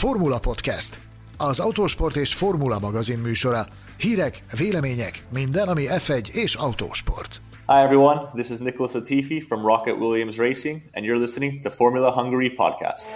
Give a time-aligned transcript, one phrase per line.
[0.00, 0.98] Formula Podcast,
[1.38, 3.66] az autósport és formula magazin műsora.
[3.96, 7.40] Hírek, vélemények, minden, ami F1 és autósport.
[7.66, 12.10] Hi everyone, this is Nicholas Latifi from Rocket Williams Racing, and you're listening to Formula
[12.10, 13.08] Hungary podcast.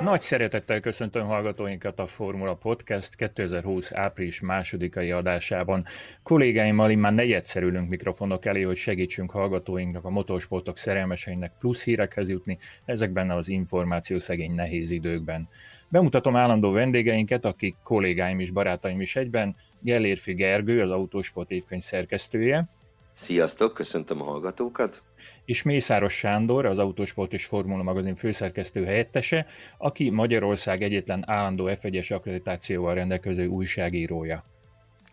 [0.00, 5.82] Nagy szeretettel köszöntöm hallgatóinkat a Formula Podcast 2020 április másodikai adásában.
[6.22, 12.58] Kollégáimmal immár negyedszer ülünk mikrofonok elé, hogy segítsünk hallgatóinknak, a motorsportok szerelmeseinek plusz hírekhez jutni,
[12.84, 15.48] ezekben az információ szegény nehéz időkben.
[15.88, 22.68] Bemutatom állandó vendégeinket, akik kollégáim és barátaim is egyben, Gellérfi Gergő, az Autósport évkönyv szerkesztője.
[23.12, 25.02] Sziasztok, köszöntöm a hallgatókat!
[25.44, 29.46] És Mészáros Sándor, az Autósport és Formula magazin főszerkesztő helyettese,
[29.78, 34.44] aki Magyarország egyetlen állandó F1-es akkreditációval rendelkező újságírója.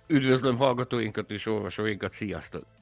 [0.07, 2.80] Üdvözlöm hallgatóinkat és olvasóinkat, sziasztok!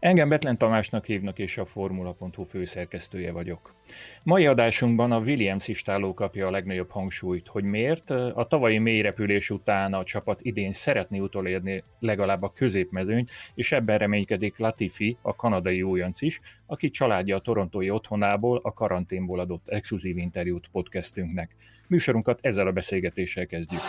[0.00, 3.74] Engem Betlen Tamásnak hívnak, és a Formula.hu főszerkesztője vagyok.
[4.22, 9.94] Mai adásunkban a Williams istáló kapja a legnagyobb hangsúlyt, hogy miért a tavalyi mélyrepülés után
[9.94, 16.22] a csapat idén szeretné utolérni legalább a középmezőnyt, és ebben reménykedik Latifi, a kanadai újonc
[16.22, 21.56] is, aki családja a torontói otthonából a karanténból adott exkluzív interjút podcastünknek.
[21.88, 23.80] Műsorunkat ezzel a beszélgetéssel kezdjük.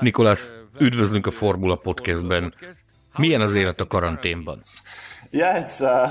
[0.00, 2.54] Nikolász, üdvözlünk a Formula Podcastben.
[3.16, 4.62] Milyen az élet a karanténban?
[5.32, 6.10] Uh...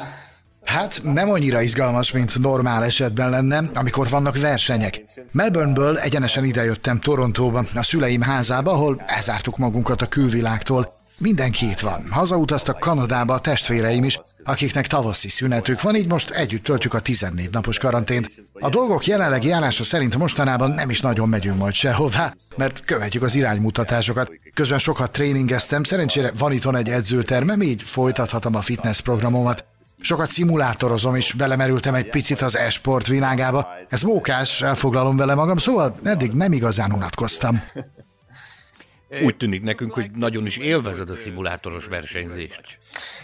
[0.64, 5.02] Hát nem annyira izgalmas, mint normál esetben lenne, amikor vannak versenyek.
[5.32, 10.94] Melbourneből egyenesen idejöttem Torontóba, a szüleim házába, ahol elzártuk magunkat a külvilágtól.
[11.20, 12.08] Mindenki itt van.
[12.10, 17.50] Hazautaztak Kanadába a testvéreim is, akiknek tavaszi szünetük van, így most együtt töltjük a 14
[17.52, 18.32] napos karantént.
[18.54, 23.36] A dolgok jelenlegi állása szerint mostanában nem is nagyon megyünk majd sehová, mert követjük az
[23.36, 24.32] iránymutatásokat.
[24.54, 29.66] Közben sokat tréningeztem, szerencsére van itthon egy edzőtermem, így folytathatom a fitness programomat.
[30.02, 33.68] Sokat szimulátorozom, és belemerültem egy picit az e-sport világába.
[33.90, 37.62] Ez mókás, elfoglalom vele magam, szóval eddig nem igazán unatkoztam.
[39.24, 42.62] Úgy tűnik nekünk, hogy nagyon is élvezed a szimulátoros versenyzést.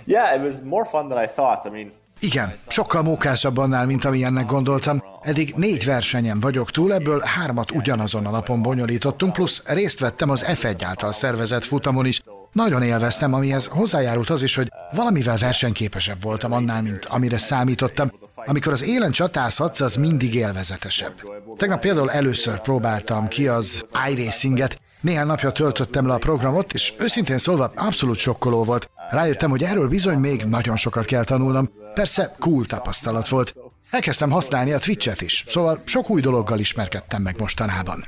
[0.04, 1.66] Yeah, it was more fun than I thought.
[1.66, 5.04] I mean, Igen, sokkal mókásabb annál, mint amilyennek gondoltam.
[5.22, 10.46] Eddig négy versenyen vagyok túl, ebből hármat ugyanazon a napon bonyolítottunk, plusz részt vettem az
[10.48, 12.22] F1 által szervezett futamon is.
[12.52, 18.12] Nagyon élveztem, amihez hozzájárult az is, hogy valamivel versenyképesebb voltam annál, mint amire számítottam.
[18.36, 21.14] Amikor az élen csatázhatsz, az mindig élvezetesebb.
[21.58, 27.38] Tegnap például először próbáltam ki az iRacinget, néhány napja töltöttem le a programot, és őszintén
[27.38, 28.90] szólva abszolút sokkoló volt.
[29.10, 31.70] Rájöttem, hogy erről bizony még nagyon sokat kell tanulnom.
[31.94, 33.56] Persze cool tapasztalat volt.
[33.90, 38.04] Elkezdtem használni a Twitch-et is, szóval sok új dologgal ismerkedtem meg mostanában.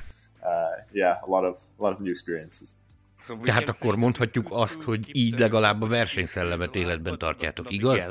[3.30, 3.44] uh.
[3.44, 8.08] Tehát akkor mondhatjuk azt, hogy így legalább a versenyszellemet életben tartjátok, igaz?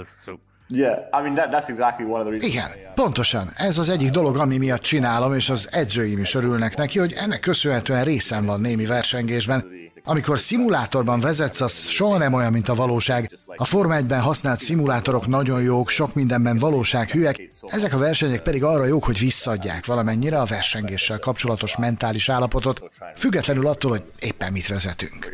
[0.68, 2.54] Yeah, I mean that, that's exactly one of the reasons.
[2.54, 3.50] Igen, pontosan.
[3.56, 7.40] Ez az egyik dolog, ami miatt csinálom, és az edzőim is örülnek neki, hogy ennek
[7.40, 9.64] köszönhetően részem van némi versengésben.
[10.04, 13.30] Amikor szimulátorban vezetsz, az soha nem olyan, mint a valóság.
[13.56, 18.84] A Forma 1-ben használt szimulátorok nagyon jók, sok mindenben valósághűek, ezek a versenyek pedig arra
[18.84, 22.82] jók, hogy visszadják valamennyire a versengéssel kapcsolatos mentális állapotot,
[23.16, 25.32] függetlenül attól, hogy éppen mit vezetünk.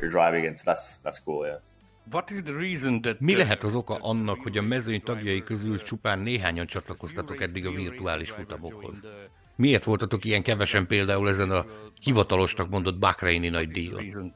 [3.19, 7.71] Mi lehet az oka annak, hogy a mezőny tagjai közül csupán néhányan csatlakoztatok eddig a
[7.71, 9.03] virtuális futamokhoz?
[9.57, 11.65] Miért voltatok ilyen kevesen például ezen a
[12.01, 14.35] hivatalosnak mondott Bahreini nagy díjon?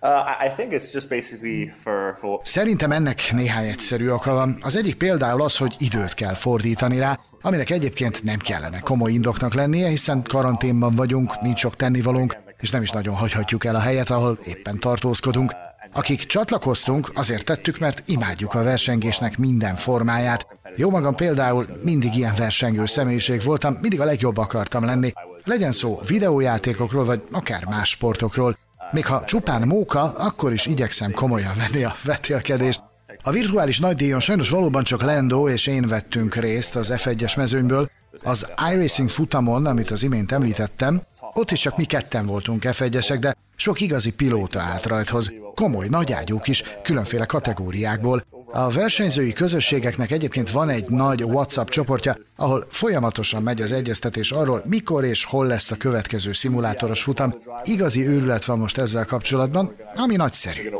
[0.00, 4.58] Uh, I- I think it's just basically for for Szerintem ennek néhány egyszerű oka van.
[4.60, 9.54] Az egyik például az, hogy időt kell fordítani rá, aminek egyébként nem kellene komoly indoknak
[9.54, 14.10] lennie, hiszen karanténban vagyunk, nincs sok tennivalónk, és nem is nagyon hagyhatjuk el a helyet,
[14.10, 15.52] ahol éppen tartózkodunk.
[15.94, 20.46] Akik csatlakoztunk, azért tettük, mert imádjuk a versengésnek minden formáját.
[20.76, 25.12] Jó magam például mindig ilyen versengő személyiség voltam, mindig a legjobb akartam lenni.
[25.44, 28.56] Legyen szó videójátékokról, vagy akár más sportokról.
[28.90, 32.82] Még ha csupán móka, akkor is igyekszem komolyan venni a vetélkedést.
[33.22, 37.90] A virtuális nagydíjon sajnos valóban csak Lando és én vettünk részt az F1-es mezőnyből.
[38.22, 41.02] Az iRacing futamon, amit az imént említettem,
[41.34, 45.32] ott is csak mi ketten voltunk F1-esek, de sok igazi pilóta állt rajthoz.
[45.54, 48.22] Komoly, nagyágyúk is, különféle kategóriákból.
[48.54, 54.62] A versenyzői közösségeknek egyébként van egy nagy WhatsApp csoportja, ahol folyamatosan megy az egyeztetés arról,
[54.66, 57.34] mikor és hol lesz a következő szimulátoros futam.
[57.64, 60.70] Igazi őrület van most ezzel kapcsolatban, ami nagyszerű.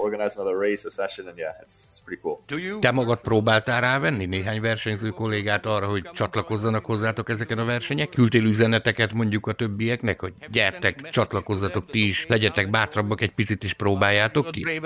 [2.80, 8.08] Te magad próbáltál rávenni néhány versenyző kollégát arra, hogy csatlakozzanak hozzátok ezeken a versenyek?
[8.08, 13.72] Küldtél üzeneteket mondjuk a többieknek, hogy gyertek, csatlakozzatok ti is, legyetek bátrabbak egy picit is
[13.72, 14.80] próbáljátok ki?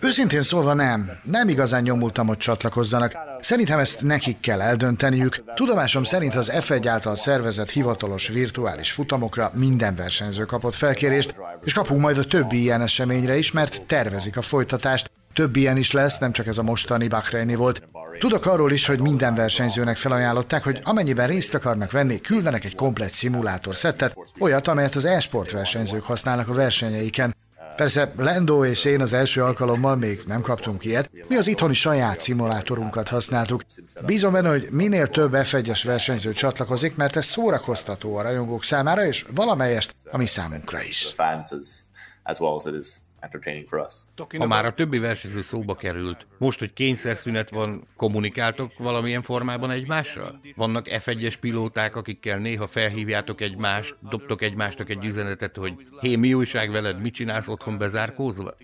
[0.00, 1.10] Őszintén szólva nem.
[1.22, 3.16] Nem igazán nyomultam, hogy csatlakozzanak.
[3.40, 5.42] Szerintem ezt nekik kell eldönteniük.
[5.54, 11.34] Tudomásom szerint az F1 által szervezett hivatalos virtuális futamokra minden versenyző kapott felkérést,
[11.64, 15.10] és kapunk majd a többi ilyen eseményre is, mert tervezik a folytatást.
[15.32, 17.82] Több ilyen is lesz, nem csak ez a mostani Bahreini volt.
[18.18, 23.12] Tudok arról is, hogy minden versenyzőnek felajánlották, hogy amennyiben részt akarnak venni, küldenek egy komplet
[23.12, 27.34] szimulátor szettet, olyat, amelyet az e-sport versenyzők használnak a versenyeiken.
[27.78, 32.20] Persze Lendo és én az első alkalommal még nem kaptunk ilyet, mi az itthoni saját
[32.20, 33.64] szimulátorunkat használtuk.
[34.06, 39.24] Bízom benne, hogy minél több F1-es versenyző csatlakozik, mert ez szórakoztató a rajongók számára, és
[39.34, 41.14] valamelyest a mi számunkra is
[43.28, 43.92] entertaining for us.
[44.38, 50.40] Ha már a többi versenyző szóba került, most, hogy kényszerszünet van, kommunikáltok valamilyen formában egymással?
[50.56, 56.70] Vannak F1-es pilóták, akikkel néha felhívjátok egymást, dobtok egymásnak egy üzenetet, hogy hé, mi újság
[56.70, 58.54] veled, mit csinálsz otthon bezárkózva?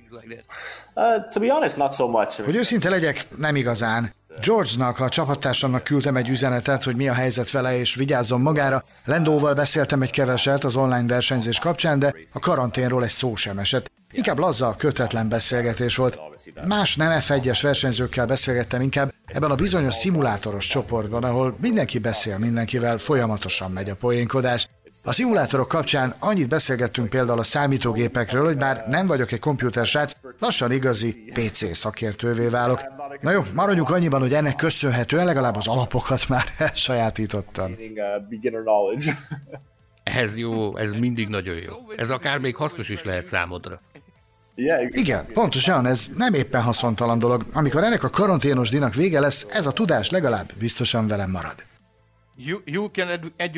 [0.95, 2.45] Uh, to be honest, not so much.
[2.45, 4.11] Hogy őszinte legyek, nem igazán.
[4.41, 8.83] George-nak, a csapattársamnak küldtem egy üzenetet, hogy mi a helyzet vele, és vigyázzon magára.
[9.05, 13.91] Lendóval beszéltem egy keveset az online versenyzés kapcsán, de a karanténról egy szó sem esett.
[14.13, 16.19] Inkább laza, kötetlen beszélgetés volt.
[16.67, 22.99] Más nem F1-es versenyzőkkel beszélgettem inkább ebben a bizonyos szimulátoros csoportban, ahol mindenki beszél mindenkivel,
[22.99, 24.69] folyamatosan megy a poénkodás.
[25.07, 30.73] A szimulátorok kapcsán annyit beszélgettünk például a számítógépekről, hogy bár nem vagyok egy komputersrác, lassan
[30.73, 32.81] igazi PC szakértővé válok.
[33.21, 37.77] Na jó, maradjunk annyiban, hogy ennek köszönhetően legalább az alapokat már elsajátítottam.
[40.03, 41.75] Ez jó, ez mindig nagyon jó.
[41.97, 43.81] Ez akár még hasznos is lehet számodra.
[44.89, 47.43] Igen, pontosan, ez nem éppen haszontalan dolog.
[47.53, 51.55] Amikor ennek a karanténos dinak vége lesz, ez a tudás legalább biztosan velem marad.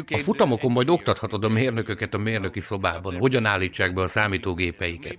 [0.08, 5.19] A futamokon majd oktathatod a mérnököket a mérnöki szobában, hogyan állítsák be a számítógépeiket.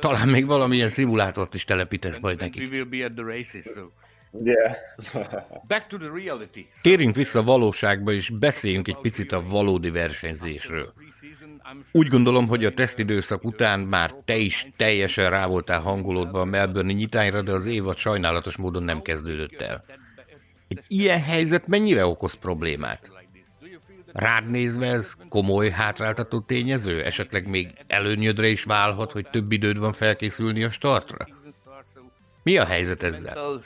[0.00, 2.86] Talán még valamilyen szimulátort is telepítesz majd nekik.
[6.82, 10.92] Térjünk vissza a valóságba, és beszéljünk egy picit a valódi versenyzésről.
[11.92, 16.92] Úgy gondolom, hogy a tesztidőszak után már te is teljesen rá voltál hangolódva a Melbourne
[16.92, 19.84] nyitányra, de az évad sajnálatos módon nem kezdődött el.
[20.68, 23.10] Egy ilyen helyzet mennyire okoz problémát?
[24.12, 27.04] Rád nézve ez komoly hátráltató tényező?
[27.04, 31.26] Esetleg még előnyödre is válhat, hogy több időd van felkészülni a startra?
[32.42, 33.36] Mi a helyzet ezzel?
[33.36, 33.64] Uh...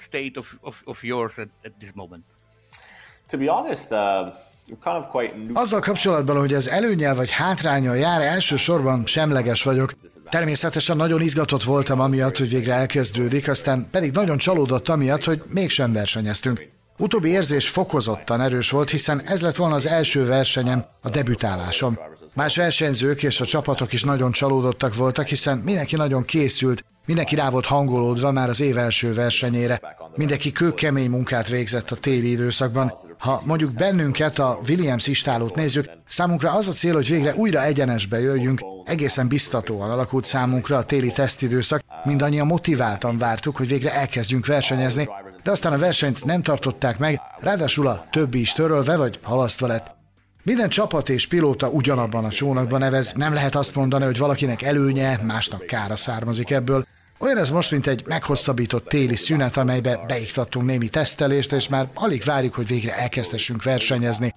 [5.52, 9.93] Azzal kapcsolatban, hogy ez előnyel vagy hátrányal jár, elsősorban semleges vagyok.
[10.28, 15.93] Természetesen nagyon izgatott voltam amiatt, hogy végre elkezdődik, aztán pedig nagyon csalódott amiatt, hogy mégsem
[15.93, 16.70] versenyeztünk.
[16.99, 21.99] Utóbbi érzés fokozottan erős volt, hiszen ez lett volna az első versenyem, a debütálásom.
[22.35, 27.50] Más versenyzők és a csapatok is nagyon csalódottak voltak, hiszen mindenki nagyon készült, mindenki rá
[27.50, 29.81] volt hangolódva már az év első versenyére.
[30.17, 32.93] Mindenki kőkemény munkát végzett a téli időszakban.
[33.19, 38.21] Ha mondjuk bennünket, a Williams istálót nézzük, számunkra az a cél, hogy végre újra egyenesbe
[38.21, 38.61] jöjjünk.
[38.85, 45.09] Egészen biztatóan alakult számunkra a téli tesztidőszak, mindannyian motiváltan vártuk, hogy végre elkezdjünk versenyezni,
[45.43, 49.94] de aztán a versenyt nem tartották meg, ráadásul a többi is törölve vagy halasztva lett.
[50.43, 55.19] Minden csapat és pilóta ugyanabban a csónakban nevez, nem lehet azt mondani, hogy valakinek előnye,
[55.23, 56.87] másnak kára származik ebből.
[57.19, 62.22] Olyan ez most, mint egy meghosszabbított téli szünet, amelybe beiktattunk némi tesztelést, és már alig
[62.25, 64.34] várjuk, hogy végre elkezdhessünk versenyezni.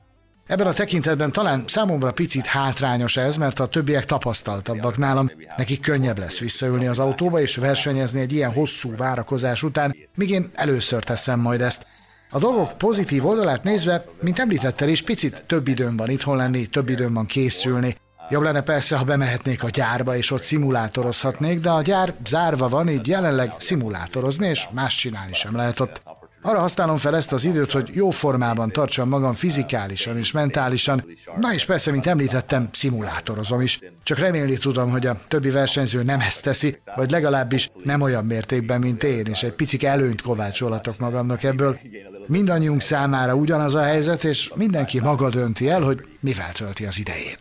[0.47, 5.31] Ebben a tekintetben talán számomra picit hátrányos ez, mert a többiek tapasztaltabbak nálam.
[5.57, 10.49] Nekik könnyebb lesz visszaülni az autóba és versenyezni egy ilyen hosszú várakozás után, míg én
[10.53, 11.85] először teszem majd ezt.
[12.29, 16.89] A dolgok pozitív oldalát nézve, mint említettel is, picit több időm van itthon lenni, több
[16.89, 17.97] időm van készülni.
[18.29, 22.89] Jobb lenne persze, ha bemehetnék a gyárba, és ott szimulátorozhatnék, de a gyár zárva van,
[22.89, 26.01] így jelenleg szimulátorozni, és más csinálni sem lehet ott.
[26.45, 31.05] Arra használom fel ezt az időt, hogy jó formában tartsam magam fizikálisan és mentálisan.
[31.39, 33.79] Na és persze, mint említettem, szimulátorozom is.
[34.03, 38.79] Csak remélni tudom, hogy a többi versenyző nem ezt teszi, vagy legalábbis nem olyan mértékben,
[38.79, 41.79] mint én, és egy picik előnyt kovácsolatok magamnak ebből.
[42.27, 47.39] Mindannyiunk számára ugyanaz a helyzet, és mindenki maga dönti el, hogy mivel tölti az idejét.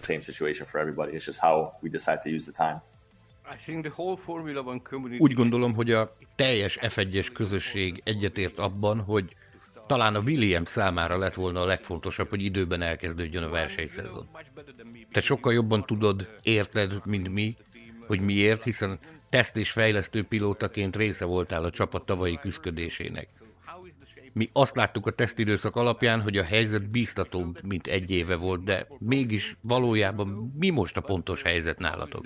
[5.18, 9.36] Úgy gondolom, hogy a teljes F1-es közösség egyetért abban, hogy
[9.86, 14.28] talán a Williams számára lett volna a legfontosabb, hogy időben elkezdődjön a versenyszezon.
[15.10, 17.56] Te sokkal jobban tudod, érted, mint mi,
[18.06, 18.98] hogy miért, hiszen
[19.28, 23.28] teszt és fejlesztő pilótaként része voltál a csapat tavalyi küzdködésének.
[24.34, 28.86] Mi azt láttuk a tesztidőszak alapján, hogy a helyzet bíztatóbb, mint egy éve volt, de
[28.98, 32.22] mégis valójában mi most a pontos helyzet nálatok?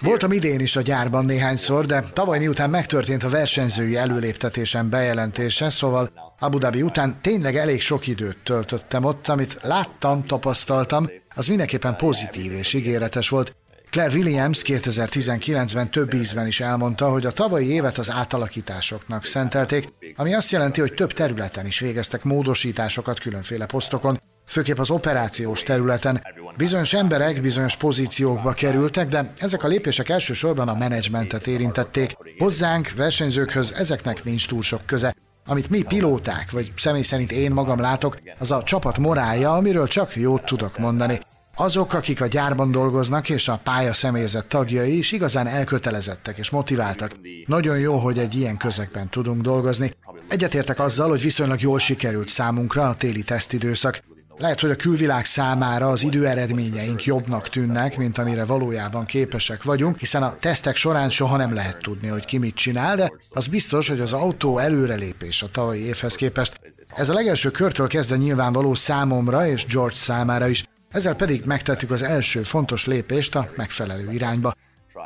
[0.00, 6.10] Voltam idén is a gyárban néhányszor, de tavaly miután megtörtént a versenyzői előléptetésen bejelentése, szóval
[6.38, 12.52] Abu Dhabi után tényleg elég sok időt töltöttem ott, amit láttam, tapasztaltam, az mindenképpen pozitív
[12.52, 13.57] és ígéretes volt.
[13.90, 20.34] Claire Williams 2019-ben több ízben is elmondta, hogy a tavalyi évet az átalakításoknak szentelték, ami
[20.34, 26.22] azt jelenti, hogy több területen is végeztek módosításokat különféle posztokon, főképp az operációs területen.
[26.56, 32.16] Bizonyos emberek bizonyos pozíciókba kerültek, de ezek a lépések elsősorban a menedzsmentet érintették.
[32.38, 35.14] Hozzánk, versenyzőkhöz ezeknek nincs túl sok köze.
[35.46, 40.16] Amit mi pilóták, vagy személy szerint én magam látok, az a csapat morálja, amiről csak
[40.16, 41.20] jót tudok mondani.
[41.60, 47.12] Azok, akik a gyárban dolgoznak, és a pálya személyzet tagjai is igazán elkötelezettek és motiváltak.
[47.46, 49.92] Nagyon jó, hogy egy ilyen közegben tudunk dolgozni.
[50.28, 54.02] Egyetértek azzal, hogy viszonylag jól sikerült számunkra a téli tesztidőszak.
[54.36, 60.22] Lehet, hogy a külvilág számára az időeredményeink jobbnak tűnnek, mint amire valójában képesek vagyunk, hiszen
[60.22, 64.00] a tesztek során soha nem lehet tudni, hogy ki mit csinál, de az biztos, hogy
[64.00, 66.60] az autó előrelépés a tavalyi évhez képest.
[66.96, 70.64] Ez a legelső körtől kezdve nyilvánvaló számomra és George számára is.
[70.90, 74.54] Ezzel pedig megtettük az első fontos lépést a megfelelő irányba.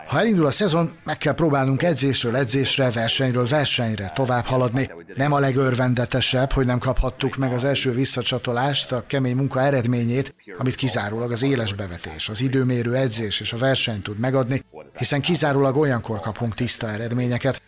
[0.07, 4.91] Ha elindul a szezon, meg kell próbálnunk edzésről edzésre, versenyről versenyre tovább haladni.
[5.15, 10.75] Nem a legörvendetesebb, hogy nem kaphattuk meg az első visszacsatolást, a kemény munka eredményét, amit
[10.75, 14.65] kizárólag az éles bevetés, az időmérő edzés és a verseny tud megadni,
[14.99, 17.61] hiszen kizárólag olyankor kapunk tiszta eredményeket.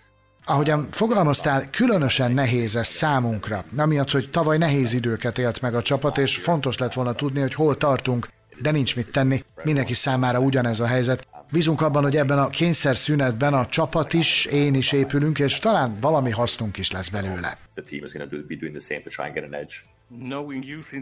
[0.46, 6.18] Ahogyan fogalmaztál, különösen nehéz ez számunkra, amiatt, hogy tavaly nehéz időket élt meg a csapat,
[6.18, 10.80] és fontos lett volna tudni, hogy hol tartunk, de nincs mit tenni, mindenki számára ugyanez
[10.80, 11.26] a helyzet.
[11.52, 15.96] Bízunk abban, hogy ebben a kényszer szünetben a csapat is, én is épülünk, és talán
[16.00, 17.58] valami hasznunk is lesz belőle.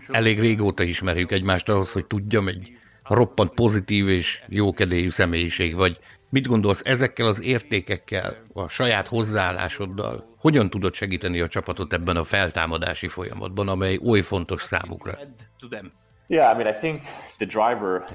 [0.09, 2.73] Elég régóta ismerjük egymást ahhoz, hogy tudjam, egy
[3.05, 5.99] roppant pozitív és jókedélyű személyiség vagy.
[6.33, 10.35] Mit gondolsz ezekkel az értékekkel, a saját hozzáállásoddal?
[10.39, 15.19] Hogyan tudod segíteni a csapatot ebben a feltámadási folyamatban, amely oly fontos számukra?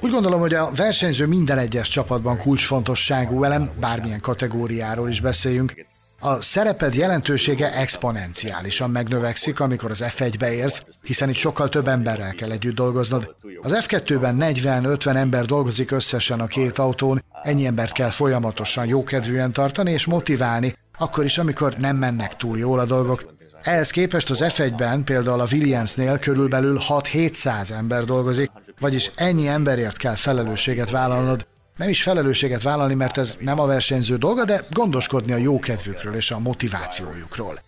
[0.02, 5.86] Úgy gondolom, hogy a versenyző minden egyes csapatban kulcsfontosságú elem, bármilyen kategóriáról is beszéljünk.
[6.20, 12.52] A szereped jelentősége exponenciálisan megnövekszik, amikor az F1-be érsz, hiszen itt sokkal több emberrel kell
[12.52, 13.36] együtt dolgoznod.
[13.62, 19.92] Az F2-ben 40-50 ember dolgozik összesen a két autón, ennyi embert kell folyamatosan jókedvűen tartani
[19.92, 23.36] és motiválni, akkor is, amikor nem mennek túl jól a dolgok.
[23.64, 30.16] Ehhez képest az F1-ben például a Williamsnél körülbelül 6-700 ember dolgozik, vagyis ennyi emberért kell
[30.16, 31.48] felelősséget vállalnod.
[31.78, 36.32] Nem is felelősséget vállalni, mert ez nem a versenyző dolga, de gondoskodni a jókedvükről és
[36.32, 37.60] a motivációjukról.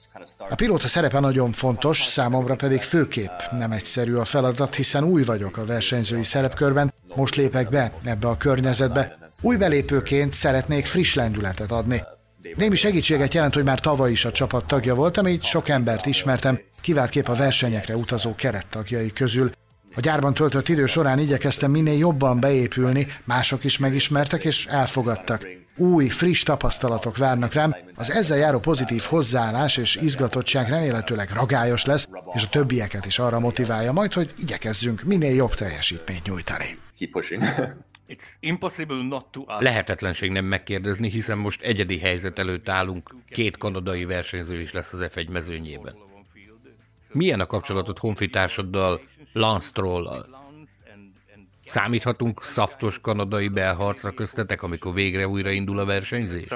[0.50, 5.58] A pilóta szerepe nagyon fontos, számomra pedig főképp nem egyszerű a feladat, hiszen új vagyok
[5.58, 9.18] a versenyzői szerepkörben, most lépek be ebbe a környezetbe.
[9.42, 12.04] Új belépőként szeretnék friss lendületet adni.
[12.56, 16.60] Némi segítséget jelent, hogy már tavaly is a csapat tagja voltam, így sok embert ismertem,
[16.82, 19.50] kivált kép a versenyekre utazó kerettagjai közül.
[19.96, 25.48] A gyárban töltött idő során igyekeztem minél jobban beépülni, mások is megismertek és elfogadtak.
[25.76, 32.08] Új, friss tapasztalatok várnak rám, az ezzel járó pozitív hozzáállás és izgatottság remélhetőleg ragályos lesz,
[32.34, 36.78] és a többieket is arra motiválja majd, hogy igyekezzünk minél jobb teljesítményt nyújtani.
[39.60, 45.06] Lehetetlenség nem megkérdezni, hiszen most egyedi helyzet előtt állunk, két kanadai versenyző is lesz az
[45.14, 45.96] F1 mezőnyében.
[47.14, 49.02] Milyen a kapcsolatod honfitársaddal,
[49.34, 50.38] Lance Stroll-al?
[51.68, 56.48] Számíthatunk szaftos kanadai belharcra köztetek, amikor végre újra indul a versenyzés?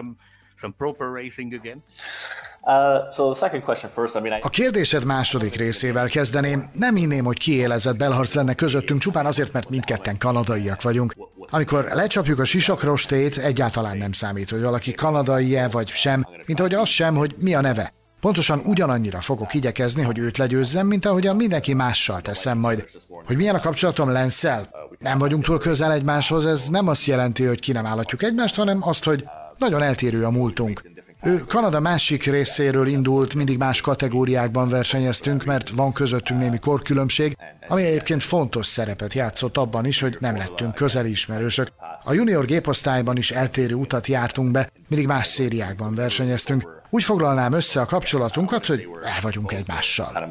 [4.41, 6.69] A kérdésed második részével kezdeném.
[6.73, 11.15] Nem hinném, hogy kiélezett belharc lenne közöttünk, csupán azért, mert mindketten kanadaiak vagyunk.
[11.49, 16.89] Amikor lecsapjuk a sisakrostét, egyáltalán nem számít, hogy valaki kanadai-e vagy sem, mint ahogy az
[16.89, 17.93] sem, hogy mi a neve.
[18.23, 22.85] Pontosan ugyanannyira fogok igyekezni, hogy őt legyőzzem, mint ahogy a mindenki mással teszem majd.
[23.25, 24.69] Hogy milyen a kapcsolatom Lenszel?
[24.99, 28.77] Nem vagyunk túl közel egymáshoz, ez nem azt jelenti, hogy ki nem állatjuk egymást, hanem
[28.81, 29.25] azt, hogy
[29.57, 30.81] nagyon eltérő a múltunk.
[31.23, 37.37] Ő Kanada másik részéről indult, mindig más kategóriákban versenyeztünk, mert van közöttünk némi korkülönbség,
[37.67, 41.67] ami egyébként fontos szerepet játszott abban is, hogy nem lettünk közeli ismerősök.
[42.03, 46.81] A junior géposztályban is eltérő utat jártunk be, mindig más szériákban versenyeztünk.
[46.93, 50.29] Úgy foglalnám össze a kapcsolatunkat, hogy el vagyunk egymással.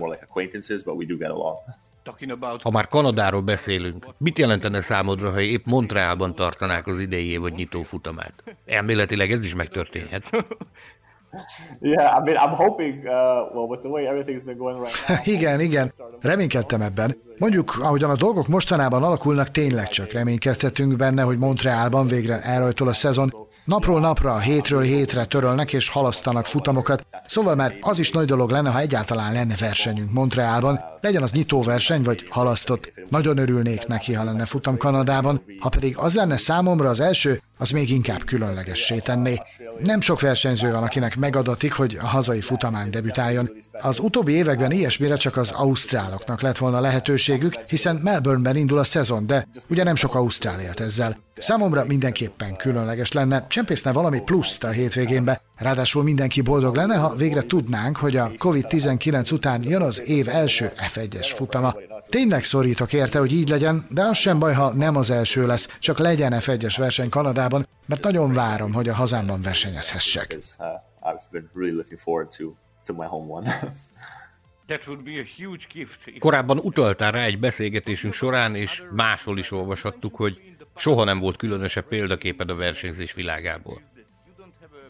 [2.63, 7.83] Ha már Kanadáról beszélünk, mit jelentene számodra, ha épp Montrealban tartanák az idei vagy nyitó
[7.83, 8.57] futamát?
[8.67, 10.31] Elméletileg ez is megtörténhet.
[11.81, 15.19] yeah, I mean, I'm hoping, uh, well, with the way everything's been going right now.
[15.35, 17.17] igen, igen, reménykedtem ebben.
[17.39, 22.93] Mondjuk, ahogyan a dolgok mostanában alakulnak, tényleg csak reménykedhetünk benne, hogy Montrealban végre elrajtol a
[22.93, 23.33] szezon.
[23.65, 28.71] Napról napra, hétről hétre törölnek és halasztanak futamokat, szóval már az is nagy dolog lenne,
[28.71, 32.93] ha egyáltalán lenne versenyünk Montrealban, legyen az nyitóverseny vagy halasztott.
[33.09, 37.71] Nagyon örülnék neki, ha lenne futam Kanadában, ha pedig az lenne számomra az első, az
[37.71, 39.43] még inkább különlegessé tenné.
[39.79, 43.51] Nem sok versenyző van, akinek megadatik, hogy a hazai futamán debütáljon.
[43.73, 49.27] Az utóbbi években ilyesmire csak az ausztráloknak lett volna lehetőségük, hiszen Melbourneben indul a szezon,
[49.27, 51.19] de ugye nem sok ausztrál élt ezzel.
[51.37, 57.43] Számomra mindenképpen különleges lenne, csempészne valami pluszt a hétvégénbe, ráadásul mindenki boldog lenne, ha végre
[57.43, 61.75] tudnánk, hogy a COVID-19 után jön az év első F1-es futama.
[62.09, 65.77] Tényleg szorítok érte, hogy így legyen, de az sem baj, ha nem az első lesz,
[65.79, 70.39] csak legyen F1-es verseny Kanadában, mert nagyon várom, hogy a hazámban versenyezhessek.
[76.19, 81.85] Korábban utaltál rá egy beszélgetésünk során, és máshol is olvashattuk, hogy soha nem volt különösebb
[81.85, 83.83] példaképed a versenyzés világából.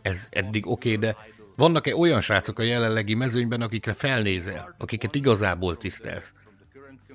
[0.03, 1.17] Ez eddig oké, okay, de
[1.57, 6.35] vannak-e olyan srácok a jelenlegi mezőnyben, akikre felnézel, akiket igazából tisztelsz?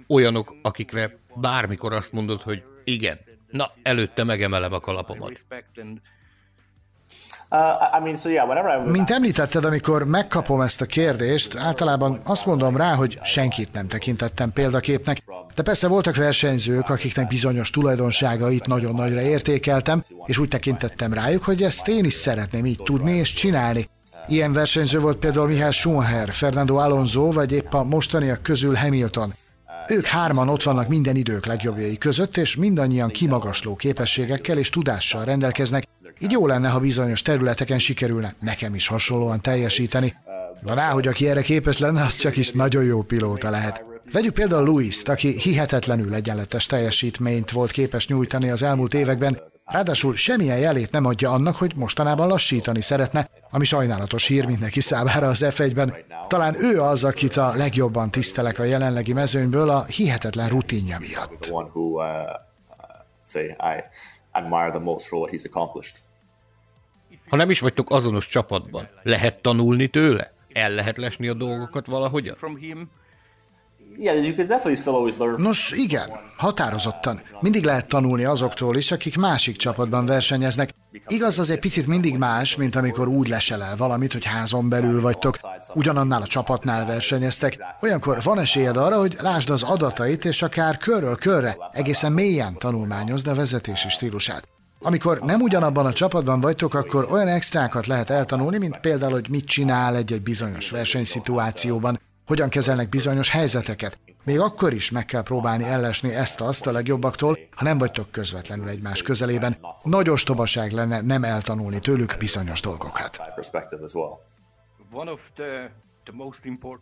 [0.08, 3.20] Olyanok, akikre bármikor azt mondod, hogy igen,
[3.52, 5.46] na, előtte megemelem a kalapomat.
[7.50, 13.88] Uh, Mint említetted, amikor megkapom ezt a kérdést, általában azt mondom rá, hogy senkit nem
[13.88, 15.24] tekintettem példaképnek,
[15.56, 21.64] de persze voltak versenyzők, akiknek bizonyos tulajdonságait nagyon nagyra értékeltem, és úgy tekintettem rájuk, hogy
[21.64, 23.90] ezt én is szeretném így tudni és csinálni.
[24.28, 29.34] Ilyen versenyző volt például Mihály Schumacher, Fernando Alonso, vagy épp a mostaniak közül Hamilton.
[29.88, 35.84] Ők hárman ott vannak minden idők legjobbjai között, és mindannyian kimagasló képességekkel és tudással rendelkeznek,
[36.20, 40.14] így jó lenne, ha bizonyos területeken sikerülne nekem is hasonlóan teljesíteni.
[40.62, 43.86] Van rá, hogy aki erre képes lenne, az csak is nagyon jó pilóta lehet.
[44.12, 50.60] Vegyük például Louis-t, aki hihetetlenül egyenletes teljesítményt volt képes nyújtani az elmúlt években, ráadásul semmilyen
[50.60, 55.96] jelét nem adja annak, hogy mostanában lassítani szeretne, ami sajnálatos hír mindenki számára az F1-ben.
[56.28, 61.52] Talán ő az, akit a legjobban tisztelek a jelenlegi mezőnyből a hihetetlen rutinja miatt.
[67.30, 70.34] Ha nem is vagytok azonos csapatban, lehet tanulni tőle?
[70.54, 72.36] El lehet lesni a dolgokat valahogyan?
[75.38, 77.22] Nos, igen, határozottan.
[77.40, 80.74] Mindig lehet tanulni azoktól is, akik másik csapatban versenyeznek.
[81.08, 85.40] Igaz, az egy picit mindig más, mint amikor úgy leselel valamit, hogy házon belül vagytok,
[85.74, 87.58] ugyanannál a csapatnál versenyeztek.
[87.82, 93.28] Olyankor van esélyed arra, hogy lásd az adatait, és akár körről körre, egészen mélyen tanulmányozd
[93.28, 94.48] a vezetési stílusát.
[94.80, 99.46] Amikor nem ugyanabban a csapatban vagytok, akkor olyan extrákat lehet eltanulni, mint például, hogy mit
[99.46, 103.98] csinál egy-egy bizonyos versenyszituációban, hogyan kezelnek bizonyos helyzeteket.
[104.24, 109.02] Még akkor is meg kell próbálni ellesni ezt-azt a legjobbaktól, ha nem vagytok közvetlenül egymás
[109.02, 109.58] közelében.
[109.84, 113.22] Nagy ostobaság lenne nem eltanulni tőlük bizonyos dolgokat.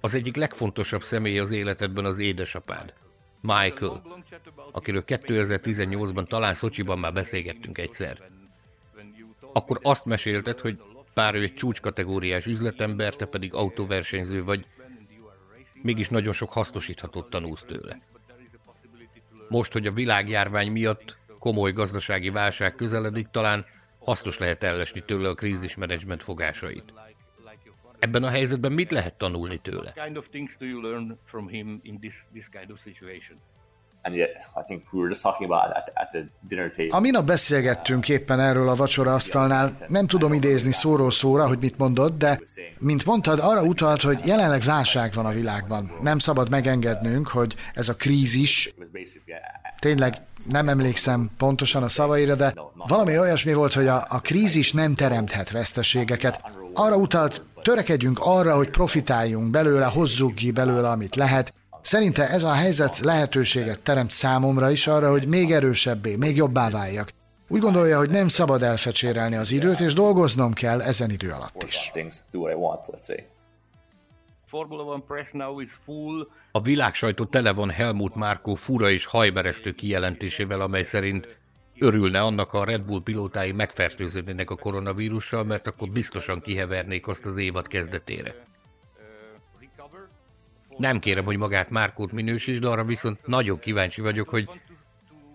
[0.01, 2.93] Az egyik legfontosabb személy az életedben az édesapád.
[3.45, 4.01] Michael,
[4.71, 8.17] akiről 2018-ban talán Szocsiban már beszélgettünk egyszer.
[9.53, 10.81] Akkor azt mesélted, hogy
[11.13, 14.65] pár ő egy csúcskategóriás üzletember, te pedig autóversenyző vagy,
[15.81, 17.99] mégis nagyon sok hasznosíthatót tanulsz tőle.
[19.49, 23.65] Most, hogy a világjárvány miatt komoly gazdasági válság közeledik, talán
[23.99, 26.93] hasznos lehet ellesni tőle a krízismenedzsment fogásait.
[28.05, 29.93] Ebben a helyzetben mit lehet tanulni tőle?
[36.89, 39.77] A minap beszélgettünk éppen erről a vacsora asztalnál.
[39.87, 42.41] Nem tudom idézni szóról szóra, hogy mit mondott, de
[42.77, 45.91] mint mondtad, arra utalt, hogy jelenleg válság van a világban.
[46.01, 48.73] Nem szabad megengednünk, hogy ez a krízis,
[49.79, 50.15] tényleg
[50.49, 55.51] nem emlékszem pontosan a szavaira, de valami olyasmi volt, hogy a, a krízis nem teremthet
[55.51, 56.41] veszteségeket.
[56.73, 62.51] Arra utalt, törekedjünk arra, hogy profitáljunk belőle, hozzuk ki belőle, amit lehet, Szerinte ez a
[62.51, 67.09] helyzet lehetőséget teremt számomra is arra, hogy még erősebbé, még jobbá váljak.
[67.47, 71.91] Úgy gondolja, hogy nem szabad elfecsérelni az időt, és dolgoznom kell ezen idő alatt is.
[76.51, 81.27] A világ sajtó tele van Helmut Márkó fura és hajberesztő kijelentésével, amely szerint
[81.79, 87.25] örülne annak, ha a Red Bull pilótái megfertőződnének a koronavírussal, mert akkor biztosan kihevernék azt
[87.25, 88.35] az évad kezdetére.
[90.77, 94.49] Nem kérem, hogy magát Márkót minősítsd, de arra viszont nagyon kíváncsi vagyok, hogy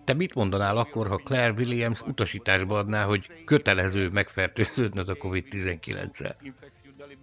[0.03, 6.35] te mit mondanál akkor, ha Claire Williams utasításba adná, hogy kötelező megfertőződnöd a COVID-19-el?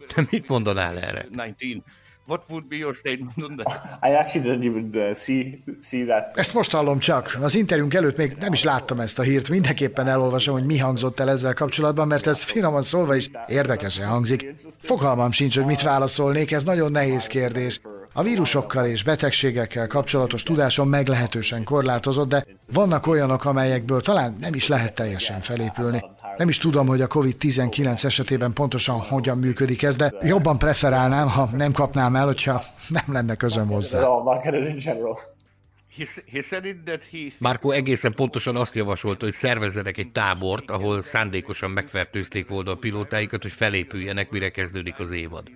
[0.06, 1.26] Te mit mondanál erre?
[2.28, 3.98] What would be your statement on that?
[4.02, 6.38] I actually didn't even uh, see, see that.
[6.38, 7.38] Ezt most hallom csak.
[7.40, 9.48] Az interjúnk előtt még nem is láttam ezt a hírt.
[9.48, 14.54] Mindenképpen elolvasom, hogy mi hangzott el ezzel kapcsolatban, mert ez finoman szólva is érdekesen hangzik.
[14.78, 17.80] Fogalmam sincs, hogy mit válaszolnék, ez nagyon nehéz kérdés.
[18.12, 24.68] A vírusokkal és betegségekkel kapcsolatos tudásom meglehetősen korlátozott, de vannak olyanok, amelyekből talán nem is
[24.68, 26.04] lehet teljesen felépülni.
[26.38, 31.48] Nem is tudom, hogy a COVID-19 esetében pontosan hogyan működik ez, de jobban preferálnám, ha
[31.56, 34.08] nem kapnám el, hogyha nem lenne közöm hozzá.
[37.40, 43.42] Márko egészen pontosan azt javasolta, hogy szervezzenek egy tábort, ahol szándékosan megfertőzték volna a pilótáikat,
[43.42, 45.50] hogy felépüljenek, mire kezdődik az évad.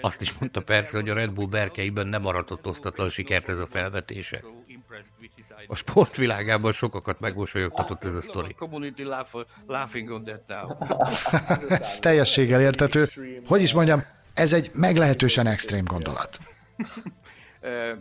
[0.00, 3.66] Azt is mondta persze, hogy a Red Bull berkeiben nem aratott osztatlan sikert ez a
[3.66, 4.40] felvetése.
[5.66, 8.56] A sportvilágában sokakat megmosolyogtatott ez a sztori.
[11.68, 13.08] ez teljességgel értető.
[13.46, 14.02] Hogy is mondjam,
[14.34, 16.38] ez egy meglehetősen extrém gondolat.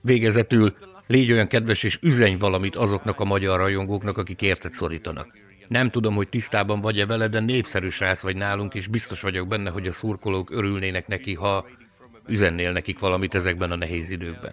[0.00, 5.38] Végezetül légy olyan kedves és üzenj valamit azoknak a magyar rajongóknak, akik érted szorítanak.
[5.68, 9.70] Nem tudom, hogy tisztában vagy-e vele, de népszerű srác vagy nálunk, és biztos vagyok benne,
[9.70, 11.66] hogy a szurkolók örülnének neki, ha
[12.26, 14.50] üzennél nekik valamit ezekben a nehéz időkben.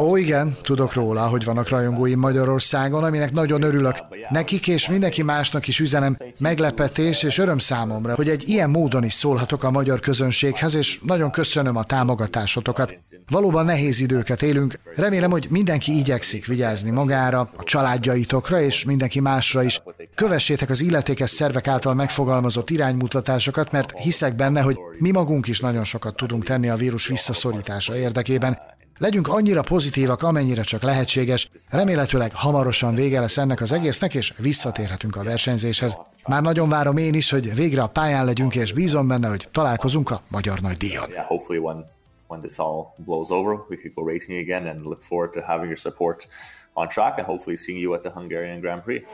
[0.00, 3.96] Ó, igen, tudok róla, hogy vannak rajongóim Magyarországon, aminek nagyon örülök.
[4.28, 9.12] Nekik és mindenki másnak is üzenem meglepetés és öröm számomra, hogy egy ilyen módon is
[9.12, 12.98] szólhatok a magyar közönséghez, és nagyon köszönöm a támogatásotokat.
[13.30, 19.62] Valóban nehéz időket élünk, remélem, hogy mindenki igyekszik vigyázni magára, a családjaitokra és mindenki másra
[19.62, 19.82] is.
[20.14, 25.84] Kövessétek az illetékes szervek által megfogalmazott iránymutatásokat, mert hiszek benne, hogy mi magunk is nagyon
[25.84, 28.58] sokat tudunk tenni a vírus visszaszorítása érdekében.
[29.02, 31.50] Legyünk annyira pozitívak, amennyire csak lehetséges.
[31.70, 35.96] Remélhetőleg hamarosan vége lesz ennek az egésznek, és visszatérhetünk a versenyzéshez.
[36.26, 40.10] Már nagyon várom én is, hogy végre a pályán legyünk, és bízom benne, hogy találkozunk
[40.10, 41.10] a Magyar Nagy Díjon.
[42.28, 45.66] when this all blows over, we could go racing again and look forward to having
[45.66, 46.28] your support
[46.72, 49.06] on track and hopefully seeing you at the Hungarian Grand Prix.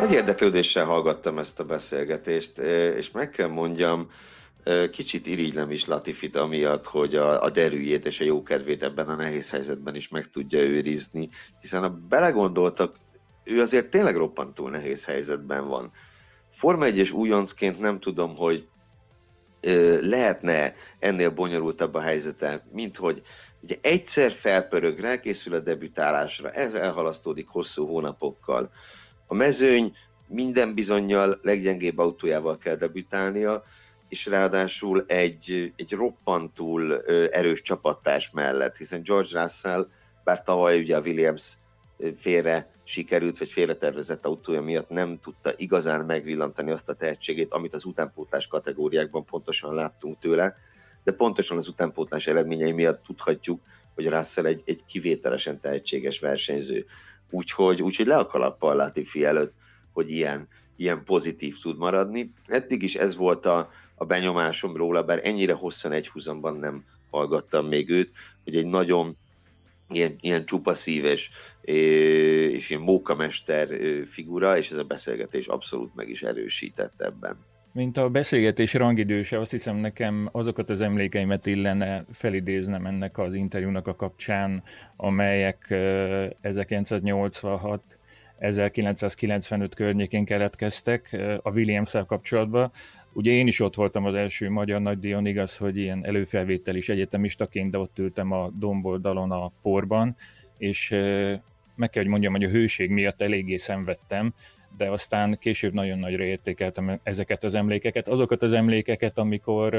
[0.00, 2.58] Nagy érdeklődéssel hallgattam ezt a beszélgetést,
[2.96, 4.10] és meg kell mondjam,
[4.90, 9.14] Kicsit irigylem is Latifit amiatt, hogy a, a derűjét és a jó kedvét ebben a
[9.14, 11.28] nehéz helyzetben is meg tudja őrizni,
[11.60, 12.96] hiszen ha belegondoltak,
[13.44, 15.92] ő azért tényleg roppantól nehéz helyzetben van.
[16.50, 18.68] Forma 1-es újoncként nem tudom, hogy
[20.00, 23.22] lehetne ennél bonyolultabb a helyzete, mint hogy
[23.60, 28.70] ugye egyszer felpörög, rákészül a debütálásra, ez elhalasztódik hosszú hónapokkal.
[29.26, 29.96] A mezőny
[30.28, 33.62] minden bizonyal leggyengébb autójával kell debütálnia,
[34.08, 39.88] és ráadásul egy, egy roppantul erős csapattárs mellett, hiszen George Russell,
[40.24, 41.52] bár tavaly ugye a Williams
[42.16, 47.84] félre sikerült, vagy félretervezett autója miatt nem tudta igazán megvillantani azt a tehetségét, amit az
[47.84, 50.56] utánpótlás kategóriákban pontosan láttunk tőle,
[51.04, 53.60] de pontosan az utánpótlás eredményei miatt tudhatjuk,
[53.94, 56.86] hogy Russell egy, egy kivételesen tehetséges versenyző.
[57.30, 59.52] Úgyhogy, úgyhogy le a kalappal Latifi előtt,
[59.92, 62.32] hogy ilyen, ilyen pozitív tud maradni.
[62.46, 67.66] Eddig is ez volt a, a benyomásom róla, bár ennyire hosszan egy húzamban nem hallgattam
[67.66, 68.12] még őt,
[68.44, 69.16] hogy egy nagyon
[69.88, 71.30] ilyen, ilyen csupa szíves
[71.60, 73.68] és ilyen mókamester
[74.06, 77.36] figura, és ez a beszélgetés abszolút meg is erősített ebben.
[77.72, 83.86] Mint a beszélgetés rangidőse, azt hiszem nekem azokat az emlékeimet illene felidéznem ennek az interjúnak
[83.86, 84.62] a kapcsán,
[84.96, 85.70] amelyek
[86.40, 87.98] 1986
[88.38, 92.72] 1995 környékén keletkeztek a Williams-szel kapcsolatban,
[93.18, 97.70] Ugye én is ott voltam az első magyar nagydíjon, igaz, hogy ilyen előfelvétel is egyetemistaként,
[97.70, 100.16] de ott ültem a domboldalon a porban,
[100.58, 100.88] és
[101.74, 104.34] meg kell, hogy mondjam, hogy a hőség miatt eléggé szenvedtem,
[104.76, 108.08] de aztán később nagyon nagyra értékeltem ezeket az emlékeket.
[108.08, 109.74] Azokat az emlékeket, amikor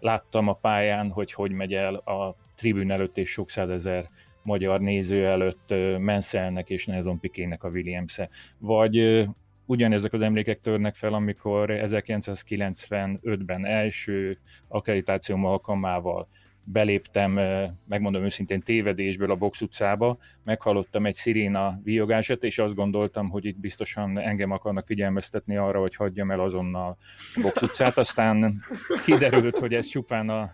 [0.00, 4.08] láttam a pályán, hogy hogy megy el a tribün előtt és sok százezer
[4.42, 8.28] magyar néző előtt Menszelnek és Nelson Pikének a Williams-e.
[8.58, 9.26] Vagy
[9.72, 16.28] ugyanezek az emlékek törnek fel, amikor 1995-ben első akkreditációm alkalmával
[16.64, 17.40] beléptem,
[17.88, 23.58] megmondom őszintén, tévedésből a box utcába, meghallottam egy sziréna víjogását, és azt gondoltam, hogy itt
[23.58, 26.96] biztosan engem akarnak figyelmeztetni arra, hogy hagyjam el azonnal
[27.34, 27.98] a box utcát.
[27.98, 28.62] Aztán
[29.04, 30.50] kiderült, hogy ez csupán a,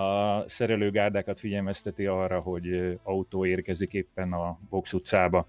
[0.00, 5.46] a szerelőgárdákat figyelmezteti arra, hogy autó érkezik éppen a box utcába.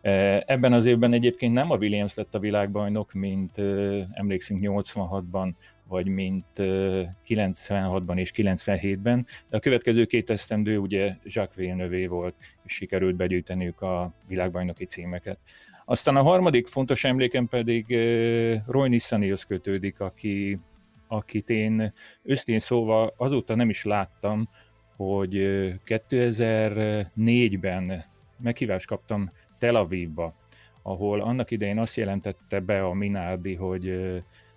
[0.00, 3.58] Ebben az évben egyébként nem a Williams lett a világbajnok, mint
[4.12, 5.52] emlékszünk 86-ban,
[5.88, 6.46] vagy mint
[7.26, 12.34] 96-ban és 97-ben, de a következő két esztendő ugye Jacques Villeneuve volt,
[12.64, 15.38] és sikerült begyűjteniük a világbajnoki címeket.
[15.84, 17.86] Aztán a harmadik fontos emlékem pedig
[18.66, 20.58] Roy Nissanihoz kötődik, aki,
[21.06, 24.48] akit én őszintén szóval azóta nem is láttam,
[24.96, 25.34] hogy
[25.86, 28.04] 2004-ben
[28.42, 30.34] meghívást kaptam Tel Avivba,
[30.82, 33.88] ahol annak idején azt jelentette be a Minardi, hogy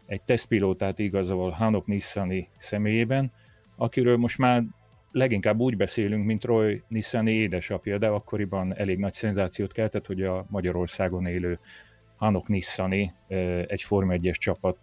[0.06, 3.32] egy tesztpilótát igazol Hanok Nissani személyében,
[3.76, 4.64] akiről most már
[5.12, 10.46] leginkább úgy beszélünk, mint Roy Nissani édesapja, de akkoriban elég nagy szenzációt keltett, hogy a
[10.50, 11.60] Magyarországon élő
[12.16, 13.14] Hanok Nissani
[13.68, 14.78] egy Form 1-es csapat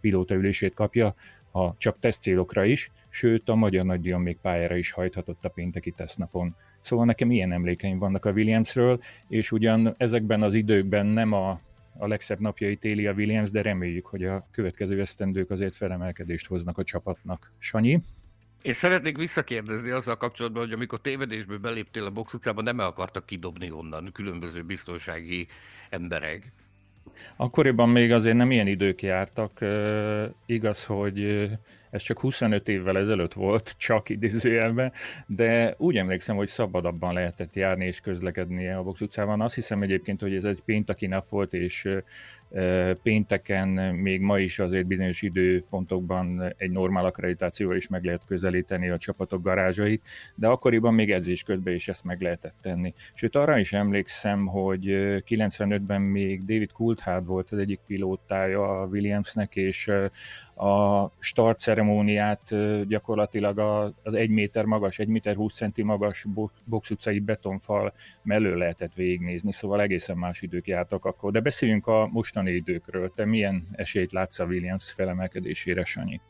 [0.00, 1.14] pilótaülését kapja,
[1.52, 6.56] a csak tesztcélokra is, sőt a magyar nagydíjon még pályára is hajthatott a pénteki tesztnapon.
[6.80, 11.60] Szóval nekem ilyen emlékeim vannak a Williamsről, és ugyan ezekben az időkben nem a,
[11.98, 16.78] a legszebb napjait éli a Williams, de reméljük, hogy a következő esztendők azért felemelkedést hoznak
[16.78, 17.52] a csapatnak.
[17.58, 18.00] Sanyi?
[18.62, 23.70] Én szeretnék visszakérdezni azzal kapcsolatban, hogy amikor tévedésből beléptél a box utcába, nem akartak kidobni
[23.70, 25.46] onnan különböző biztonsági
[25.90, 26.52] emberek.
[27.36, 29.64] Akkoriban még azért nem ilyen idők jártak.
[30.46, 31.48] Igaz, hogy
[31.90, 34.92] ez csak 25 évvel ezelőtt volt, csak idézőjelben,
[35.26, 39.40] de úgy emlékszem, hogy szabadabban lehetett járni és közlekedni a Box utcában.
[39.40, 41.88] Azt hiszem egyébként, hogy ez egy péntaki nap volt, és
[43.02, 48.98] pénteken még ma is azért bizonyos időpontokban egy normál akkreditációval is meg lehet közelíteni a
[48.98, 50.02] csapatok garázsait,
[50.34, 52.94] de akkoriban még edzés közben is ezt meg lehetett tenni.
[53.14, 54.84] Sőt, arra is emlékszem, hogy
[55.28, 59.90] 95-ben még David Coulthard volt az egyik pilótája a Williamsnek, és
[60.60, 62.54] a start ceremóniát
[62.86, 63.58] gyakorlatilag
[64.02, 66.26] az 1 méter magas, 1 méter 20 centi magas
[66.64, 67.92] box utcai betonfal
[68.22, 71.32] mellől lehetett végignézni, szóval egészen más idők jártak akkor.
[71.32, 73.12] De beszéljünk a mostani időkről.
[73.12, 76.20] Te milyen esélyt látsz a Williams felemelkedésére, Sanyi?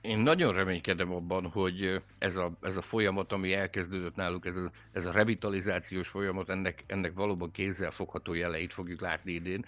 [0.00, 4.70] Én nagyon reménykedem abban, hogy ez a, ez a folyamat, ami elkezdődött náluk, ez a,
[4.92, 9.64] ez a revitalizációs folyamat, ennek, ennek valóban kézzel fogható jeleit fogjuk látni idén.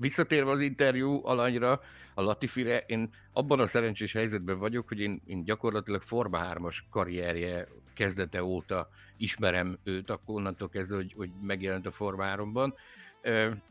[0.00, 1.80] Visszatérve az interjú alanyra,
[2.14, 7.68] a Latifire, én abban a szerencsés helyzetben vagyok, hogy én, én gyakorlatilag Forma 3-as karrierje
[7.94, 12.72] kezdete óta ismerem őt, akkor onnantól kezdve, hogy, hogy megjelent a Forma 3-ban.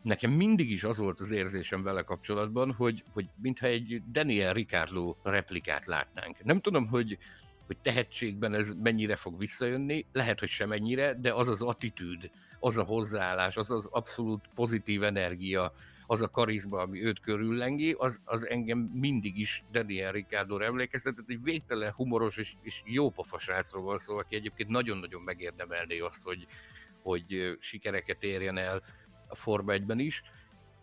[0.01, 5.15] Nekem mindig is az volt az érzésem vele kapcsolatban, hogy, hogy mintha egy Daniel Ricardo
[5.23, 6.43] replikát látnánk.
[6.43, 7.17] Nem tudom, hogy,
[7.65, 12.77] hogy tehetségben ez mennyire fog visszajönni, lehet, hogy sem ennyire, de az az attitűd, az
[12.77, 15.73] a hozzáállás, az az abszolút pozitív energia,
[16.11, 21.43] az a karizma, ami őt körüllengi, az, az engem mindig is Daniel Ricardo emlékeztetett, egy
[21.43, 26.47] végtelen humoros és, és jó pofa srácról van szó, aki egyébként nagyon-nagyon megérdemelné azt, hogy,
[27.01, 28.81] hogy sikereket érjen el
[29.27, 30.23] a Forma 1-ben is.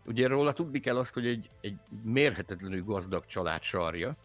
[0.04, 4.16] Ugye róla tudni kell azt, hogy egy, egy mérhetetlenül gazdag család sarja,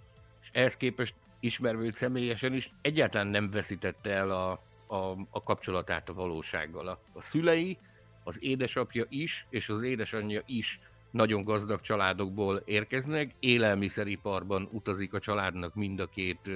[0.41, 4.51] és ehhez képest ismerve személyesen is egyáltalán nem veszítette el a,
[4.87, 6.87] a, a kapcsolatát a valósággal.
[6.87, 7.77] A, a szülei,
[8.23, 10.79] az édesapja is, és az édesanyja is
[11.11, 16.49] nagyon gazdag családokból érkeznek, élelmiszeriparban utazik a családnak mind a két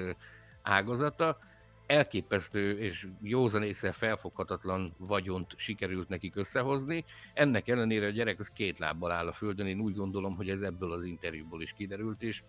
[0.62, 1.38] ágazata,
[1.86, 7.06] elképesztő és józanészre felfoghatatlan vagyont sikerült nekik összehozni.
[7.34, 10.62] Ennek ellenére a gyerek az két lábbal áll a földön, én úgy gondolom, hogy ez
[10.62, 12.44] ebből az interjúból is kiderült, és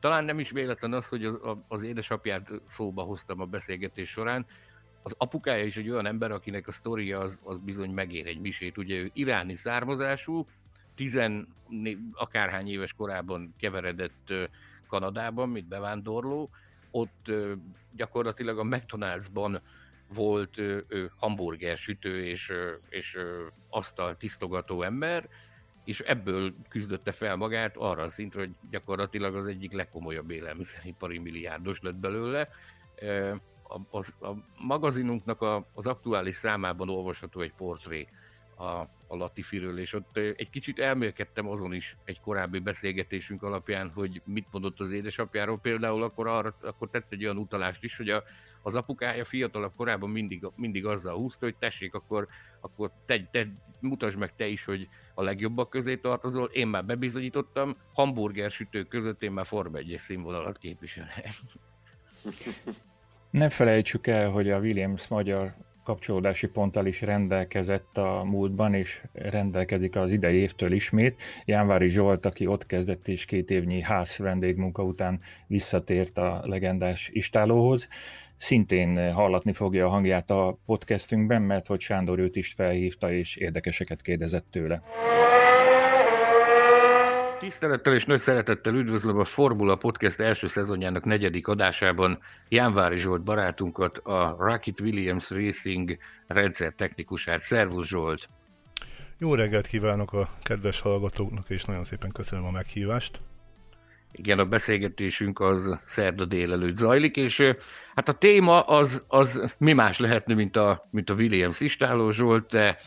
[0.00, 4.46] talán nem is véletlen az, hogy az, az édesapját szóba hoztam a beszélgetés során,
[5.02, 8.78] az apukája is egy olyan ember, akinek a sztoria az, az bizony megér egy misét.
[8.78, 10.46] Ugye ő iráni származású,
[10.94, 11.48] tizen
[12.12, 14.32] akárhány éves korában keveredett
[14.88, 16.50] Kanadában, mint bevándorló,
[16.90, 17.32] ott
[17.96, 19.60] gyakorlatilag a McDonald'sban
[20.14, 20.60] volt
[21.16, 22.52] hamburger sütő és,
[22.88, 23.18] és
[23.68, 25.28] asztal tisztogató ember,
[25.84, 31.80] és ebből küzdötte fel magát arra a szintre, hogy gyakorlatilag az egyik legkomolyabb élelmiszeripari milliárdos
[31.80, 32.48] lett belőle.
[33.62, 38.08] A, a, a magazinunknak a, az aktuális számában olvasható egy portré
[38.62, 44.22] a, a Latifiről, és ott egy kicsit elmélkedtem azon is egy korábbi beszélgetésünk alapján, hogy
[44.24, 45.58] mit mondott az édesapjáról.
[45.58, 48.22] Például akkor, arra, akkor tett egy olyan utalást is, hogy a,
[48.62, 52.28] az apukája fiatalabb korában mindig, mindig azzal húzta, hogy tessék, akkor,
[52.60, 53.48] akkor te, te,
[53.80, 56.48] mutasd meg te is, hogy a legjobbak közé tartozol.
[56.52, 61.28] Én már bebizonyítottam, hamburger sütők között én már Forma 1 színvonalat képviselek.
[63.30, 69.96] Ne felejtsük el, hogy a Williams magyar kapcsolódási ponttal is rendelkezett a múltban, és rendelkezik
[69.96, 71.22] az idei évtől ismét.
[71.44, 77.88] Jánvári Zsolt, aki ott kezdett és két évnyi ház vendégmunka után visszatért a legendás istálóhoz,
[78.36, 84.02] szintén hallatni fogja a hangját a podcastünkben, mert hogy Sándor őt is felhívta és érdekeseket
[84.02, 84.82] kérdezett tőle.
[87.42, 93.98] Tisztelettel és nagy szeretettel üdvözlöm a Formula Podcast első szezonjának negyedik adásában Jánvári Zsolt barátunkat,
[93.98, 97.40] a Rocket Williams Racing rendszer technikusát.
[97.40, 98.28] Szervusz Zsolt!
[99.18, 103.20] Jó reggelt kívánok a kedves hallgatóknak, és nagyon szépen köszönöm a meghívást.
[104.12, 107.42] Igen, a beszélgetésünk az szerda délelőtt zajlik, és
[107.94, 112.50] hát a téma az, az mi más lehetne, mint a, mint a Williams istáló Zsolt,
[112.50, 112.78] de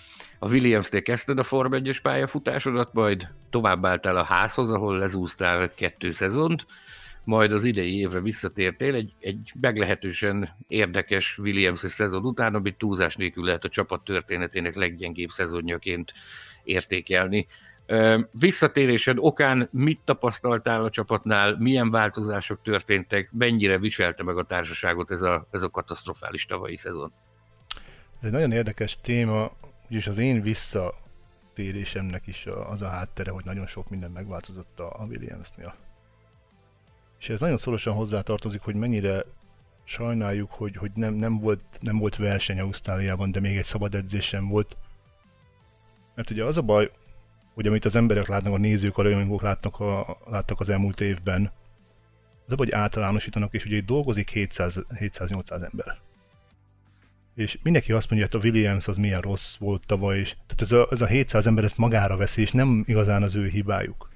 [0.46, 6.66] a Williams-nél kezdted a Form 1-es pályafutásodat, majd továbbáltál a házhoz, ahol lezúztál kettő szezont,
[7.24, 13.46] majd az idei évre visszatértél egy, egy meglehetősen érdekes williams szezon után, amit túlzás nélkül
[13.46, 16.14] lehet a csapat történetének leggyengébb szezonjaként
[16.64, 17.48] értékelni.
[18.32, 25.22] Visszatérésed okán mit tapasztaltál a csapatnál, milyen változások történtek, mennyire viselte meg a társaságot ez
[25.22, 27.14] a, ez a katasztrofális tavalyi szezon?
[28.20, 29.52] Ez egy nagyon érdekes téma,
[29.90, 35.76] úgyis az én visszatérésemnek is az a háttere, hogy nagyon sok minden megváltozott a Williamsnél.
[37.20, 39.26] És ez nagyon szorosan hozzátartozik, hogy mennyire
[39.84, 44.26] sajnáljuk, hogy, hogy nem, nem, volt, nem volt verseny Ausztráliában, de még egy szabad edzés
[44.26, 44.78] sem volt.
[46.16, 46.92] Mert ugye az a baj,
[47.54, 51.52] hogy amit az emberek látnak, a nézők, a rajongók látnak, a, láttak az elmúlt évben,
[52.46, 55.98] az a baj, hogy általánosítanak, és ugye itt dolgozik 700-800 ember.
[57.36, 60.72] És mindenki azt mondja, hogy a Williams az milyen rossz volt tavaly, és tehát ez
[60.72, 64.14] a, ez a 700 ember ezt magára veszi, és nem igazán az ő hibájuk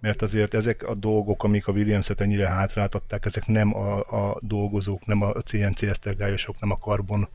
[0.00, 5.06] mert azért ezek a dolgok, amik a Williams-et ennyire hátráltatták, ezek nem a, a dolgozók,
[5.06, 7.28] nem a CNC esztergályosok, nem a karbon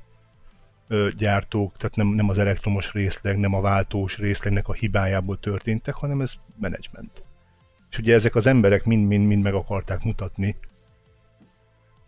[0.87, 5.93] ö, gyártók, tehát nem, nem az elektromos részleg, nem a váltós részlegnek a hibájából történtek,
[5.93, 7.23] hanem ez menedzsment.
[7.89, 10.55] És ugye ezek az emberek mind-mind-mind meg akarták mutatni,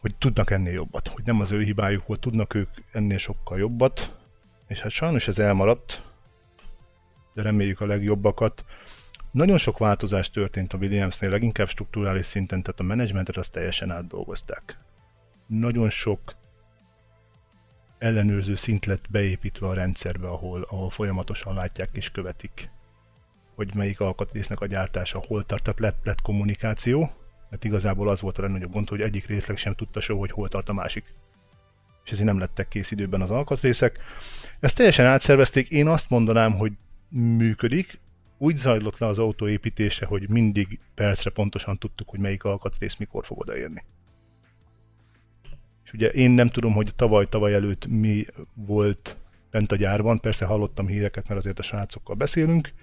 [0.06, 4.16] hogy tudnak ennél jobbat, hogy nem az ő hibájuk volt, tudnak ők ennél sokkal jobbat,
[4.68, 6.02] és hát sajnos ez elmaradt,
[7.34, 8.66] de reméljük a legjobbakat.
[9.32, 14.78] Nagyon sok változás történt a Williamsnél, leginkább strukturális szinten, tehát a menedzsmentet azt teljesen átdolgozták.
[15.48, 16.36] Nagyon sok
[17.98, 22.70] ellenőrző szint lett beépítve a rendszerbe, ahol, ahol folyamatosan látják és követik,
[23.56, 27.12] hogy melyik alkatrésznek a gyártása hol tart, tehát lett, lett kommunikáció,
[27.56, 30.50] mert igazából az volt a legnagyobb gond, hogy egyik részleg sem tudta soha, hogy hol
[30.50, 31.14] tart a másik.
[32.04, 34.00] És ezért nem lettek kész időben az alkatrészek.
[34.60, 36.72] Ezt teljesen átszervezték, én azt mondanám, hogy
[37.10, 38.00] működik,
[38.38, 43.26] úgy zajlott le az autó építése, hogy mindig percre pontosan tudtuk, hogy melyik alkatrész mikor
[43.26, 43.84] fog odaérni.
[45.84, 49.16] És ugye én nem tudom, hogy tavaly-tavaly előtt mi volt
[49.52, 52.74] bent a gyárban, persze hallottam híreket, mert azért a srácokkal beszélünk,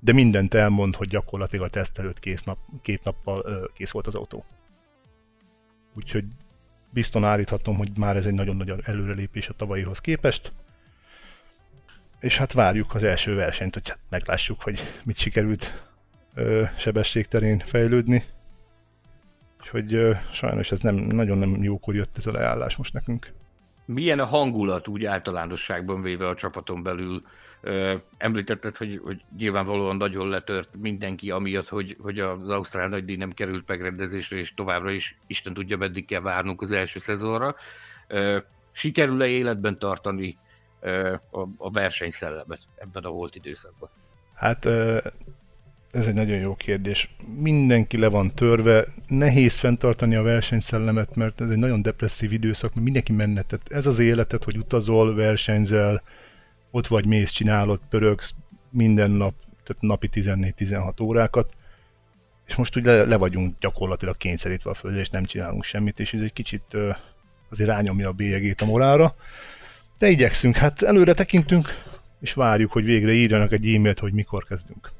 [0.00, 4.14] de mindent elmond, hogy gyakorlatilag a teszt előtt kész nap, két nappal kész volt az
[4.14, 4.44] autó.
[5.94, 6.24] Úgyhogy
[6.90, 10.52] bizton állíthatom, hogy már ez egy nagyon nagy előrelépés a tavalyihoz képest
[12.20, 15.84] és hát várjuk az első versenyt, hogy hát meglássuk, hogy mit sikerült
[16.34, 18.24] ö, sebességterén fejlődni.
[19.60, 23.32] Úgyhogy ö, sajnos ez nem, nagyon nem jókor jött ez a leállás most nekünk.
[23.94, 27.22] Milyen a hangulat úgy általánosságban véve a csapaton belül?
[28.16, 33.68] Említetted, hogy, hogy nyilvánvalóan nagyon letört mindenki amiatt, hogy, hogy az Ausztrál nagydíj nem került
[33.68, 37.54] megrendezésre, és továbbra is Isten tudja, meddig kell várnunk az első szezonra.
[38.72, 40.38] Sikerül-e életben tartani
[41.30, 43.90] a, a versenyszellemet ebben a volt időszakban?
[44.34, 44.68] Hát
[45.90, 47.14] ez egy nagyon jó kérdés.
[47.36, 52.84] Mindenki le van törve, nehéz fenntartani a versenyszellemet, mert ez egy nagyon depresszív időszak, mert
[52.84, 53.42] mindenki menne.
[53.42, 56.02] Tehát ez az életet, hogy utazol, versenyzel,
[56.70, 58.34] ott vagy mész, csinálod, pörögsz
[58.70, 61.52] minden nap, tehát napi 14-16 órákat,
[62.46, 66.20] és most úgy le vagyunk gyakorlatilag kényszerítve a földre, és nem csinálunk semmit, és ez
[66.20, 66.76] egy kicsit
[67.50, 69.14] azért rányomja a bélyegét a morálra.
[69.98, 71.68] De igyekszünk, hát előre tekintünk,
[72.20, 74.90] és várjuk, hogy végre írjanak egy e-mailt, hogy mikor kezdünk.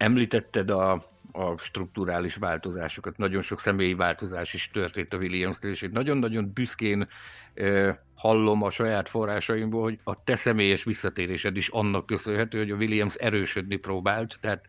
[0.00, 0.92] Említetted a,
[1.32, 7.08] a strukturális változásokat, nagyon sok személyi változás is történt a williams és én nagyon-nagyon büszkén
[7.54, 12.76] eh, hallom a saját forrásaimból, hogy a te személyes visszatérésed is annak köszönhető, hogy a
[12.76, 14.64] Williams erősödni próbált, tehát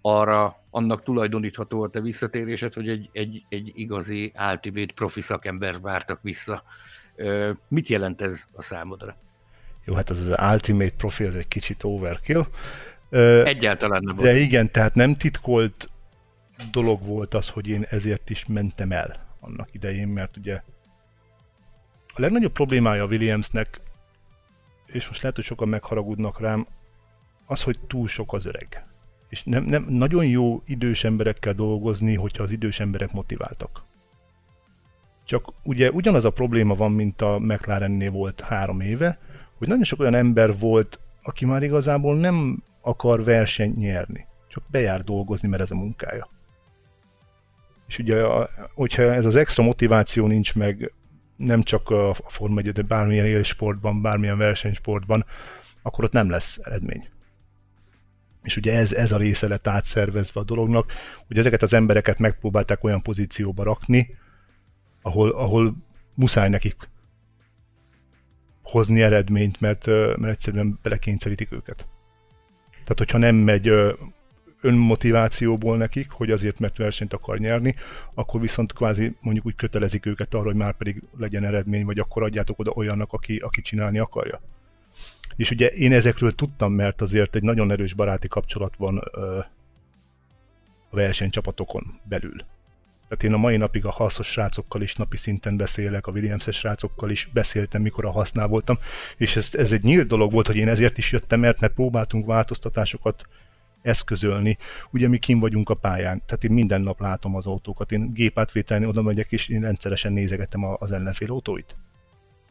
[0.00, 6.22] arra annak tulajdonítható a te visszatérésed, hogy egy, egy, egy igazi ultimate profi szakember vártak
[6.22, 6.62] vissza
[7.68, 9.16] Mit jelent ez a számodra?
[9.84, 12.46] Jó, hát az az Ultimate Profi, az egy kicsit overkill.
[13.44, 14.28] Egyáltalán nem volt.
[14.28, 15.90] De igen, tehát nem titkolt
[16.70, 20.62] dolog volt az, hogy én ezért is mentem el annak idején, mert ugye
[22.06, 23.80] a legnagyobb problémája a Williamsnek,
[24.86, 26.66] és most lehet, hogy sokan megharagudnak rám,
[27.46, 28.86] az, hogy túl sok az öreg.
[29.28, 33.82] És nem, nem, nagyon jó idős emberekkel dolgozni, hogyha az idős emberek motiváltak.
[35.24, 39.18] Csak ugye ugyanaz a probléma van, mint a McLarennél volt három éve,
[39.58, 45.04] hogy nagyon sok olyan ember volt, aki már igazából nem akar versenyt nyerni, csak bejár
[45.04, 46.28] dolgozni, mert ez a munkája.
[47.86, 48.22] És ugye,
[48.74, 50.92] hogyha ez az extra motiváció nincs meg,
[51.36, 55.24] nem csak a Forma 1, de bármilyen élsportban, bármilyen versenysportban,
[55.82, 57.08] akkor ott nem lesz eredmény.
[58.42, 60.92] és ugye ez, ez a része lett átszervezve a dolognak,
[61.26, 64.16] hogy ezeket az embereket megpróbálták olyan pozícióba rakni,
[65.02, 65.76] ahol, ahol
[66.14, 66.76] muszáj nekik
[68.62, 71.86] hozni eredményt, mert, mert egyszerűen belekényszerítik őket.
[72.88, 73.70] Tehát, hogyha nem megy
[74.60, 77.74] önmotivációból nekik, hogy azért, mert versenyt akar nyerni,
[78.14, 82.22] akkor viszont kvázi mondjuk úgy kötelezik őket arra, hogy már pedig legyen eredmény, vagy akkor
[82.22, 84.40] adjátok oda olyannak, aki, aki csinálni akarja.
[85.36, 89.38] És ugye én ezekről tudtam, mert azért egy nagyon erős baráti kapcsolat van ö,
[90.90, 92.44] a versenycsapatokon belül.
[93.08, 97.10] Tehát én a mai napig a haszos srácokkal is napi szinten beszélek, a Williams-es srácokkal
[97.10, 98.78] is beszéltem, mikor a használ voltam,
[99.16, 102.26] és ez, ez egy nyílt dolog volt, hogy én ezért is jöttem, mert, mert próbáltunk
[102.26, 103.26] változtatásokat
[103.82, 104.58] eszközölni.
[104.90, 107.92] Ugye mi kim vagyunk a pályán, tehát én minden nap látom az autókat.
[107.92, 111.76] Én gépátvételni oda megyek, és én rendszeresen nézegetem az ellenfél autóit.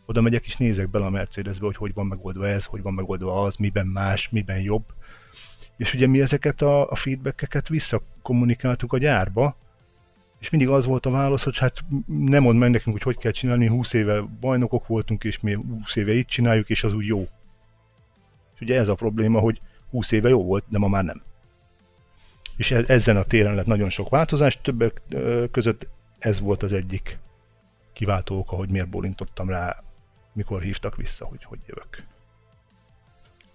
[0.06, 3.44] Oda megyek, és nézek bele a Mercedesbe, hogy hogy van megoldva ez, hogy van megoldva
[3.44, 4.84] az, miben más, miben jobb.
[5.78, 9.56] És ugye mi ezeket a, a feedbackeket visszakommunikáltuk a gyárba,
[10.40, 13.32] és mindig az volt a válasz, hogy hát nem mond meg nekünk, hogy hogy kell
[13.32, 17.28] csinálni, 20 éve bajnokok voltunk, és mi 20 éve itt csináljuk, és az úgy jó.
[18.54, 21.22] És ugye ez a probléma, hogy 20 éve jó volt, de ma már nem.
[22.56, 25.02] És e- ezen a téren lett nagyon sok változás, többek
[25.52, 25.88] között
[26.20, 27.18] ez volt az egyik
[27.94, 29.84] kiváltó oka, hogy miért bólintottam rá,
[30.34, 32.04] mikor hívtak vissza, hogy hogy jövök.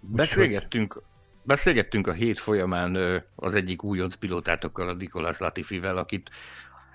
[0.01, 1.03] Beszélgettünk,
[1.43, 6.31] beszélgettünk a hét folyamán az egyik újonc pilótátokkal, a Nikolás Latifivel, akit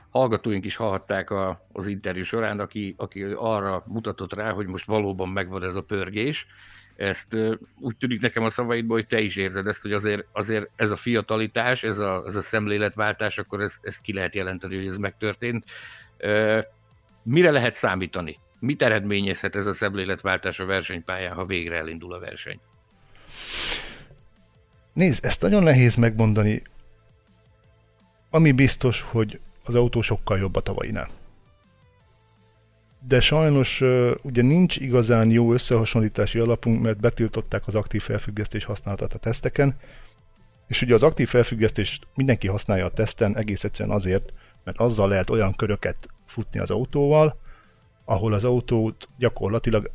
[0.10, 5.30] hallgatóink is hallhatták a, az interjú során, aki, aki arra mutatott rá, hogy most valóban
[5.30, 6.48] megvan ez a pörgés,
[6.98, 7.38] ezt
[7.80, 10.96] úgy tűnik nekem a szavaidból, hogy te is érzed ezt, hogy azért, azért ez a
[10.96, 15.66] fiatalitás, ez a, ez a szemléletváltás, akkor ezt, ezt ki lehet jelenteni, hogy ez megtörtént.
[17.24, 18.40] Mire lehet számítani?
[18.60, 22.60] Mit eredményezhet ez a szemléletváltás a versenypályán, ha végre elindul a verseny?
[24.94, 26.62] Nézd, ezt nagyon nehéz megmondani.
[28.30, 31.10] Ami biztos, hogy az autó sokkal jobb a tavainál
[33.08, 33.84] de sajnos
[34.22, 39.76] ugye nincs igazán jó összehasonlítási alapunk, mert betiltották az aktív felfüggesztés használatát a teszteken,
[40.68, 45.30] és ugye az aktív felfüggesztést mindenki használja a teszten egész egyszerűen azért, mert azzal lehet
[45.30, 47.40] olyan köröket futni az autóval,
[48.06, 49.92] ahol az autót gyakorlatilag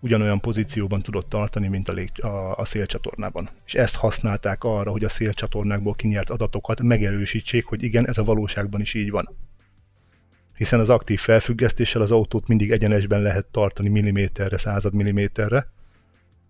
[0.00, 3.48] ugyanolyan pozícióban tudott tartani, mint a, lég, a, a szélcsatornában.
[3.66, 8.80] És ezt használták arra, hogy a szélcsatornákból kinyert adatokat megerősítsék, hogy igen, ez a valóságban
[8.80, 9.28] is így van
[10.56, 15.70] hiszen az aktív felfüggesztéssel az autót mindig egyenesben lehet tartani milliméterre, század milliméterre,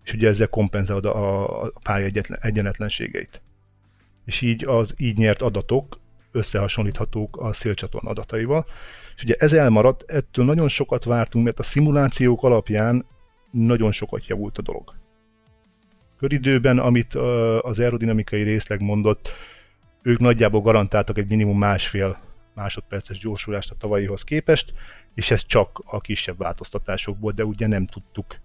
[0.03, 3.41] és ugye ezzel kompenzálod a, a pálya egyenetlenségeit.
[4.25, 5.99] És így az így nyert adatok
[6.31, 8.65] összehasonlíthatók a szélcsatorna adataival.
[9.15, 13.05] És ugye ez elmaradt, ettől nagyon sokat vártunk, mert a szimulációk alapján
[13.65, 14.93] nagyon sokat javult a dolog.
[16.17, 17.15] Köridőben, amit
[17.61, 19.29] az aerodinamikai részleg mondott,
[20.01, 22.19] ők nagyjából garantáltak egy minimum másfél
[22.53, 24.73] másodperces gyorsulást a tavalyihoz képest,
[25.13, 28.39] és ez csak a kisebb változtatásokból, de ugye nem tudtuk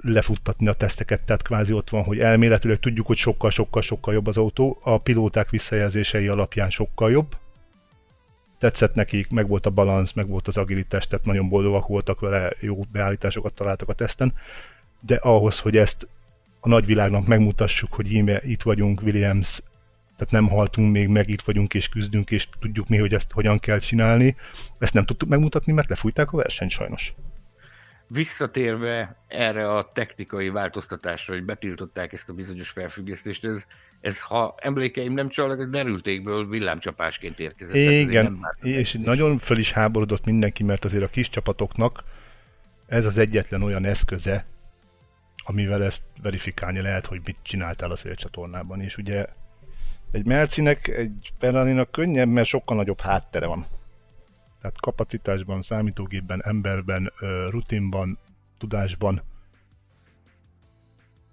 [0.00, 4.78] lefuttatni a teszteket, tehát kvázi ott van, hogy elméletileg tudjuk, hogy sokkal-sokkal-sokkal jobb az autó,
[4.82, 7.36] a pilóták visszajelzései alapján sokkal jobb,
[8.64, 12.52] tetszett nekik, meg volt a balansz, meg volt az agilitás, tehát nagyon boldogak voltak vele,
[12.60, 14.34] jó beállításokat találtak a teszten,
[15.00, 16.06] de ahhoz, hogy ezt
[16.60, 19.62] a nagyvilágnak megmutassuk, hogy íme itt vagyunk, Williams
[20.16, 23.58] tehát nem haltunk még meg, itt vagyunk és küzdünk, és tudjuk mi, hogy ezt hogyan
[23.58, 24.36] kell csinálni.
[24.78, 27.14] Ezt nem tudtuk megmutatni, mert lefújták a versenyt sajnos.
[28.06, 33.66] Visszatérve erre a technikai változtatásra, hogy betiltották ezt a bizonyos felfüggesztést, ez,
[34.04, 37.74] ez ha emlékeim nem csalnak, ez derültékből villámcsapásként érkezett.
[37.74, 42.04] Igen, és nagyon föl is háborodott mindenki, mert azért a kis csapatoknak
[42.86, 44.44] ez az egyetlen olyan eszköze,
[45.44, 49.26] amivel ezt verifikálni lehet, hogy mit csináltál a szélcsatornában, és ugye
[50.10, 53.66] egy Mercinek, egy ferrari könnyebb, mert sokkal nagyobb háttere van.
[54.60, 57.12] Tehát kapacitásban, számítógépben, emberben,
[57.50, 58.18] rutinban,
[58.58, 59.22] tudásban.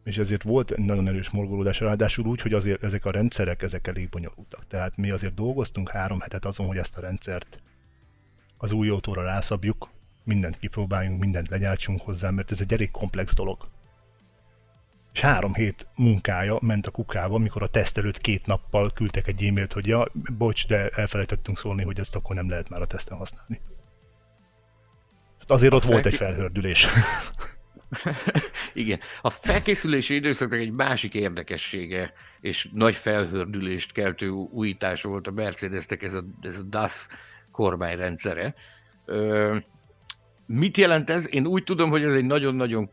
[0.04, 4.10] És ezért volt nagyon erős morgolódás, ráadásul úgy, hogy azért ezek a rendszerek, ezek elég
[4.10, 4.68] bonyolultak.
[4.68, 7.60] Tehát mi azért dolgoztunk három hetet azon, hogy ezt a rendszert
[8.58, 9.90] az új autóra rászabjuk,
[10.24, 13.68] mindent kipróbáljunk, mindent legyártsunk hozzá, mert ez egy elég komplex dolog
[15.14, 19.44] és három hét munkája ment a kukába, amikor a teszt előtt két nappal küldtek egy
[19.44, 23.18] e-mailt, hogy ja, bocs, de elfelejtettünk szólni, hogy ezt akkor nem lehet már a teszten
[23.18, 23.62] használni.
[25.40, 25.94] Hát azért ott felké...
[25.94, 26.88] volt egy felhördülés.
[28.74, 29.00] Igen.
[29.22, 36.14] A felkészülési időszaknak egy másik érdekessége és nagy felhördülést keltő újítás volt a Mercedesnek ez
[36.14, 37.08] a, ez a DAS
[37.52, 38.56] kormányrendszere.
[39.06, 39.58] Ö,
[40.46, 41.34] Mit jelent ez?
[41.34, 42.90] Én úgy tudom, hogy ez egy nagyon-nagyon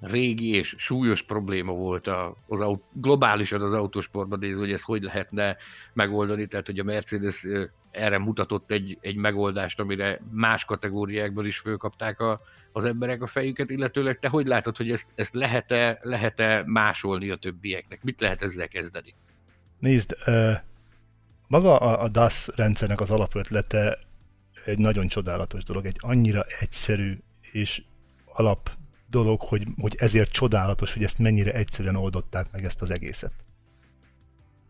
[0.00, 2.06] régi és súlyos probléma volt
[2.46, 5.56] az aut- globálisan az autósportban nézve, hogy ezt hogy lehetne
[5.92, 7.46] megoldani, tehát hogy a Mercedes
[7.90, 12.40] erre mutatott egy, egy megoldást, amire más kategóriákból is fölkapták a,
[12.76, 17.36] az emberek a fejüket, illetőleg te hogy látod, hogy ezt, ezt lehet-e, lehet-e másolni a
[17.36, 18.02] többieknek?
[18.02, 19.14] Mit lehet ezzel kezdeni?
[19.78, 20.16] Nézd,
[21.46, 23.98] maga a, DAS rendszernek az alapötlete
[24.64, 27.18] egy nagyon csodálatos dolog, egy annyira egyszerű
[27.52, 27.82] és
[28.24, 28.70] alap
[29.10, 33.32] dolog, hogy, hogy ezért csodálatos, hogy ezt mennyire egyszerűen oldották meg ezt az egészet.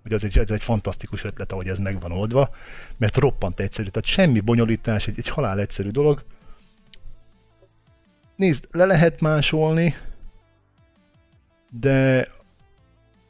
[0.02, 2.54] Hogy az egy, ez egy fantasztikus ötlet, ahogy ez meg van oldva,
[2.96, 6.24] mert roppant egyszerű, tehát semmi bonyolítás, egy, egy halál egyszerű dolog.
[8.36, 9.94] Nézd, le lehet másolni,
[11.70, 12.28] de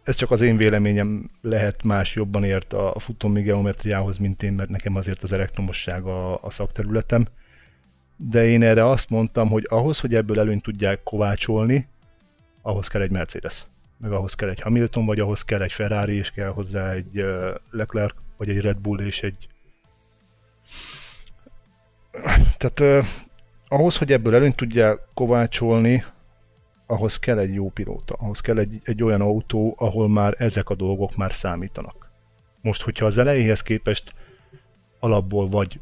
[0.03, 4.69] ez csak az én véleményem lehet más jobban ért a futómi geometriához, mint én, mert
[4.69, 7.27] nekem azért az elektromosság a, a szakterületem.
[8.17, 11.89] De én erre azt mondtam, hogy ahhoz, hogy ebből előnyt tudják kovácsolni,
[12.63, 13.67] ahhoz kell egy Mercedes.
[13.97, 17.25] Meg ahhoz kell egy Hamilton, vagy ahhoz kell egy Ferrari, és kell hozzá egy
[17.71, 19.49] Leclerc, vagy egy Red Bull, és egy...
[22.59, 23.07] Tehát
[23.69, 26.05] ahhoz, hogy ebből előnyt tudják kovácsolni,
[26.87, 30.75] ahhoz kell egy jó pilóta, ahhoz kell egy, egy olyan autó, ahol már ezek a
[30.75, 32.11] dolgok már számítanak.
[32.61, 34.15] Most, hogyha az elejéhez képest
[34.99, 35.81] alapból vagy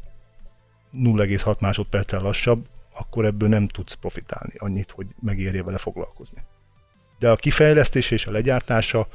[0.93, 6.43] 0,6 másodperccel lassabb, akkor ebből nem tudsz profitálni annyit, hogy megérje vele foglalkozni.
[7.19, 9.07] De a kifejlesztés és a legyártása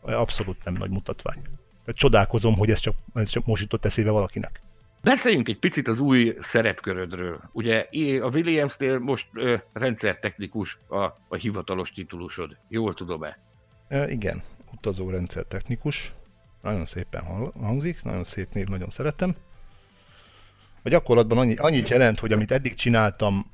[0.00, 1.42] abszolút nem nagy mutatvány.
[1.84, 4.60] Tehát csodálkozom, hogy ez csak, ez csak most jutott eszébe valakinek.
[5.06, 7.40] Beszéljünk egy picit az új szerepkörödről.
[7.52, 7.88] Ugye
[8.22, 10.96] a Williamsnél most ö, rendszertechnikus a,
[11.28, 12.56] a hivatalos titulusod.
[12.68, 13.38] Jól tudom-e?
[13.88, 14.42] E, igen,
[14.72, 16.12] utazó rendszertechnikus.
[16.62, 17.22] Nagyon szépen
[17.54, 19.34] hangzik, nagyon szép név, nagyon szeretem.
[20.82, 23.50] A gyakorlatban annyi, annyit jelent, hogy amit eddig csináltam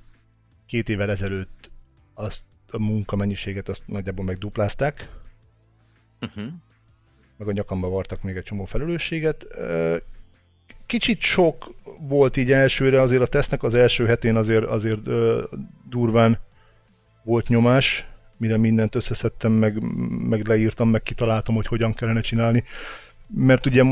[0.66, 1.70] két évvel ezelőtt,
[2.14, 5.09] azt a munkamennyiséget azt nagyjából megduplázták.
[6.20, 6.46] Uh-huh.
[7.36, 9.46] Meg a nyakamba vartak még egy csomó felelősséget
[10.93, 15.45] kicsit sok volt így elsőre, azért a tesznek az első hetén azért, azért ö,
[15.88, 16.38] durván
[17.22, 19.80] volt nyomás, mire mindent összeszedtem, meg,
[20.28, 22.64] meg leírtam, meg kitaláltam, hogy hogyan kellene csinálni.
[23.26, 23.82] Mert ugye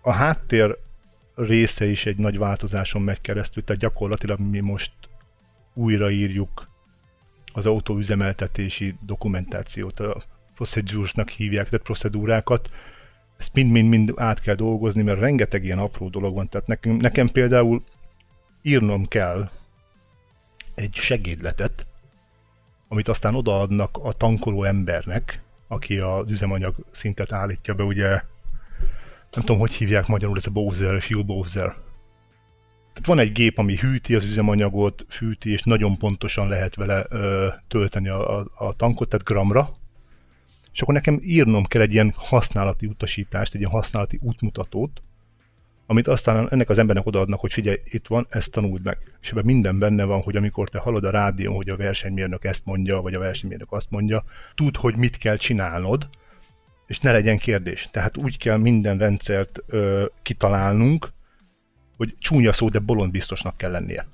[0.00, 0.76] a háttér
[1.34, 4.92] része is egy nagy változáson megy keresztül, tehát gyakorlatilag mi most
[5.74, 6.68] újraírjuk
[7.52, 10.22] az autóüzemeltetési dokumentációt, a
[10.54, 12.70] procedures-nak hívják, tehát procedúrákat,
[13.42, 16.48] ezt mind-mind-mind át kell dolgozni, mert rengeteg ilyen apró dolog van.
[16.48, 17.82] Tehát nekem, nekem például
[18.62, 19.50] írnom kell
[20.74, 21.86] egy segédletet,
[22.88, 28.08] amit aztán odaadnak a tankoló embernek, aki az üzemanyag szintet állítja be, ugye
[29.30, 31.74] nem tudom, hogy hívják magyarul, ez a Bowser, Fuel Bowser.
[32.92, 37.48] Tehát van egy gép, ami hűti az üzemanyagot, fűti, és nagyon pontosan lehet vele ö,
[37.68, 39.76] tölteni a, a, a tankot, tehát gramra,
[40.72, 45.02] és akkor nekem írnom kell egy ilyen használati utasítást, egy ilyen használati útmutatót,
[45.86, 48.98] amit aztán ennek az embernek odaadnak, hogy figyelj, itt van, ezt tanuld meg.
[49.20, 52.64] És ebben minden benne van, hogy amikor te hallod a rádión, hogy a versenymérnök ezt
[52.64, 56.08] mondja, vagy a versenymérnök azt mondja, tud, hogy mit kell csinálnod,
[56.86, 57.88] és ne legyen kérdés.
[57.90, 61.12] Tehát úgy kell minden rendszert ö, kitalálnunk,
[61.96, 64.06] hogy csúnya szó, de bolond biztosnak kell lennie.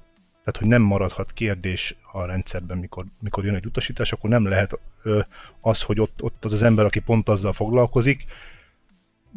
[0.48, 4.78] Tehát, hogy nem maradhat kérdés a rendszerben, mikor, mikor jön egy utasítás, akkor nem lehet
[5.02, 5.20] ö,
[5.60, 8.24] az, hogy ott, ott az az ember, aki pont azzal foglalkozik,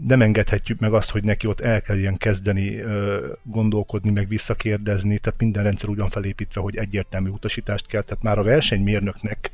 [0.05, 5.17] nem engedhetjük meg azt, hogy neki ott el kell ilyen kezdeni ö, gondolkodni, meg visszakérdezni,
[5.17, 9.51] tehát minden rendszer ugyan felépítve, hogy egyértelmű utasítást kell, tehát már a versenymérnöknek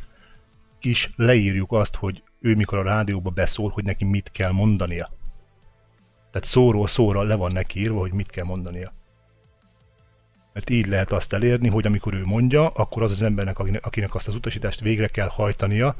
[0.81, 5.11] is leírjuk azt, hogy ő mikor a rádióba beszól, hogy neki mit kell mondania.
[6.31, 8.93] Tehát szóról szóra le van neki írva, hogy mit kell mondania
[10.57, 14.27] mert így lehet azt elérni, hogy amikor ő mondja, akkor az az embernek, akinek azt
[14.27, 15.95] az utasítást végre kell hajtania,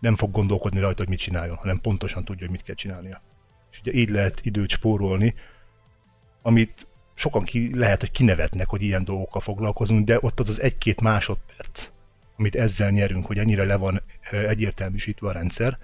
[0.00, 3.22] nem fog gondolkodni rajta, hogy mit csináljon, hanem pontosan tudja, hogy mit kell csinálnia.
[3.70, 5.34] És ugye így lehet időt spórolni,
[6.42, 11.00] amit sokan ki, lehet, hogy kinevetnek, hogy ilyen dolgokkal foglalkozunk, de ott az az egy-két
[11.00, 11.88] másodperc,
[12.36, 15.78] amit ezzel nyerünk, hogy ennyire le van egyértelműsítve a rendszer,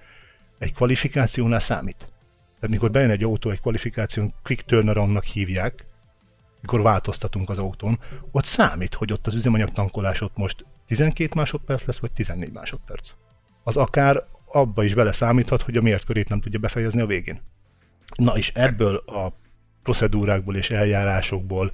[0.57, 1.97] egy kvalifikációnál számít.
[1.97, 5.85] Tehát mikor bejön egy autó egy kvalifikáción, quick turnaroundnak hívják,
[6.61, 7.99] mikor változtatunk az autón,
[8.31, 13.11] ott számít, hogy ott az üzemanyag tankolás ott most 12 másodperc lesz, vagy 14 másodperc.
[13.63, 17.41] Az akár abba is bele számíthat, hogy a mért körét nem tudja befejezni a végén.
[18.15, 19.31] Na és ebből a
[19.83, 21.71] procedúrákból és eljárásokból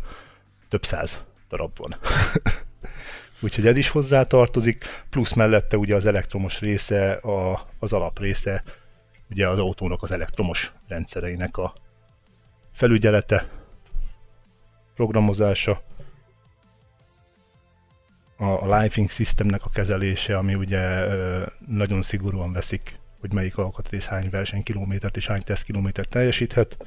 [0.69, 1.19] több száz
[1.49, 1.95] darab van.
[3.43, 8.63] Úgyhogy ez is hozzá tartozik, plusz mellette ugye az elektromos része, a, az alaprésze,
[9.29, 11.73] ugye az autónak az elektromos rendszereinek a
[12.71, 13.49] felügyelete,
[14.95, 15.81] programozása.
[18.43, 21.05] a, a Lifing Systemnek a kezelése, ami ugye
[21.67, 26.77] nagyon szigorúan veszik, hogy melyik alkatrész hány versenykilométert és hány tesztkilométert teljesíthet.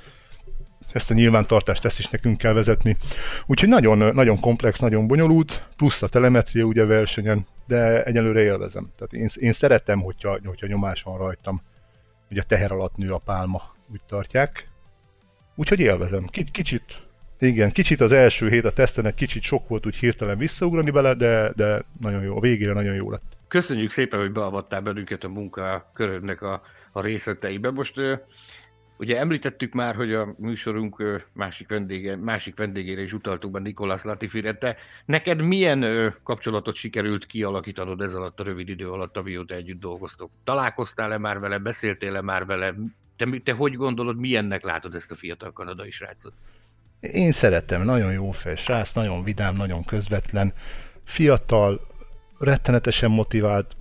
[0.92, 2.96] Ezt a nyilvántartást ezt is nekünk kell vezetni.
[3.46, 8.92] Úgyhogy nagyon, nagyon komplex, nagyon bonyolult, plusz a telemetria ugye versenyen, de egyelőre élvezem.
[8.96, 11.62] Tehát én, én szeretem, hogyha, hogyha nyomás van rajtam,
[12.28, 14.68] hogy a teher alatt nő a pálma, úgy tartják.
[15.54, 16.26] Úgyhogy élvezem.
[16.52, 17.05] Kicsit
[17.39, 21.53] igen, kicsit az első hét a teszten kicsit sok volt úgy hirtelen visszaugrani bele, de,
[21.57, 23.37] de nagyon jó, a végére nagyon jó lett.
[23.49, 26.62] Köszönjük szépen, hogy beavattál bennünket a munkakörödnek a,
[26.93, 27.70] a részleteibe.
[27.70, 28.01] Most
[28.99, 34.55] ugye említettük már, hogy a műsorunk másik, vendége, másik vendégére is utaltuk be Nikolász Latifire.
[34.55, 40.30] Te neked milyen kapcsolatot sikerült kialakítanod ez alatt a rövid idő alatt, amióta együtt dolgoztok?
[40.45, 42.74] Találkoztál-e már vele, beszéltél-e már vele?
[43.16, 46.32] Te, te hogy gondolod, milyennek látod ezt a fiatal kanadai srácot?
[47.01, 48.57] Én szeretem, nagyon jó fej
[48.94, 50.53] nagyon vidám, nagyon közvetlen,
[51.05, 51.86] fiatal,
[52.38, 53.76] rettenetesen motivált,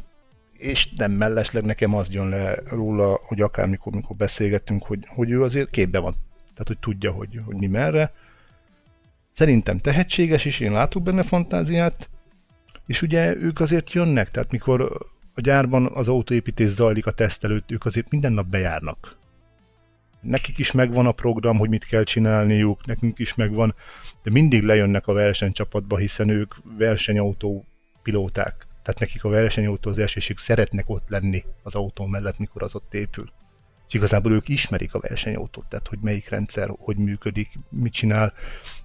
[0.53, 5.43] és nem mellesleg nekem az jön le róla, hogy akármikor mikor beszélgetünk, hogy, hogy ő
[5.43, 6.15] azért képbe van.
[6.37, 8.13] Tehát, hogy tudja, hogy, hogy mi merre.
[9.31, 12.09] Szerintem tehetséges is, én látok benne fantáziát,
[12.85, 17.71] és ugye ők azért jönnek, tehát mikor a gyárban az autóépítés zajlik a teszt előtt,
[17.71, 19.17] ők azért minden nap bejárnak
[20.25, 23.75] nekik is megvan a program, hogy mit kell csinálniuk, nekünk is megvan,
[24.23, 27.65] de mindig lejönnek a versenycsapatba, hiszen ők versenyautó
[28.03, 28.67] pilóták.
[28.83, 32.93] Tehát nekik a versenyautózás, és ők szeretnek ott lenni az autó mellett, mikor az ott
[32.93, 33.31] épül.
[33.87, 38.33] És igazából ők ismerik a versenyautót, tehát hogy melyik rendszer, hogy működik, mit csinál,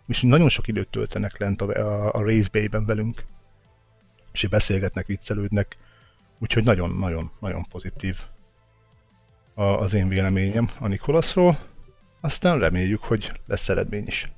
[0.07, 3.25] és nagyon sok időt töltenek lent a, a, a Race Bay-ben velünk,
[4.33, 5.77] és beszélgetnek, viccelődnek,
[6.39, 8.17] úgyhogy nagyon-nagyon-nagyon pozitív
[9.61, 11.59] az én véleményem a Nikolaszról,
[12.21, 14.31] aztán reméljük, hogy lesz eredmény is.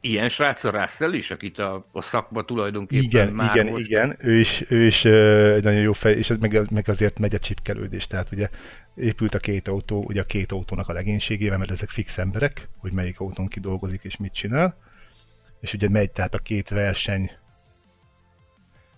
[0.00, 3.84] Ilyen srác a Russell is, akit a, a szakma tulajdonképpen igen, már Igen, most...
[3.84, 7.38] igen, ő is, ő is uh, nagyon jó fej, és meg, meg azért megy a
[7.38, 8.48] csipkelődés, tehát ugye
[8.96, 12.92] épült a két autó, ugye a két autónak a legénységével, mert ezek fix emberek, hogy
[12.92, 14.76] melyik autón kidolgozik és mit csinál,
[15.60, 17.30] és ugye megy tehát a két verseny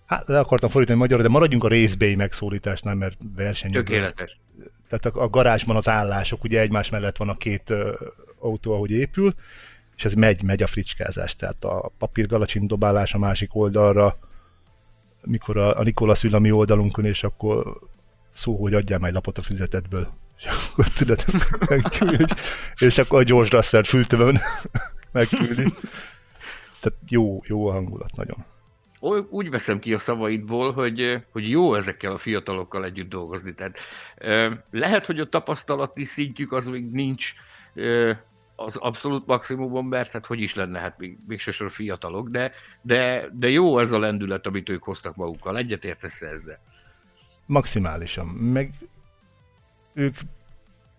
[0.07, 3.71] Hát le akartam fordítani magyarra, de maradjunk a részbély megszólításnál, mert verseny.
[3.71, 4.39] Tökéletes.
[4.89, 7.89] Tehát a, a garázsban az állások, ugye egymás mellett van a két uh,
[8.39, 9.35] autó, ahogy épül,
[9.95, 11.35] és ez megy, megy a fricskázás.
[11.35, 14.17] Tehát a papírgalacsin dobálás a másik oldalra,
[15.21, 17.79] mikor a, a Nikola ül a mi oldalunkon, és akkor
[18.33, 20.07] szó, hogy adjál egy lapot a füzetedből.
[20.37, 21.25] És akkor tudod,
[21.69, 22.25] megküldi,
[22.77, 24.41] és akkor a George Russell fültőben
[25.11, 25.73] megküldi.
[26.79, 28.45] Tehát jó, jó a hangulat nagyon
[29.29, 33.53] úgy veszem ki a szavaidból, hogy, hogy jó ezekkel a fiatalokkal együtt dolgozni.
[33.53, 33.77] Tehát
[34.71, 37.33] lehet, hogy a tapasztalati szintjük az még nincs
[38.55, 43.29] az abszolút maximumban, mert hát hogy is lenne, hát még, még sosem fiatalok, de, de,
[43.33, 45.57] de jó ez a lendület, amit ők hoztak magukkal.
[45.57, 46.59] Egyetértesz ezzel?
[47.45, 48.25] Maximálisan.
[48.27, 48.73] Meg
[49.93, 50.15] ők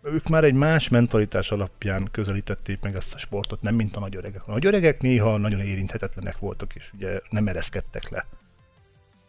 [0.03, 4.17] ők már egy más mentalitás alapján közelítették meg ezt a sportot, nem mint a nagy
[4.17, 4.49] öregek.
[4.49, 8.27] A nagy öregek néha nagyon érinthetetlenek voltak, és ugye nem ereszkedtek le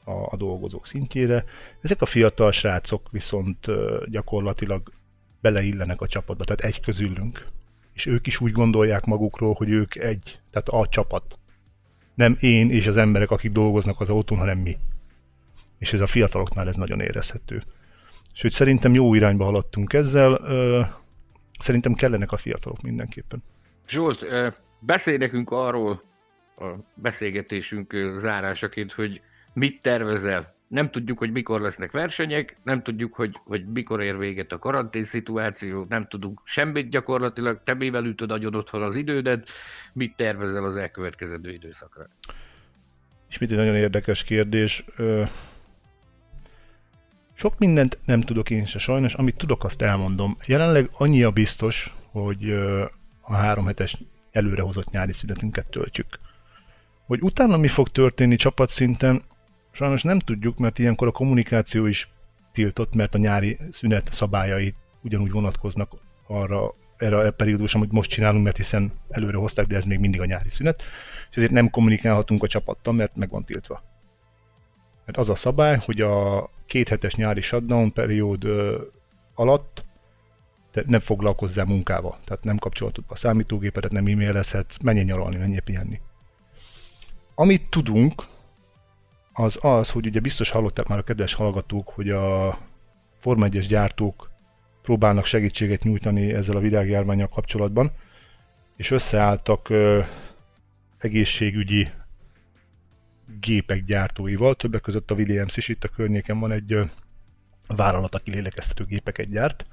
[0.03, 1.45] a, a dolgozók szintjére.
[1.81, 3.65] Ezek a fiatal srácok viszont
[4.05, 4.91] gyakorlatilag
[5.41, 7.47] beleillenek a csapatba, tehát egy közülünk.
[7.93, 11.37] És ők is úgy gondolják magukról, hogy ők egy, tehát a csapat.
[12.13, 14.77] Nem én és az emberek, akik dolgoznak az autón, hanem mi.
[15.77, 17.63] És ez a fiataloknál ez nagyon érezhető.
[18.39, 20.41] Sőt, szerintem jó irányba haladtunk ezzel.
[21.59, 23.43] Szerintem kellenek a fiatalok mindenképpen.
[23.87, 24.25] Zsolt,
[24.79, 26.03] beszélj nekünk arról
[26.57, 29.21] a beszélgetésünk zárásaként, hogy
[29.53, 30.55] mit tervezel.
[30.67, 35.03] Nem tudjuk, hogy mikor lesznek versenyek, nem tudjuk, hogy, hogy mikor ér véget a karantén
[35.03, 39.49] szituáció, nem tudunk semmit gyakorlatilag, te mivel ütöd agyon otthon az idődet,
[39.93, 42.09] mit tervezel az elkövetkezendő időszakra?
[43.29, 44.85] Ismét egy nagyon érdekes kérdés.
[47.39, 50.37] Sok mindent nem tudok én se sajnos, amit tudok, azt elmondom.
[50.45, 52.51] Jelenleg annyi a biztos, hogy
[53.21, 53.97] a három hetes
[54.31, 56.19] előrehozott nyári szünetünket töltjük.
[57.05, 59.23] Hogy utána mi fog történni csapatszinten,
[59.71, 62.09] sajnos nem tudjuk, mert ilyenkor a kommunikáció is
[62.51, 65.91] tiltott, mert a nyári szünet szabályai ugyanúgy vonatkoznak
[66.27, 70.21] arra, erre a periódusra, amit most csinálunk, mert hiszen előre hozták, de ez még mindig
[70.21, 70.83] a nyári szünet,
[71.29, 73.83] és ezért nem kommunikálhatunk a csapattal, mert meg van tiltva.
[75.05, 78.45] Mert az a szabály, hogy a kéthetes nyári shutdown periód
[79.33, 79.83] alatt
[80.71, 82.17] te nem foglalkozzál munkával.
[82.25, 85.99] Tehát nem kapcsolatod a számítógépedet, nem e-mailezhetsz, menjen nyaralni, menjen pihenni.
[87.35, 88.23] Amit tudunk,
[89.33, 92.57] az az, hogy ugye biztos hallották már a kedves hallgatók, hogy a
[93.19, 94.31] Forma 1 gyártók
[94.81, 97.91] próbálnak segítséget nyújtani ezzel a világjárványjal kapcsolatban,
[98.75, 100.01] és összeálltak ö,
[100.97, 101.91] egészségügyi
[103.39, 106.79] gépek gyártóival, többek között a Williams is itt a környéken van egy
[107.67, 109.65] vállalat, aki lélegeztető gépeket gyárt,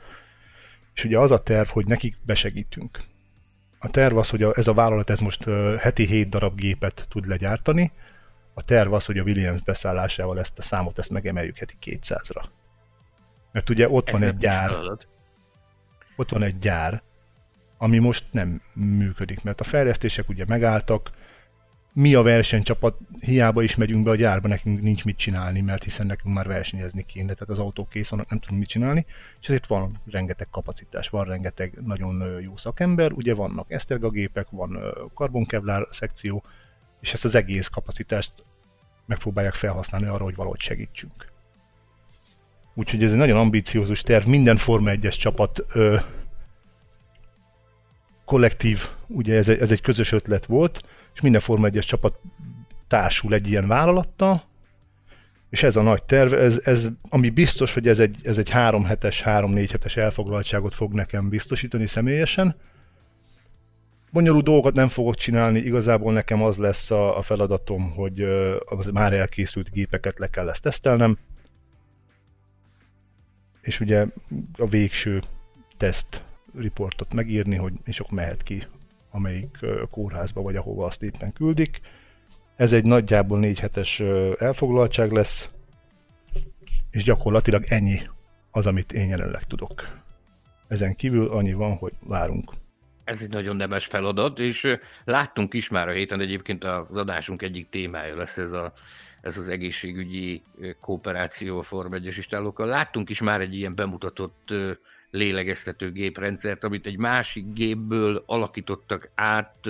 [0.95, 3.01] és ugye az a terv, hogy nekik besegítünk.
[3.79, 5.45] A terv az, hogy a, ez a vállalat ez most
[5.79, 7.93] heti 7 darab gépet tud legyártani,
[8.55, 12.45] a terv az, hogy a Williams beszállásával ezt a számot ezt megemeljük heti 200-ra.
[13.53, 14.71] Mert ugye ott van egy gyár,
[16.17, 17.03] ott van egy gyár,
[17.79, 21.11] ami most nem működik, mert a fejlesztések ugye megálltak,
[21.97, 26.07] mi a versenycsapat, hiába is megyünk be a gyárba, nekünk nincs mit csinálni, mert hiszen
[26.07, 29.07] nekünk már versenyezni kéne, tehát az autók kész vannak, nem tudunk mit csinálni,
[29.41, 34.79] és ezért van rengeteg kapacitás, van rengeteg nagyon jó szakember, ugye vannak Eszterga gépek, van
[35.15, 36.43] karbonkevlár szekció,
[37.01, 38.33] és ezt az egész kapacitást
[39.07, 41.33] megpróbálják felhasználni arra, hogy valahogy segítsünk.
[42.75, 45.97] Úgyhogy ez egy nagyon ambíciózus terv, minden Forma 1-es csapat ö,
[48.25, 50.81] kollektív, ugye ez ez egy közös ötlet volt,
[51.17, 52.19] és minden Forma 1-es csapat
[52.89, 54.43] társul egy ilyen vállalattal,
[55.51, 58.85] és ez a nagy terv, ez, ez, ami biztos, hogy ez egy, ez egy három
[58.85, 62.57] hetes, három-négy hetes elfoglaltságot fog nekem biztosítani személyesen.
[64.13, 68.23] Bonyolult dolgokat nem fogok csinálni, igazából nekem az lesz a, a feladatom, hogy
[68.65, 71.19] az már elkészült gépeket le kell ezt tesztelnem,
[73.61, 74.07] és ugye
[74.59, 75.23] a végső
[75.77, 76.23] teszt
[76.59, 78.67] riportot megírni, hogy és akkor mehet ki
[79.17, 79.59] amelyik
[79.91, 81.81] kórházba vagy ahova azt éppen küldik.
[82.57, 84.01] Ez egy nagyjából négy hetes
[84.39, 85.49] elfoglaltság lesz,
[86.91, 88.01] és gyakorlatilag ennyi
[88.51, 89.89] az, amit én jelenleg tudok.
[90.69, 92.53] Ezen kívül annyi van, hogy várunk.
[93.05, 97.69] Ez egy nagyon nemes feladat, és láttunk is már a héten egyébként az adásunk egyik
[97.69, 98.73] témája lesz ez, a,
[99.21, 100.43] ez az egészségügyi
[100.81, 104.55] kooperáció a Form 1 Láttunk is már egy ilyen bemutatott
[105.11, 109.69] lélegeztető géprendszert, amit egy másik gépből alakítottak át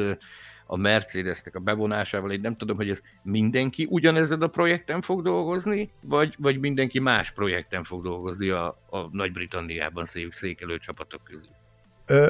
[0.67, 2.33] a Mercedesnek a bevonásával.
[2.33, 7.31] Én nem tudom, hogy ez mindenki ugyanezen a projekten fog dolgozni, vagy, vagy mindenki más
[7.31, 11.55] projekten fog dolgozni a, a Nagy-Britanniában székelő csapatok közül.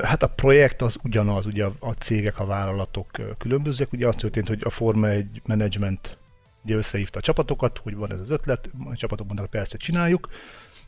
[0.03, 3.93] Hát a projekt az ugyanaz, ugye a cégek, a vállalatok különbözőek.
[3.93, 6.19] Ugye azt történt, hogy a Forma egy management
[6.65, 10.29] ugye összehívta a csapatokat, hogy van ez az ötlet, a csapatok mondták, persze csináljuk,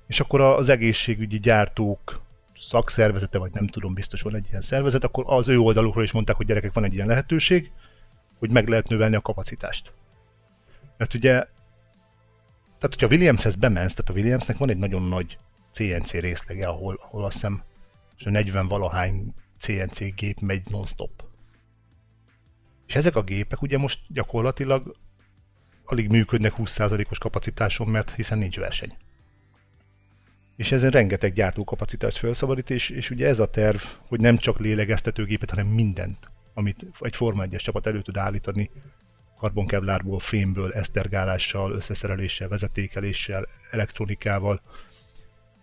[0.08, 2.20] és akkor az egészségügyi gyártók
[2.56, 6.36] szakszervezete, vagy nem tudom, biztos van egy ilyen szervezet, akkor az ő oldalukról is mondták,
[6.36, 7.70] hogy gyerekek, van egy ilyen lehetőség,
[8.38, 9.92] hogy meg lehet növelni a kapacitást.
[10.96, 11.30] Mert ugye,
[12.78, 15.38] tehát hogyha Williamshez bemensz, tehát a Williamsnek van egy nagyon nagy
[15.72, 17.62] CNC részlege, ahol, ahol azt hiszem,
[18.18, 21.24] és a 40 valahány CNC gép megy non-stop.
[22.86, 24.96] És ezek a gépek ugye most gyakorlatilag
[25.84, 28.96] alig működnek 20%-os kapacitáson, mert hiszen nincs verseny
[30.58, 35.50] és ezen rengeteg gyártókapacitást felszabadít, és, és ugye ez a terv, hogy nem csak lélegeztetőgépet,
[35.50, 38.70] hanem mindent, amit egy Forma 1 csapat elő tud állítani,
[39.38, 44.60] karbonkevlárból, fémből, esztergálással, összeszereléssel, vezetékeléssel, elektronikával,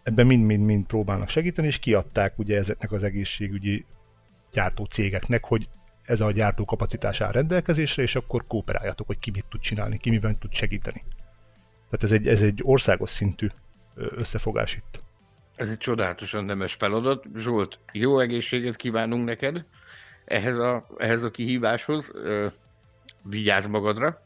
[0.03, 3.85] ebben mind-mind-mind próbálnak segíteni, és kiadták ugye ezeknek az egészségügyi
[4.51, 5.67] gyártó cégeknek, hogy
[6.03, 10.09] ez a gyártó kapacitás áll rendelkezésre, és akkor kooperáljatok, hogy ki mit tud csinálni, ki
[10.09, 11.03] miben tud segíteni.
[11.89, 13.47] Tehát ez egy, ez egy országos szintű
[13.95, 14.99] összefogás itt.
[15.55, 17.25] Ez egy csodálatosan nemes feladat.
[17.35, 19.65] Zsolt, jó egészséget kívánunk neked
[20.25, 22.13] ehhez a, ehhez a kihíváshoz.
[23.21, 24.21] Vigyázz magadra,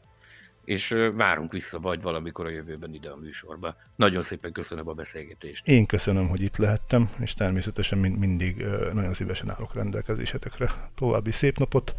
[0.64, 3.76] és várunk vissza vagy valamikor a jövőben ide a műsorba.
[3.96, 5.66] Nagyon szépen köszönöm a beszélgetést.
[5.66, 10.90] Én köszönöm, hogy itt lehettem, és természetesen mind, mindig nagyon szívesen állok rendelkezésetekre.
[10.94, 11.94] További szép napot,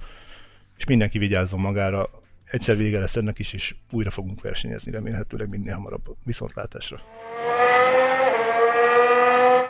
[0.77, 2.09] és mindenki vigyázzon magára.
[2.43, 6.15] Egyszer vége lesz ennek is, és újra fogunk versenyezni, remélhetőleg minél hamarabb.
[6.23, 7.01] Viszontlátásra!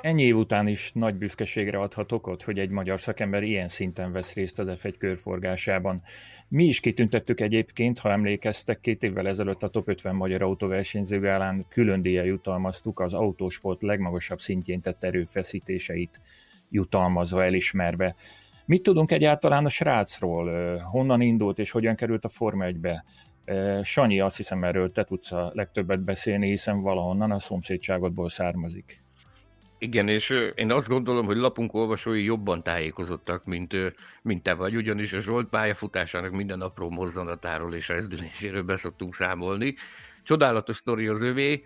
[0.02, 4.34] Ennyi év után is nagy büszkeségre adhat okot, hogy egy magyar szakember ilyen szinten vesz
[4.34, 6.02] részt az F1 körforgásában.
[6.48, 11.66] Mi is kitüntettük egyébként, ha emlékeztek, két évvel ezelőtt a Top 50 magyar autóversenyző állán
[11.70, 16.20] külön díjjal jutalmaztuk az autósport legmagasabb szintjén tett erőfeszítéseit
[16.70, 18.16] jutalmazva, elismerve.
[18.66, 20.78] Mit tudunk egyáltalán a srácról?
[20.78, 23.04] Honnan indult és hogyan került a Forma 1-be?
[23.84, 29.04] Sanyi, azt hiszem erről te tudsz a legtöbbet beszélni, hiszen valahonnan a szomszédságodból származik.
[29.84, 33.76] Igen, és én azt gondolom, hogy lapunk olvasói jobban tájékozottak, mint,
[34.22, 39.76] mint te vagy, ugyanis a Zsolt pályafutásának minden apró mozzanatáról és rezdüléséről beszoktunk számolni.
[40.24, 41.64] Csodálatos sztori az övé,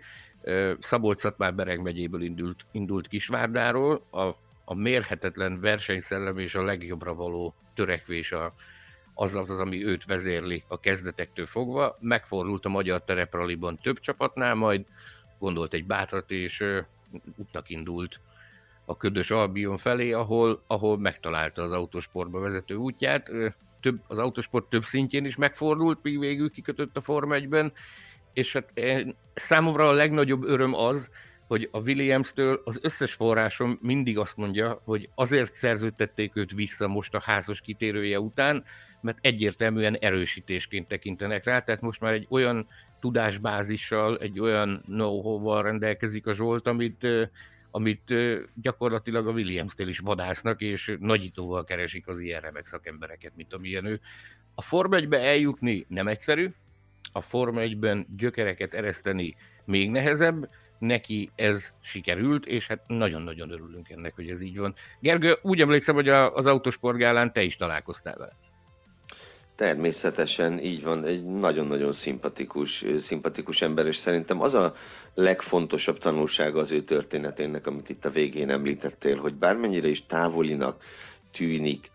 [0.80, 4.22] szabolcs már Bereg megyéből indult, indult Kisvárdáról, a,
[4.64, 8.54] a mérhetetlen versenyszellem és a legjobbra való törekvés a,
[9.14, 11.96] az az, ami őt vezérli a kezdetektől fogva.
[12.00, 14.84] Megfordult a magyar terepraliban több csapatnál, majd
[15.38, 16.64] gondolt egy bátrat, és
[17.36, 18.20] útnak indult
[18.84, 23.30] a ködös Albion felé, ahol, ahol megtalálta az autósportba vezető útját.
[23.80, 27.72] több, az autosport több szintjén is megfordult, míg végül kikötött a Forma 1-ben,
[28.32, 28.72] és hát
[29.34, 31.10] számomra a legnagyobb öröm az,
[31.46, 37.14] hogy a Williams-től az összes forrásom mindig azt mondja, hogy azért szerződtették őt vissza most
[37.14, 38.64] a házas kitérője után,
[39.00, 42.66] mert egyértelműen erősítésként tekintenek rá, tehát most már egy olyan
[43.00, 47.06] tudásbázissal, egy olyan know-how-val rendelkezik a Zsolt, amit,
[47.70, 48.14] amit
[48.54, 54.00] gyakorlatilag a Williams-tél is vadásznak, és nagyítóval keresik az ilyen remek szakembereket, mint amilyen ő.
[54.54, 56.52] A Forma 1 eljutni nem egyszerű,
[57.12, 64.14] a Forma 1-ben gyökereket ereszteni még nehezebb, neki ez sikerült, és hát nagyon-nagyon örülünk ennek,
[64.14, 64.74] hogy ez így van.
[65.00, 68.32] Gergő, úgy emlékszem, hogy az autosportgálán te is találkoztál vele.
[69.56, 74.74] Természetesen így van, egy nagyon-nagyon szimpatikus, szimpatikus ember, és szerintem az a
[75.14, 80.82] legfontosabb tanulsága az ő történetének, amit itt a végén említettél, hogy bármennyire is távolinak
[81.32, 81.90] tűnik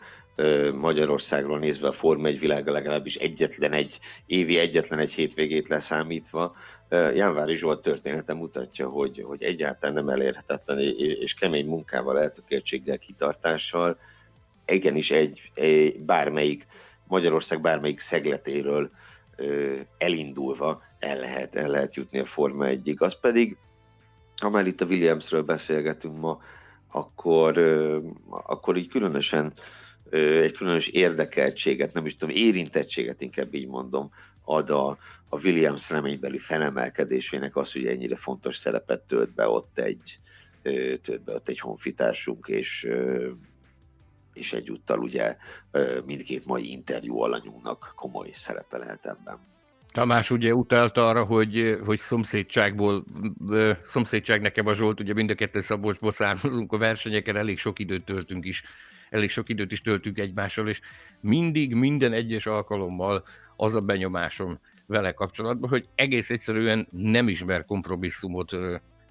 [0.74, 6.55] Magyarországról nézve a Forma egy világa legalábbis egyetlen egy, évi egyetlen egy hétvégét leszámítva,
[6.89, 10.80] Jánvári Zsolt története mutatja, hogy, hogy egyáltalán nem elérhetetlen
[11.20, 13.97] és kemény munkával, eltökéltséggel, kitartással,
[14.66, 16.66] igenis egy, egy bármelyik
[17.12, 18.91] Magyarország bármelyik szegletéről
[19.97, 23.57] elindulva el lehet, el lehet jutni a Forma 1 Az pedig,
[24.41, 26.41] ha már itt a Williamsről beszélgetünk ma,
[26.91, 27.57] akkor,
[28.30, 29.53] akkor így különösen
[30.12, 34.12] egy különös érdekeltséget, nem is tudom, érintettséget inkább így mondom,
[34.43, 34.97] ad a,
[35.30, 40.20] a Williams reménybeli felemelkedésének az, hogy ennyire fontos szerepet tölt be ott egy,
[41.01, 42.88] tölt be ott egy honfitársunk, és
[44.34, 45.38] és egyúttal ugye
[46.06, 49.40] mindkét mai interjú alanyunknak komoly szerepe lehet ebben.
[49.92, 53.06] Tamás ugye utalt arra, hogy, hogy szomszédságból,
[53.86, 58.06] szomszédság nekem a Zsolt, ugye mind a kettő Szabolcsból származunk a versenyeken, elég sok időt
[58.06, 58.64] töltünk is,
[59.10, 60.80] elég sok időt is töltünk egymással, és
[61.20, 63.24] mindig, minden egyes alkalommal
[63.56, 68.52] az a benyomásom vele kapcsolatban, hogy egész egyszerűen nem ismer kompromisszumot,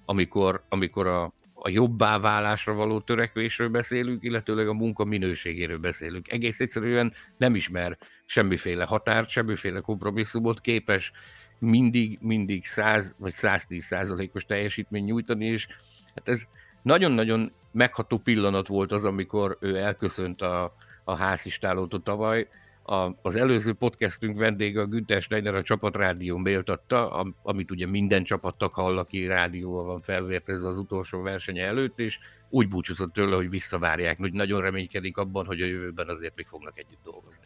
[0.05, 1.33] amikor, amikor a,
[1.63, 6.31] a jobbá válásra való törekvésről beszélünk, illetőleg a munka minőségéről beszélünk.
[6.31, 11.11] Egész egyszerűen nem ismer semmiféle határt, semmiféle kompromisszumot, képes
[11.59, 15.67] mindig, mindig 100 vagy 110 százalékos teljesítmény nyújtani, és
[16.15, 16.43] hát ez
[16.81, 22.47] nagyon-nagyon megható pillanat volt az, amikor ő elköszönt a, a házistálótól tavaly,
[22.91, 27.09] a, az előző podcastünk vendége a Günther Steiner a csapatrádió méltatta,
[27.43, 32.19] amit ugye minden csapattag hall, aki rádióval van felvértezve az utolsó versenye előtt, és
[32.49, 36.79] úgy búcsúzott tőle, hogy visszavárják, hogy nagyon reménykedik abban, hogy a jövőben azért még fognak
[36.79, 37.45] együtt dolgozni.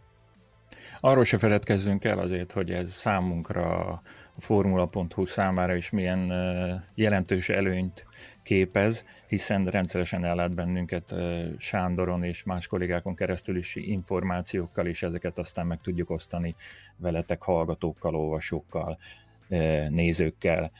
[0.99, 4.01] Arról se feledkezzünk el azért, hogy ez számunkra
[4.37, 6.33] a formula.hu számára is milyen
[6.95, 8.05] jelentős előnyt
[8.43, 11.15] képez, hiszen rendszeresen ellát bennünket
[11.57, 16.55] Sándoron és más kollégákon keresztül is információkkal, és ezeket aztán meg tudjuk osztani
[16.97, 18.97] veletek hallgatókkal, olvasókkal,
[19.89, 20.71] nézőkkel.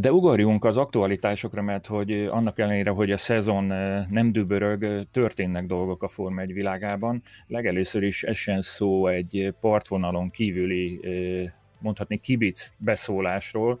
[0.00, 3.64] De ugorjunk az aktualitásokra, mert hogy annak ellenére, hogy a szezon
[4.10, 7.22] nem dübörög, történnek dolgok a Forma 1 világában.
[7.46, 11.00] Legelőször is essen szó egy partvonalon kívüli,
[11.82, 13.78] mondhatni kibic beszólásról,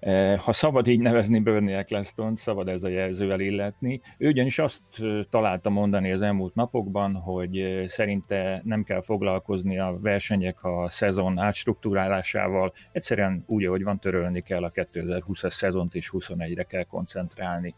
[0.00, 4.00] Eh, ha szabad így nevezni Bernie Eccleston, szabad ez a jelzővel illetni.
[4.18, 9.78] Ő ugyanis azt eh, találta mondani az elmúlt napokban, hogy eh, szerinte nem kell foglalkozni
[9.78, 16.10] a versenyek a szezon átstruktúrálásával, egyszerűen úgy, ahogy van, törölni kell a 2020-as szezont és
[16.12, 17.74] 21-re kell koncentrálni.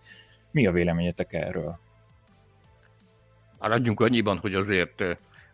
[0.51, 1.79] Mi a véleményetek erről?
[3.59, 5.05] Maradjunk annyiban, hogy azért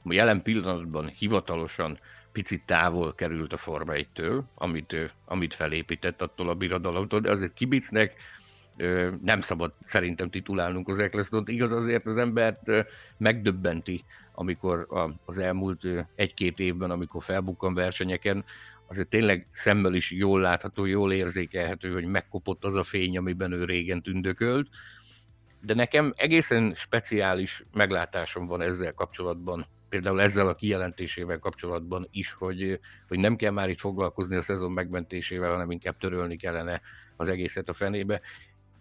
[0.05, 1.99] jelen pillanatban hivatalosan
[2.39, 8.14] picit távol került a Forma 1-től, amit, amit felépített attól a birodalomtól, de azért kibicnek
[9.22, 11.49] nem szabad szerintem titulálnunk az Ecclestont.
[11.49, 12.70] Igaz azért az embert
[13.16, 14.86] megdöbbenti, amikor
[15.24, 18.45] az elmúlt egy-két évben, amikor felbukkan versenyeken,
[18.86, 23.64] azért tényleg szemmel is jól látható, jól érzékelhető, hogy megkopott az a fény, amiben ő
[23.64, 24.68] régen tündökölt.
[25.61, 32.80] De nekem egészen speciális meglátásom van ezzel kapcsolatban például ezzel a kijelentésével kapcsolatban is, hogy,
[33.09, 36.80] hogy nem kell már itt foglalkozni a szezon megmentésével, hanem inkább törölni kellene
[37.16, 38.20] az egészet a fenébe.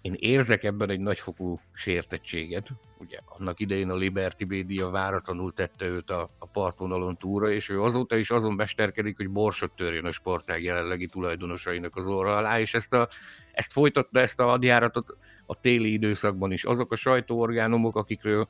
[0.02, 2.70] Én érzek ebben egy nagyfokú sértettséget.
[2.98, 7.82] Ugye annak idején a Liberty Media váratlanul tette őt a, a partvonalon túra, és ő
[7.82, 12.74] azóta is azon mesterkedik, hogy borsot törjön a sportág jelenlegi tulajdonosainak az orra alá, és
[12.74, 13.08] ezt, a,
[13.52, 16.64] ezt folytatta, ezt a hadjáratot a téli időszakban is.
[16.64, 18.48] Azok a sajtóorgánumok, akikről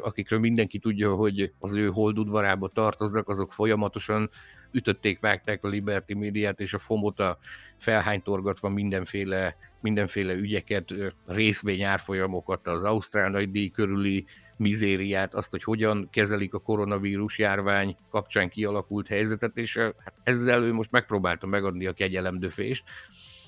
[0.00, 4.30] akikről mindenki tudja, hogy az ő holdudvarába tartoznak, azok folyamatosan
[4.72, 7.38] ütötték, vágták a Liberty médiát és a Fomota
[7.78, 10.94] felhánytorgatva mindenféle, mindenféle ügyeket,
[11.26, 14.24] részvény árfolyamokat, az Ausztrál díj körüli
[14.56, 20.72] mizériát, azt, hogy hogyan kezelik a koronavírus járvány kapcsán kialakult helyzetet, és hát ezzel ő
[20.72, 22.84] most megpróbálta megadni a kegyelemdöfést.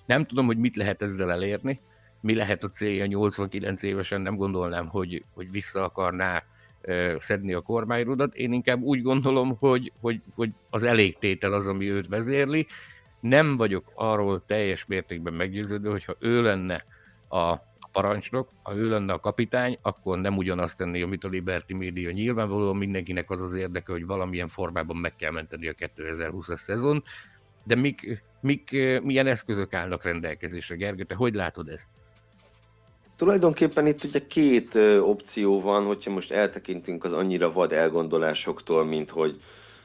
[0.07, 1.81] Nem tudom, hogy mit lehet ezzel elérni,
[2.21, 6.43] mi lehet a célja 89 évesen, nem gondolnám, hogy, hogy vissza akarná
[7.19, 8.35] szedni a kormányrudat.
[8.35, 12.67] Én inkább úgy gondolom, hogy, hogy, hogy az elégtétel az, ami őt vezérli.
[13.21, 16.85] Nem vagyok arról teljes mértékben meggyőződő, hogyha ő lenne
[17.29, 17.57] a
[17.93, 22.11] parancsnok, ha ő lenne a kapitány, akkor nem ugyanazt tenné, amit a Liberty Media.
[22.11, 27.03] Nyilvánvalóan mindenkinek az az érdeke, hogy valamilyen formában meg kell menteni a 2020-as szezon,
[27.65, 28.71] de mik, mik,
[29.03, 31.87] milyen eszközök állnak rendelkezésre, Gergő, te hogy látod ezt?
[33.19, 39.41] Tulajdonképpen itt ugye két opció van, hogyha most eltekintünk az annyira vad elgondolásoktól, mint hogy,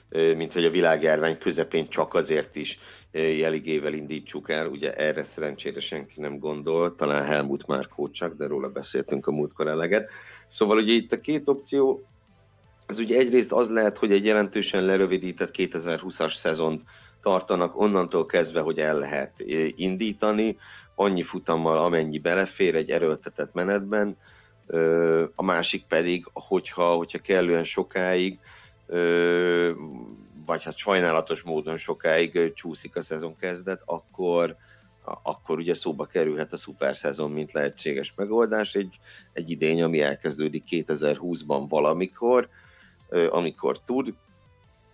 [0.10, 2.80] mint hogy a világjárvány közepén csak azért is
[3.12, 4.68] jeligével indítsuk el.
[4.68, 9.68] Ugye erre szerencsére senki nem gondol, talán Helmut Márkó csak, de róla beszéltünk a múltkor
[9.68, 10.10] eleget.
[10.48, 12.08] Szóval ugye itt a két opció,
[12.88, 16.82] az ugye egyrészt az lehet, hogy egy jelentősen lerövidített 2020-as szezont
[17.22, 19.44] tartanak onnantól kezdve, hogy el lehet
[19.76, 20.58] indítani,
[20.96, 24.18] annyi futammal, amennyi belefér egy erőltetett menetben,
[25.36, 28.40] a másik pedig, hogyha, hogyha kellően sokáig,
[30.46, 34.56] vagy hát sajnálatos módon sokáig csúszik a szezon kezdet, akkor,
[35.24, 38.76] akkor ugye szóba kerülhet a szuper szezon, mint lehetséges megoldás.
[38.76, 39.00] Egy,
[39.34, 42.50] egy idény, ami elkezdődik 2020-ban valamikor,
[43.30, 44.14] amikor tud,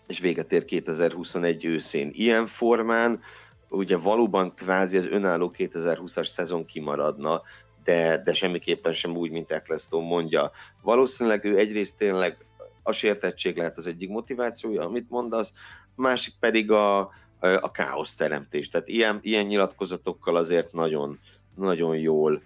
[0.08, 3.22] és véget ér 2021 őszén ilyen formán,
[3.70, 7.42] ugye valóban kvázi az önálló 2020-as szezon kimaradna,
[7.84, 10.52] de, de semmiképpen sem úgy, mint Eccleston mondja.
[10.82, 12.38] Valószínűleg ő egyrészt tényleg
[12.84, 15.54] a sértettség lehet az egyik motivációja, amit mondasz,
[15.96, 17.00] másik pedig a,
[17.40, 18.68] a káosz teremtés.
[18.68, 21.20] Tehát ilyen, ilyen nyilatkozatokkal azért nagyon,
[21.56, 22.42] nagyon jól,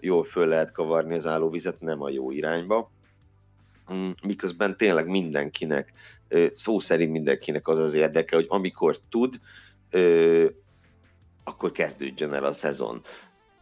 [0.00, 2.90] jól föl lehet kavarni az állóvizet, nem a jó irányba.
[3.92, 5.92] Mm, miközben tényleg mindenkinek,
[6.54, 9.40] szó szerint mindenkinek az az érdeke, hogy amikor tud,
[11.44, 13.02] akkor kezdődjön el a szezon.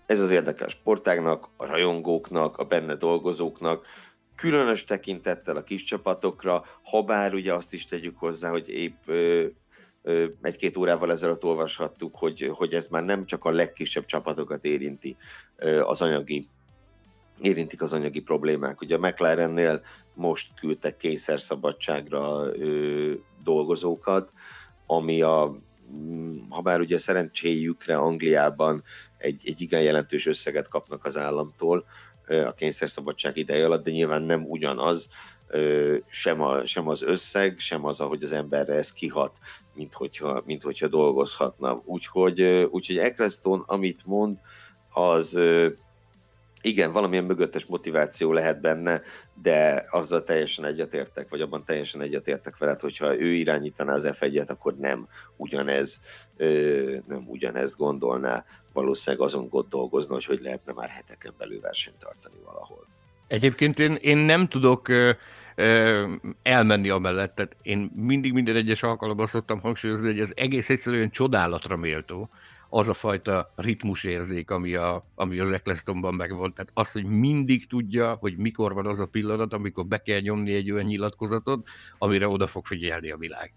[0.07, 3.87] Ez az érdekes sportágnak, a rajongóknak, a benne dolgozóknak,
[4.35, 9.11] különös tekintettel a kis csapatokra, ha bár ugye azt is tegyük hozzá, hogy épp
[10.43, 15.17] egy-két órával ezelőtt olvashattuk, hogy, hogy ez már nem csak a legkisebb csapatokat érinti
[15.83, 16.49] az anyagi
[17.41, 18.81] érintik az anyagi problémák.
[18.81, 19.83] Ugye a McLarennél
[20.15, 23.13] most küldtek kényszerszabadságra ö,
[23.45, 24.33] dolgozókat,
[24.87, 25.57] ami a
[26.49, 28.83] ha bár ugye szerencséjükre Angliában
[29.19, 31.85] egy, egy igen jelentős összeget kapnak az államtól
[32.47, 35.09] a kényszerszabadság ideje alatt, de nyilván nem ugyanaz,
[36.09, 39.39] sem, a, sem az összeg, sem az, ahogy az emberre ez kihat,
[39.75, 41.83] mint hogyha, mint hogyha dolgozhatna.
[41.85, 44.39] Úgyhogy, úgyhogy Eccleston, amit mond,
[44.89, 45.39] az
[46.67, 49.03] igen, valamilyen mögöttes motiváció lehet benne,
[49.43, 54.77] de azzal teljesen egyetértek, vagy abban teljesen egyetértek veled, hogyha ő irányítaná az f akkor
[54.77, 56.01] nem ugyanez,
[57.07, 62.37] nem ugyanez gondolná, valószínűleg azon gond dolgozna, hogy hogy lehetne már heteken belül versenyt tartani
[62.45, 62.87] valahol.
[63.27, 64.89] Egyébként én, én nem tudok
[66.43, 71.77] elmenni amellett, tehát én mindig minden egyes alkalommal szoktam hangsúlyozni, hogy ez egész egyszerűen csodálatra
[71.77, 72.29] méltó,
[72.77, 76.55] az a fajta ritmusérzék, ami, a, ami az Ecclestonban megvolt.
[76.55, 80.53] Tehát azt, hogy mindig tudja, hogy mikor van az a pillanat, amikor be kell nyomni
[80.53, 81.69] egy olyan nyilatkozatot,
[81.99, 83.53] amire oda fog figyelni a világ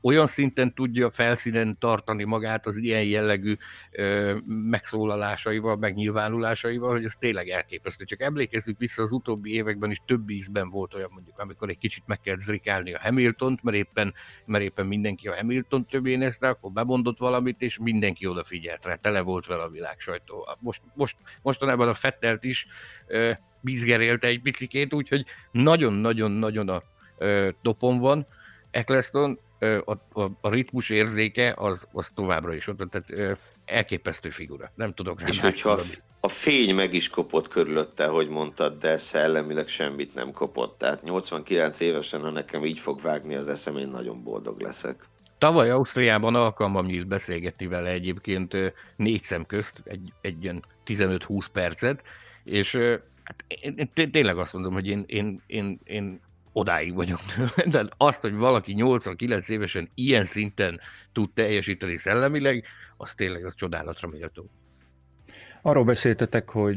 [0.00, 3.56] olyan szinten tudja felszínen tartani magát az ilyen jellegű
[3.90, 8.04] ö, megszólalásaival, megnyilvánulásaival, hogy ez tényleg elképesztő.
[8.04, 12.02] Csak emlékezzük vissza, az utóbbi években is több ízben volt olyan mondjuk, amikor egy kicsit
[12.06, 14.14] meg kell zrikálni a Hamiltont, mert éppen,
[14.44, 19.20] mert éppen mindenki a Hamilton többé nézte, akkor bemondott valamit, és mindenki odafigyelt rá, tele
[19.20, 20.48] volt vele a világ sajtó.
[20.60, 22.66] Most, most, mostanában a Fettelt is
[23.06, 23.30] ö,
[23.60, 26.82] bizgerélte egy picikét, úgyhogy nagyon-nagyon-nagyon a
[27.18, 28.26] ö, topon van
[28.70, 29.38] Eccleston,
[29.84, 34.70] a, a, a ritmus érzéke az, az továbbra is ott, tehát elképesztő figura.
[34.74, 35.80] Nem tudok rá És hogyha a,
[36.20, 40.78] a fény meg is kopott körülötte, hogy mondtad, de szellemileg semmit nem kopott.
[40.78, 45.08] Tehát 89 évesen, ha nekem így fog vágni az eszem, én nagyon boldog leszek.
[45.38, 48.56] Tavaly Ausztriában alkalmam nyílt beszélgetni vele egyébként
[48.96, 52.02] négy szem közt, egy, egy ilyen 15-20 percet,
[52.44, 52.76] és
[53.24, 56.20] hát én, én tényleg azt mondom, hogy én, én, én, én
[56.56, 57.20] odáig vagyok
[57.70, 60.80] De azt, hogy valaki 89 évesen ilyen szinten
[61.12, 62.64] tud teljesíteni szellemileg,
[62.96, 64.50] az tényleg az csodálatra méltó.
[65.62, 66.76] Arról beszéltetek, hogy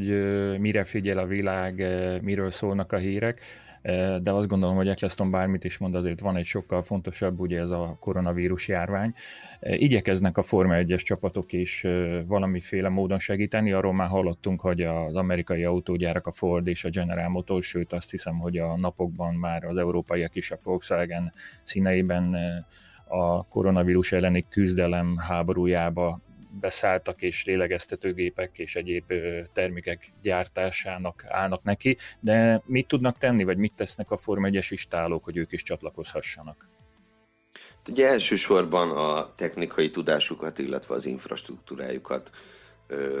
[0.58, 1.74] mire figyel a világ,
[2.22, 3.40] miről szólnak a hírek.
[4.22, 7.70] De azt gondolom, hogy Eccleston bármit is mond, azért van egy sokkal fontosabb, ugye ez
[7.70, 9.12] a koronavírus járvány.
[9.60, 11.86] Igyekeznek a Forma 1-es csapatok is
[12.26, 17.28] valamiféle módon segíteni, arról már hallottunk, hogy az amerikai autógyárak, a Ford és a General
[17.28, 22.36] Motors, sőt azt hiszem, hogy a napokban már az európaiak is a Volkswagen színeiben
[23.08, 26.20] a koronavírus elleni küzdelem háborújába
[26.60, 29.12] beszálltak, és lélegeztetőgépek és egyéb
[29.52, 35.24] termékek gyártásának állnak neki, de mit tudnak tenni, vagy mit tesznek a Form 1 istálók,
[35.24, 36.68] hogy ők is csatlakozhassanak?
[37.88, 42.30] Ugye elsősorban a technikai tudásukat, illetve az infrastruktúrájukat
[42.86, 43.20] ö,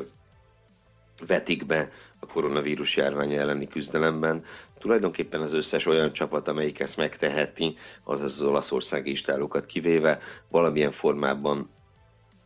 [1.26, 4.44] vetik be a koronavírus járvány elleni küzdelemben.
[4.78, 10.18] Tulajdonképpen az összes olyan csapat, amelyik ezt megteheti, az az olaszországi istálókat kivéve,
[10.48, 11.70] valamilyen formában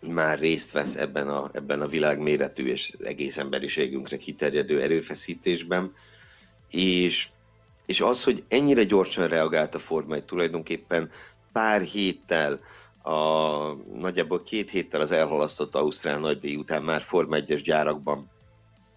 [0.09, 5.92] már részt vesz ebben a, ebben a világméretű és egész emberiségünkre kiterjedő erőfeszítésben,
[6.70, 7.28] és,
[7.86, 11.11] és az, hogy ennyire gyorsan reagált a Forma 1 tulajdonképpen
[11.53, 12.61] pár héttel,
[13.03, 13.16] a,
[13.94, 18.30] nagyjából két héttel az elhalasztott Ausztrál nagydíj után már Forma 1-es gyárakban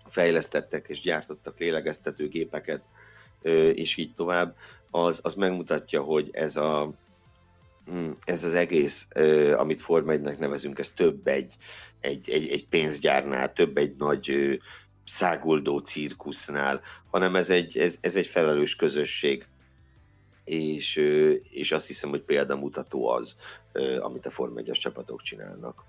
[0.07, 2.83] fejlesztettek és gyártottak lélegeztetőgépeket,
[3.73, 4.55] és így tovább,
[4.91, 6.93] az, az megmutatja, hogy ez a,
[8.23, 9.07] ez az egész,
[9.57, 11.53] amit Forma 1 nevezünk, ez több egy,
[11.99, 14.59] egy, egy, egy pénzgyárnál, több egy nagy
[15.05, 16.81] száguldó cirkusznál,
[17.11, 19.47] hanem ez egy, ez, ez egy felelős közösség,
[20.43, 20.95] és,
[21.49, 23.35] és azt hiszem, hogy példamutató az,
[23.99, 25.83] amit a Forma 1 csapatok csinálnak.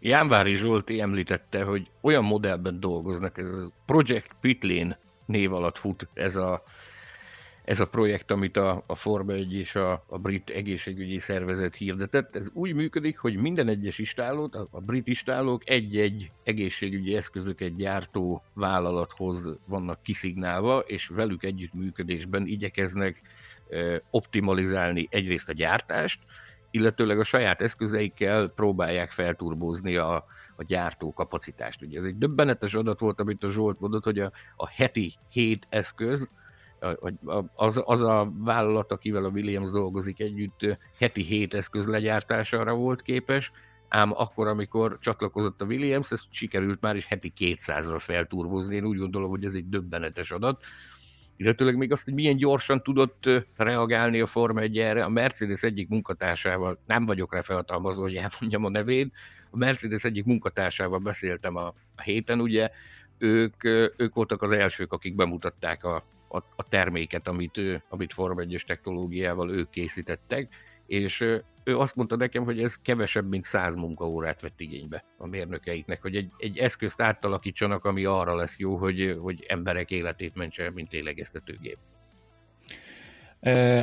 [0.00, 6.36] Jánvári Zsolti említette, hogy olyan modellben dolgoznak, ez a Project Pitlane név alatt fut ez
[6.36, 6.62] a,
[7.72, 12.36] ez a projekt, amit a, a Forma 1 és a, a brit egészségügyi szervezet hirdetett.
[12.36, 18.42] Ez úgy működik, hogy minden egyes istálót, a, a brit istálók egy-egy egészségügyi eszközöket gyártó
[18.52, 23.22] vállalathoz vannak kiszignálva, és velük együttműködésben igyekeznek
[24.10, 26.20] optimalizálni egyrészt a gyártást,
[26.70, 30.14] illetőleg a saját eszközeikkel próbálják felturbózni a,
[30.56, 31.82] a gyártó kapacitást.
[31.82, 35.66] Ugye ez egy döbbenetes adat volt, amit a Zsolt mondott, hogy a, a heti hét
[35.68, 36.30] eszköz,
[37.54, 43.52] az, az a vállalat, akivel a Williams dolgozik együtt, heti hét eszköz legyártására volt képes,
[43.88, 48.74] ám akkor, amikor csatlakozott a Williams, ezt sikerült már is heti 200-ra felturbozni.
[48.74, 50.64] Én úgy gondolom, hogy ez egy döbbenetes adat
[51.36, 55.04] illetőleg még azt, hogy milyen gyorsan tudott reagálni a Forma 1 erre.
[55.04, 59.14] A Mercedes egyik munkatársával, nem vagyok rá felhatalmazva, hogy elmondjam a nevét,
[59.50, 61.66] a Mercedes egyik munkatársával beszéltem a,
[61.96, 62.70] a héten, ugye
[63.18, 63.64] ők,
[63.96, 69.50] ők voltak az elsők, akik bemutatták a, a, a terméket, amit, amit Forma 1 technológiával
[69.50, 70.48] ők készítettek,
[70.86, 71.20] és
[71.64, 76.16] ő azt mondta nekem, hogy ez kevesebb, mint 100 munkaórát vett igénybe a mérnökeiknek, hogy
[76.16, 81.78] egy, egy eszközt átalakítsanak, ami arra lesz jó, hogy, hogy emberek életét mentse, mint lélegeztetőgép.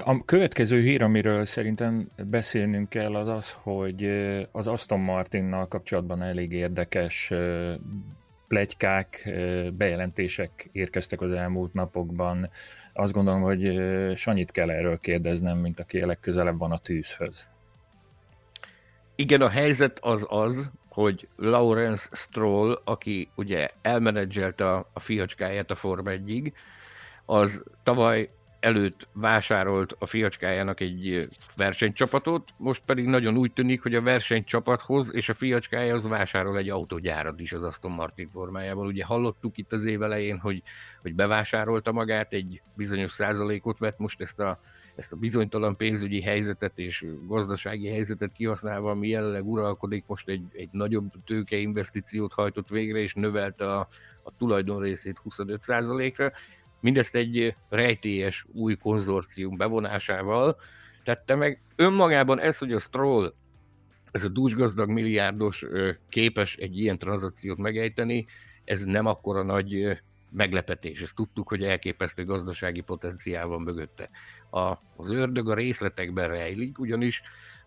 [0.03, 4.05] A következő hír, amiről szerintem beszélnünk kell, az az, hogy
[4.51, 7.31] az Aston Martinnal kapcsolatban elég érdekes
[8.49, 9.29] plegykák,
[9.73, 12.49] bejelentések érkeztek az elmúlt napokban.
[12.93, 13.81] Azt gondolom, hogy
[14.15, 17.47] Sanyit kell erről kérdeznem, mint aki legközelebb van a tűzhöz.
[19.15, 25.75] Igen, a helyzet az az, hogy Lawrence Stroll, aki ugye elmenedzselt a, a fiacskáját a
[25.75, 26.53] Form 1
[27.25, 28.29] az tavaly
[28.59, 35.29] előtt vásárolt a fiacskájának egy versenycsapatot, most pedig nagyon úgy tűnik, hogy a versenycsapathoz és
[35.29, 38.87] a fiacskájához vásárol egy autógyárat is az Aston Martin formájában.
[38.87, 40.61] Ugye hallottuk itt az év elején, hogy,
[41.01, 44.59] hogy bevásárolta magát, egy bizonyos százalékot vett most ezt a
[44.99, 50.69] ezt a bizonytalan pénzügyi helyzetet és gazdasági helyzetet kihasználva, ami jelenleg uralkodik, most egy, egy
[50.71, 53.87] nagyobb tőkeinvestíciót hajtott végre, és növelte a,
[54.23, 56.31] a tulajdon részét 25%-ra.
[56.79, 60.57] Mindezt egy rejtélyes új konzorcium bevonásával
[61.03, 61.61] tette meg.
[61.75, 63.33] Önmagában ez, hogy a Stroll,
[64.11, 65.65] ez a dúsgazdag milliárdos
[66.09, 68.25] képes egy ilyen tranzakciót megejteni,
[68.65, 69.99] ez nem akkora nagy
[70.31, 71.01] meglepetés.
[71.01, 74.09] Ezt tudtuk, hogy elképesztő gazdasági potenciál van mögötte.
[74.51, 74.59] A,
[74.95, 77.21] az ördög a részletekben rejlik, ugyanis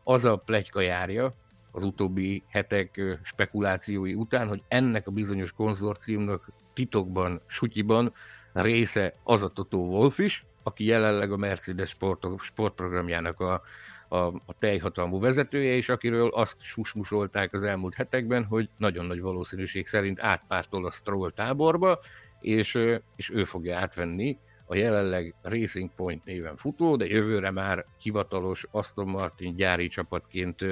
[0.04, 1.34] az a plegyka járja
[1.70, 8.12] az utóbbi hetek spekulációi után, hogy ennek a bizonyos konzorciumnak titokban, sutyiban
[8.52, 13.62] része az a Toto Wolf is, aki jelenleg a Mercedes sport, sportprogramjának a,
[14.08, 19.86] a, a teljhatalmú vezetője, és akiről azt susmusolták az elmúlt hetekben, hogy nagyon nagy valószínűség
[19.86, 21.98] szerint átpártol a Stroll táborba,
[22.40, 22.78] és,
[23.16, 29.08] és ő fogja átvenni a jelenleg Racing Point néven futó, de jövőre már hivatalos Aston
[29.08, 30.64] Martin gyári csapatként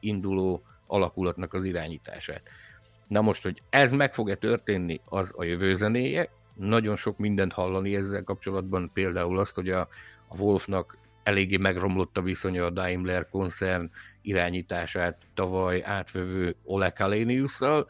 [0.00, 2.42] induló alakulatnak az irányítását.
[3.08, 7.96] Na most, hogy ez meg fog-e történni, az a jövő zenéje, nagyon sok mindent hallani
[7.96, 9.88] ezzel kapcsolatban, például azt, hogy a,
[10.28, 13.90] a Wolfnak eléggé megromlott a viszonya a Daimler koncern
[14.22, 17.86] irányítását tavaly átvevő Ole Kaleniusszal.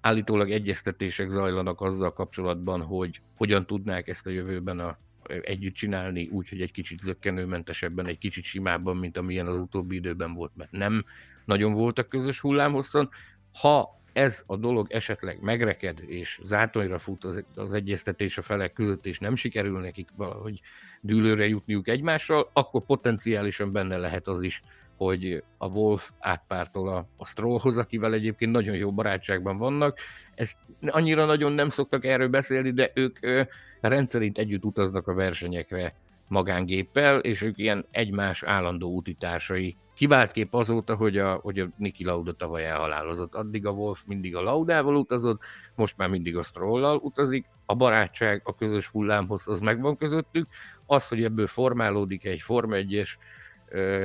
[0.00, 4.98] Állítólag egyeztetések zajlanak azzal kapcsolatban, hogy hogyan tudnák ezt a jövőben a,
[5.42, 10.34] együtt csinálni, úgy, hogy egy kicsit zöggenőmentesebben, egy kicsit simábban, mint amilyen az utóbbi időben
[10.34, 11.04] volt, mert nem
[11.44, 13.10] nagyon voltak közös hullámhosszon.
[13.52, 19.06] Ha ez a dolog esetleg megreked, és zátonyra fut az, az egyeztetés a felek között,
[19.06, 20.60] és nem sikerül nekik valahogy
[21.00, 24.62] dűlőre jutniuk egymással, akkor potenciálisan benne lehet az is,
[24.96, 29.98] hogy a Wolf átpártol a, a Strollhoz, akivel egyébként nagyon jó barátságban vannak.
[30.34, 33.42] Ezt annyira nagyon nem szoktak erről beszélni, de ők ö,
[33.80, 35.94] rendszerint együtt utaznak a versenyekre
[36.28, 39.76] magángéppel, és ők ilyen egymás állandó útitársai.
[39.94, 43.34] Kivált kép azóta, hogy a, hogy a Niki Lauda tavaly elhalálozott.
[43.34, 45.42] Addig a Wolf mindig a Laudával utazott,
[45.74, 47.46] most már mindig a Strollal utazik.
[47.66, 50.46] A barátság, a közös hullámhoz az megvan közöttük.
[50.86, 53.16] Az, hogy ebből formálódik egy Forma 1-es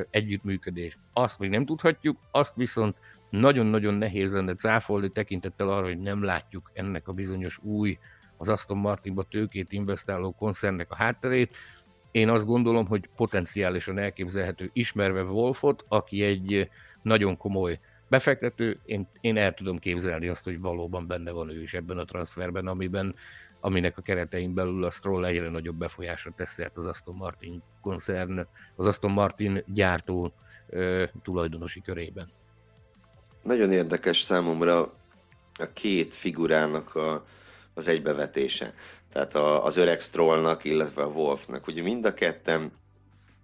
[0.10, 2.96] együttműködés, azt még nem tudhatjuk, azt viszont
[3.30, 7.98] nagyon-nagyon nehéz lenne cáfolni tekintettel arra, hogy nem látjuk ennek a bizonyos új,
[8.38, 11.56] az Aston Martinba tőkét investáló koncernnek a hátterét,
[12.12, 16.70] én azt gondolom, hogy potenciálisan elképzelhető, ismerve Wolfot, aki egy
[17.02, 21.74] nagyon komoly befektető, én, én el tudom képzelni azt, hogy valóban benne van ő is
[21.74, 23.16] ebben a transferben, amiben,
[23.60, 28.48] aminek a keretein belül a Stroll egyre nagyobb befolyásra tesz szert az Aston Martin koncern,
[28.76, 30.34] az Aston Martin gyártó
[30.70, 32.32] ö, tulajdonosi körében.
[33.44, 34.82] Nagyon érdekes számomra
[35.60, 37.26] a két figurának a,
[37.74, 38.74] az egybevetése
[39.14, 41.68] tehát a, az öreg Strollnak, illetve a Wolfnak.
[41.68, 42.72] Ugye mind a ketten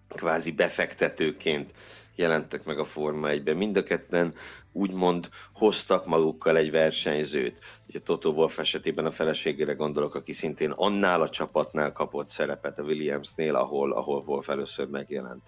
[0.07, 1.71] kvázi befektetőként
[2.15, 3.57] jelentek meg a Forma 1-ben.
[3.57, 4.33] Mind a ketten
[4.71, 7.59] úgymond hoztak magukkal egy versenyzőt.
[7.87, 12.83] Ugye Toto Wolf esetében a feleségére gondolok, aki szintén annál a csapatnál kapott szerepet a
[12.83, 15.43] Williamsnél, ahol, ahol Wolf először megjelent.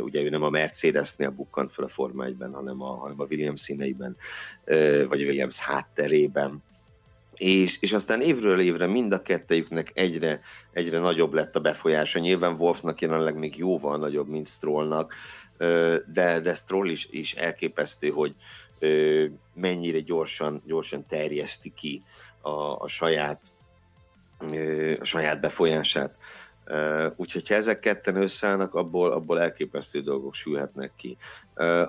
[0.00, 3.60] ugye ő nem a Mercedesnél bukkant fel a Forma 1-ben, hanem a, hanem a Williams
[3.60, 4.16] színeiben,
[5.08, 6.62] vagy a Williams hátterében
[7.36, 10.40] és, és aztán évről évre mind a kettejüknek egyre,
[10.72, 12.18] egyre nagyobb lett a befolyása.
[12.18, 15.14] Nyilván Wolfnak jelenleg még jóval nagyobb, mint Strollnak,
[16.12, 18.34] de, de Stroll is, is elképesztő, hogy
[19.54, 22.02] mennyire gyorsan, gyorsan terjeszti ki
[22.40, 23.40] a, a saját
[25.00, 26.16] a saját befolyását.
[27.16, 31.16] Úgyhogy ha ezek ketten összeállnak, abból, abból elképesztő dolgok sülhetnek ki.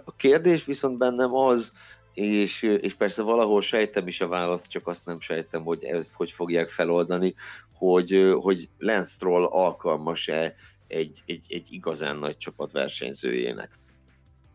[0.06, 1.72] A kérdés viszont bennem az,
[2.14, 6.32] és, és persze valahol sejtem is a választ, csak azt nem sejtem, hogy ezt hogy
[6.32, 7.36] fogják feloldani,
[7.74, 10.56] hogy, hogy Lance Stroll alkalmas-e
[10.88, 13.80] egy, egy, egy igazán nagy csapat versenyzőjének.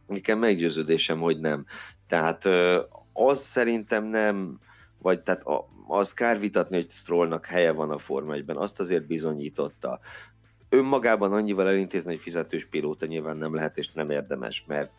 [0.07, 1.67] Nekem meggyőződésem, hogy nem.
[2.07, 2.45] Tehát
[3.13, 4.61] az szerintem nem,
[4.99, 5.43] vagy tehát
[5.89, 10.01] az kár vitatni, hogy Strollnak helye van a Forma 1-ben, azt azért bizonyította.
[10.69, 14.91] Önmagában annyival elintézni, hogy fizetős pilóta nyilván nem lehet és nem érdemes, mert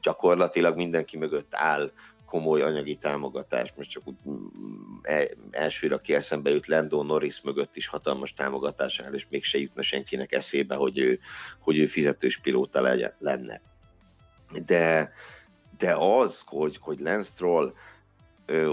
[0.00, 1.92] gyakorlatilag mindenki mögött áll
[2.32, 3.72] komoly anyagi támogatás.
[3.76, 9.00] Most csak úgy mm, e, elsőre, aki eszembe jut, Lando Norris mögött is hatalmas támogatás
[9.00, 11.18] áll, és mégse jutna senkinek eszébe, hogy ő,
[11.60, 13.60] hogy ő fizetős pilóta legyen, lenne.
[14.64, 15.12] De,
[15.78, 17.46] de az, hogy, hogy Lance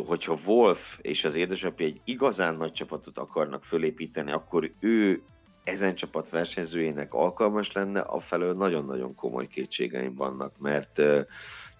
[0.05, 5.23] hogyha Wolf és az édesapja egy igazán nagy csapatot akarnak fölépíteni, akkor ő
[5.69, 11.01] ezen csapat versenyzőjének alkalmas lenne, afelől nagyon-nagyon komoly kétségeim vannak, mert,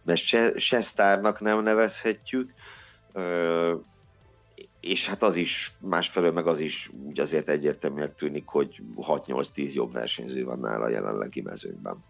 [0.04, 2.52] mert se, se sztárnak nem nevezhetjük,
[4.80, 9.92] és hát az is, másfelől meg az is úgy azért egyértelműen tűnik, hogy 6-8-10 jobb
[9.92, 12.04] versenyző van nála a jelenlegi mezőnyben.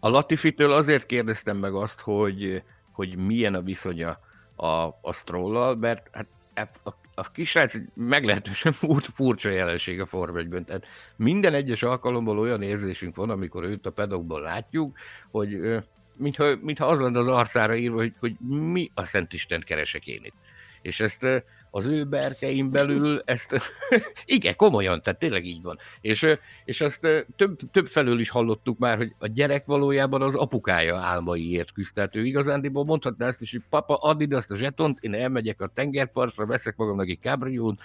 [0.00, 4.18] A Latifitől azért kérdeztem meg azt, hogy, hogy milyen a viszonya
[4.56, 4.66] a,
[5.00, 6.10] a Strollal, mert
[6.54, 8.72] hát a a kisrác meglehetősen
[9.14, 10.86] furcsa jelenség a Form 1 Tehát
[11.16, 14.98] minden egyes alkalommal olyan érzésünk van, amikor őt a pedokban látjuk,
[15.30, 15.78] hogy
[16.16, 20.20] mintha, mintha az lenne az arcára írva, hogy, hogy mi a Szent Istent keresek én
[20.22, 20.36] itt.
[20.82, 21.26] És ezt
[21.70, 23.58] az ő berkeim belül ezt,
[24.24, 25.78] igen, komolyan, tehát tényleg így van.
[26.00, 27.00] És, és azt
[27.36, 31.94] több, több felől is hallottuk már, hogy a gyerek valójában az apukája álmaiért küzd.
[31.94, 35.60] Tehát ő igazándiból mondhatná ezt is, hogy papa, add ide azt a zsetont, én elmegyek
[35.60, 37.80] a tengerpartra, veszek magamnak egy kábriót,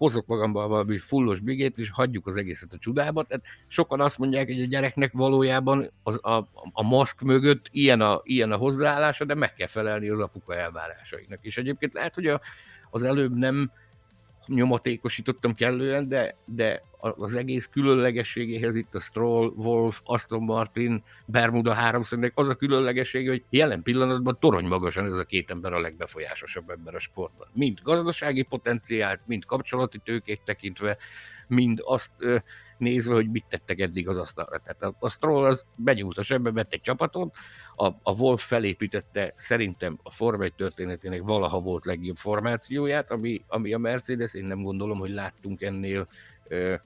[0.00, 3.22] hozok magamban valami fullos bigét, és hagyjuk az egészet a csudába.
[3.22, 8.20] Tehát sokan azt mondják, hogy a gyereknek valójában az, a, a maszk mögött ilyen a,
[8.22, 11.38] ilyen a hozzáállása, de meg kell felelni az apuka elvárásainak.
[11.42, 12.40] És egyébként lehet, hogy a,
[12.90, 13.70] az előbb nem
[14.46, 22.32] nyomatékosítottam kellően, de, de az egész különlegességéhez itt a Stroll, Wolf, Aston Martin, Bermuda háromszögnek
[22.34, 26.94] az a különlegesség, hogy jelen pillanatban torony magasan ez a két ember a legbefolyásosabb ember
[26.94, 27.48] a sportban.
[27.52, 30.96] Mind gazdasági potenciált, mind kapcsolati tőkét tekintve,
[31.46, 32.12] mind azt
[32.80, 34.58] nézve, hogy mit tettek eddig az asztalra.
[34.58, 37.34] Tehát a, a Stroll az benyúlt a sebbe, vett egy csapatot,
[37.76, 43.72] a, a Wolf felépítette szerintem a Forma 1 történetének valaha volt legjobb formációját, ami, ami
[43.72, 46.08] a Mercedes, én nem gondolom, hogy láttunk ennél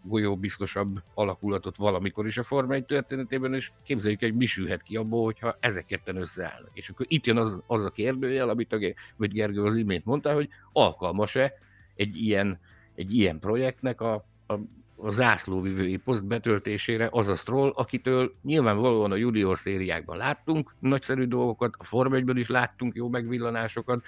[0.03, 5.25] golyóbiztosabb alakulatot valamikor is a Forma 1 történetében, és képzeljük, hogy mi sülhet ki abból,
[5.25, 6.71] hogyha ezek ketten összeállnak.
[6.73, 8.79] És akkor itt jön az, az a kérdőjel, amit, a,
[9.19, 11.53] amit Gergő az imént mondta, hogy alkalmas-e
[11.97, 12.61] egy ilyen,
[12.95, 14.15] egy ilyen projektnek a,
[14.47, 14.55] a
[14.97, 21.75] a zászlóvivői poszt betöltésére az a Stroll, akitől nyilvánvalóan a junior szériákban láttunk nagyszerű dolgokat,
[21.79, 24.05] a Form 1 is láttunk jó megvillanásokat,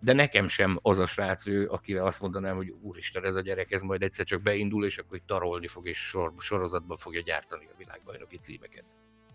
[0.00, 3.72] de nekem sem az a srác ő, akire azt mondanám, hogy úristen, ez a gyerek,
[3.72, 7.76] ez majd egyszer csak beindul, és akkor tarolni fog, és sor, sorozatban fogja gyártani a
[7.78, 8.84] világbajnoki címeket.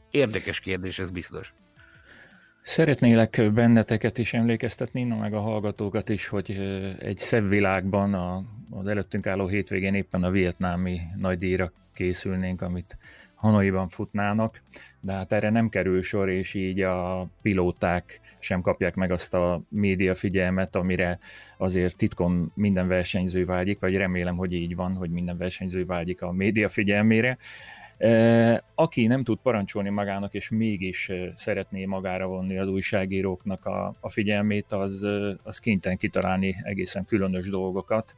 [0.10, 1.54] Érdekes kérdés, ez biztos.
[2.62, 6.52] Szeretnélek benneteket is emlékeztetni, na meg a hallgatókat is, hogy
[7.00, 12.98] egy szebb világban a, az előttünk álló hétvégén éppen a vietnámi nagydíjra készülnénk, amit
[13.36, 14.62] Hanoiban futnának,
[15.00, 19.62] de hát erre nem kerül sor, és így a pilóták sem kapják meg azt a
[19.70, 21.20] média figyelmet, amire
[21.58, 26.32] azért titkon minden versenyző vágyik, vagy remélem, hogy így van, hogy minden versenyző vágyik a
[26.32, 27.38] média figyelmére.
[28.76, 34.72] Aki nem tud parancsolni magának, és mégis szeretné magára vonni az újságíróknak a, a figyelmét,
[34.72, 35.08] az,
[35.44, 38.16] az kénytelen kitalálni egészen különös dolgokat.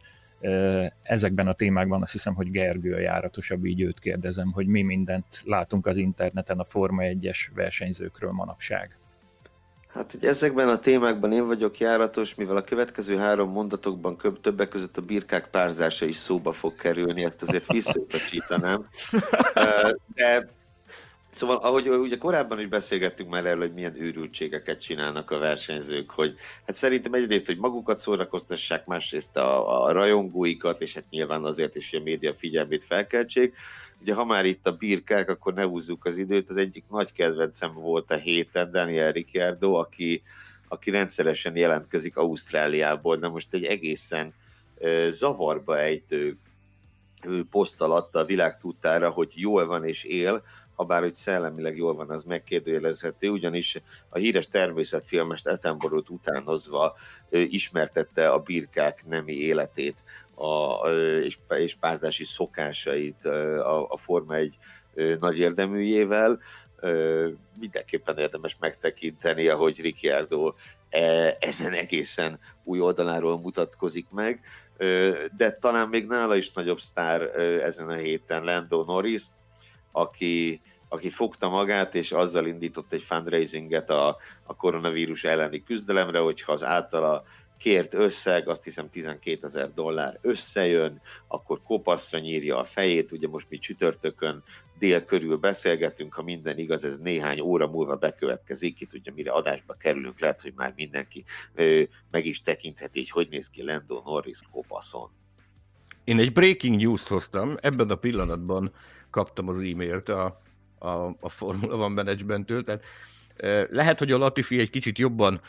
[1.01, 5.26] Ezekben a témákban azt hiszem, hogy Gergő a járatosabb, így őt kérdezem, hogy mi mindent
[5.45, 8.97] látunk az interneten a Forma 1-es versenyzőkről manapság.
[9.94, 14.98] Hát, hogy ezekben a témákban én vagyok járatos, mivel a következő három mondatokban többek között
[14.98, 18.88] a birkák párzása is szóba fog kerülni, ezt azért visszautasítanám.
[20.14, 20.49] De
[21.34, 26.34] Szóval, ahogy ugye korábban is beszélgettünk már erről, hogy milyen őrültségeket csinálnak a versenyzők, hogy
[26.65, 31.90] hát szerintem egyrészt, hogy magukat szórakoztassák, másrészt a, a rajongóikat, és hát nyilván azért is,
[31.90, 33.56] hogy a média figyelmét felkeltsék.
[34.03, 37.73] Ugye ha már itt a birkák, akkor ne húzzuk az időt, az egyik nagy kedvencem
[37.73, 40.21] volt a héten Daniel Ricciardo, aki,
[40.67, 44.34] aki rendszeresen jelentkezik Ausztráliából, de most egy egészen
[45.09, 46.38] zavarba ejtő
[47.49, 50.43] poszt alatt a világ tudtára, hogy jól van és él,
[50.75, 56.95] ha bár hogy szellemileg jól van, az megkérdőjelezhető, ugyanis a híres természetfilmest Attenborough utánozva
[57.30, 60.03] ismertette a birkák nemi életét
[60.35, 60.89] a,
[61.23, 64.57] és, és pázási szokásait a, a Forma egy
[65.19, 66.39] nagy érdeműjével.
[67.60, 70.53] Mindenképpen érdemes megtekinteni, ahogy Ricciardo
[70.89, 74.41] e, ezen egészen új oldaláról mutatkozik meg,
[75.38, 79.23] de talán még nála is nagyobb sztár ezen a héten Lando Norris,
[79.91, 86.51] aki, aki fogta magát, és azzal indított egy fundraisinget a, a koronavírus elleni küzdelemre, hogyha
[86.51, 87.23] az általa
[87.57, 93.49] kért összeg, azt hiszem 12 ezer dollár összejön, akkor kopaszra nyírja a fejét, ugye most
[93.49, 94.43] mi csütörtökön
[94.77, 99.73] dél körül beszélgetünk, ha minden igaz, ez néhány óra múlva bekövetkezik, itt ugye mire adásba
[99.73, 101.23] kerülünk, lehet, hogy már mindenki
[101.53, 101.81] ö,
[102.11, 105.09] meg is tekintheti, hogy hogy néz ki Lando Norris kopaszon.
[106.03, 108.73] Én egy breaking news-t hoztam, ebben a pillanatban
[109.09, 110.41] kaptam az e-mailt a,
[110.80, 112.84] a, a Formula One Management-től, tehát
[113.69, 115.41] lehet, hogy a Latifi egy kicsit jobban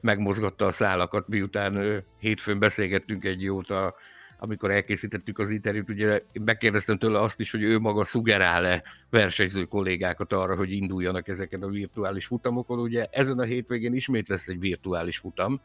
[0.00, 3.94] megmozgatta a szálakat, miután hétfőn beszélgettünk egy jót, a,
[4.38, 10.32] amikor elkészítettük az interjút, ugye megkérdeztem tőle azt is, hogy ő maga szugerál-e versenyző kollégákat
[10.32, 12.78] arra, hogy induljanak ezeken a virtuális futamokon.
[12.78, 15.60] Ugye ezen a hétvégén ismét lesz egy virtuális futam,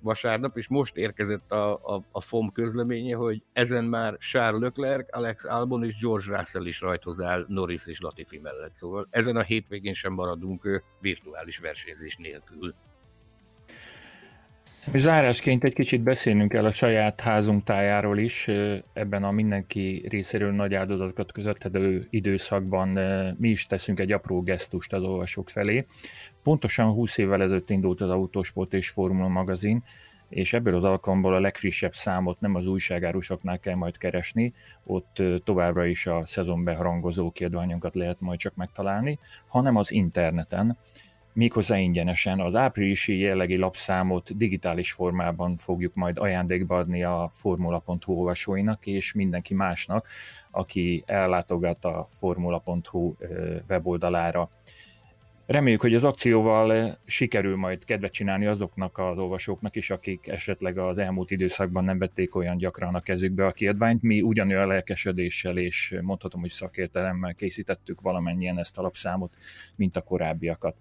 [0.00, 5.44] vasárnap, és most érkezett a, a, a FOM közleménye, hogy ezen már Charles Leclerc, Alex
[5.44, 8.74] Albon és George Russell is rajthoz áll Norris és Latifi mellett.
[8.74, 12.74] Szóval ezen a hétvégén sem maradunk virtuális versenyzés nélkül.
[14.90, 18.48] Zárásként egy kicsit beszélnünk kell a saját házunk tájáról is.
[18.92, 22.88] Ebben a mindenki részéről nagy áldozatokat közöttedő időszakban
[23.38, 25.86] mi is teszünk egy apró gesztust az olvasók felé.
[26.42, 29.82] Pontosan 20 évvel ezelőtt indult az Autosport és Formula magazin,
[30.28, 34.52] és ebből az alkalomból a legfrissebb számot nem az újságárusoknál kell majd keresni,
[34.84, 40.78] ott továbbra is a szezon beharangozó kiadványunkat lehet majd csak megtalálni, hanem az interneten,
[41.32, 42.40] méghozzá ingyenesen.
[42.40, 49.54] Az áprilisi jellegi lapszámot digitális formában fogjuk majd ajándékba adni a formula.hu olvasóinak és mindenki
[49.54, 50.08] másnak,
[50.50, 53.14] aki ellátogat a formula.hu
[53.68, 54.50] weboldalára.
[55.46, 60.98] Reméljük, hogy az akcióval sikerül majd kedvet csinálni azoknak az olvasóknak is, akik esetleg az
[60.98, 64.02] elmúlt időszakban nem vették olyan gyakran a kezükbe a kiadványt.
[64.02, 69.36] Mi ugyanolyan lelkesedéssel és mondhatom, hogy szakértelemmel készítettük valamennyien ezt a lapszámot,
[69.76, 70.76] mint a korábbiakat.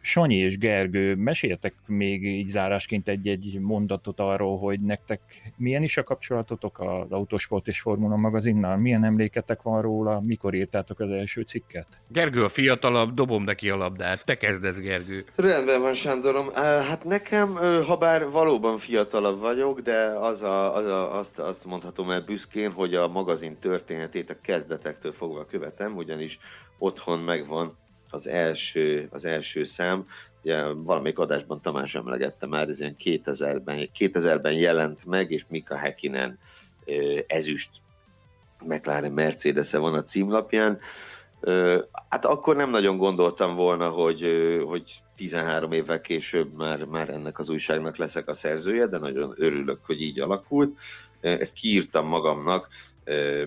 [0.00, 5.20] Sanyi és Gergő, meséltek még így zárásként egy-egy mondatot arról, hogy nektek
[5.56, 8.76] milyen is a kapcsolatotok az Autosport és Formula magazinnal?
[8.76, 10.20] Milyen emléketek van róla?
[10.20, 11.86] Mikor írtátok az első cikket?
[12.08, 14.24] Gergő a fiatalabb, dobom neki a labdát.
[14.24, 15.24] Te kezdesz, Gergő.
[15.36, 16.52] Rendben van, Sándorom.
[16.54, 17.54] Hát nekem,
[17.86, 22.70] ha bár valóban fiatalabb vagyok, de az a, az a, azt, azt mondhatom el büszkén,
[22.70, 26.38] hogy a magazin történetét a kezdetektől fogva követem, ugyanis
[26.78, 27.78] otthon megvan
[28.12, 30.06] az első, az első szám.
[30.42, 36.38] Ugye valamelyik adásban Tamás emlegette már, ez ilyen 2000-ben, 2000-ben jelent meg, és Mika Häkkinen
[37.26, 37.70] ezüst
[38.64, 40.78] McLaren mercedes van a címlapján.
[42.08, 44.26] Hát akkor nem nagyon gondoltam volna, hogy,
[44.66, 49.78] hogy 13 évvel később már, már ennek az újságnak leszek a szerzője, de nagyon örülök,
[49.86, 50.78] hogy így alakult.
[51.20, 52.68] Ezt kiírtam magamnak,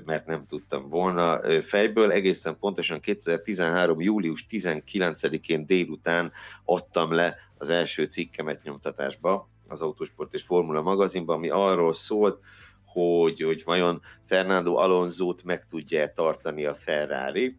[0.06, 2.12] mert nem tudtam volna fejből.
[2.12, 4.02] Egészen pontosan 2013.
[4.02, 6.32] július 19-én délután
[6.66, 12.40] adtam le az első cikkemet nyomtatásba az Autosport és Formula magazinban, ami arról szólt,
[12.86, 17.58] hogy, hogy vajon Fernando Alonso-t meg tudja tartani a Ferrari.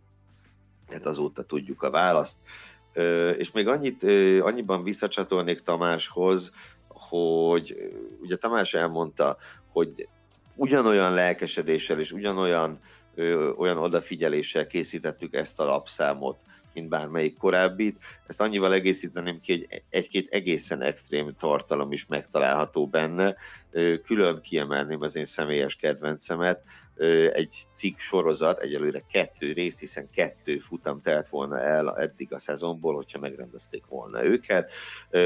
[0.89, 2.39] Hát azóta tudjuk a választ.
[3.39, 4.03] És még annyit,
[4.41, 6.53] annyiban visszacsatolnék Tamáshoz,
[6.89, 7.77] hogy
[8.21, 9.37] ugye Tamás elmondta,
[9.73, 10.09] hogy
[10.55, 12.79] ugyanolyan lelkesedéssel és ugyanolyan
[13.15, 16.41] ö, olyan odafigyeléssel készítettük ezt a lapszámot,
[16.75, 17.99] mint bármelyik korábbit.
[18.27, 23.37] Ezt annyival egészíteném ki, hogy egy-két egészen extrém tartalom is megtalálható benne.
[24.05, 26.63] Külön kiemelném az én személyes kedvencemet,
[27.33, 32.95] egy cikk sorozat, egyelőre kettő rész, hiszen kettő futam telt volna el eddig a szezonból,
[32.95, 34.73] hogyha megrendezték volna őket,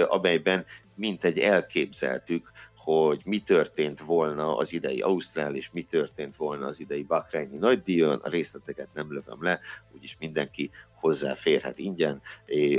[0.06, 0.64] amelyben
[0.94, 2.50] mint egy elképzeltük,
[2.89, 8.20] hogy mi történt volna az idei Ausztrál, és mi történt volna az idei Bakrányi nagydíjon,
[8.23, 9.60] a részleteket nem lövöm le,
[9.94, 12.20] úgyis mindenki hozzáférhet ingyen,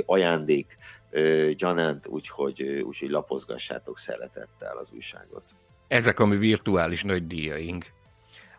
[0.06, 0.76] ajándék
[1.56, 5.44] gyanánt, úgyhogy, úgyhogy lapozgassátok szeretettel az újságot.
[5.88, 7.86] Ezek a mi virtuális nagydíjaink,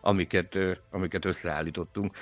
[0.00, 0.58] amiket,
[0.90, 2.16] amiket összeállítottunk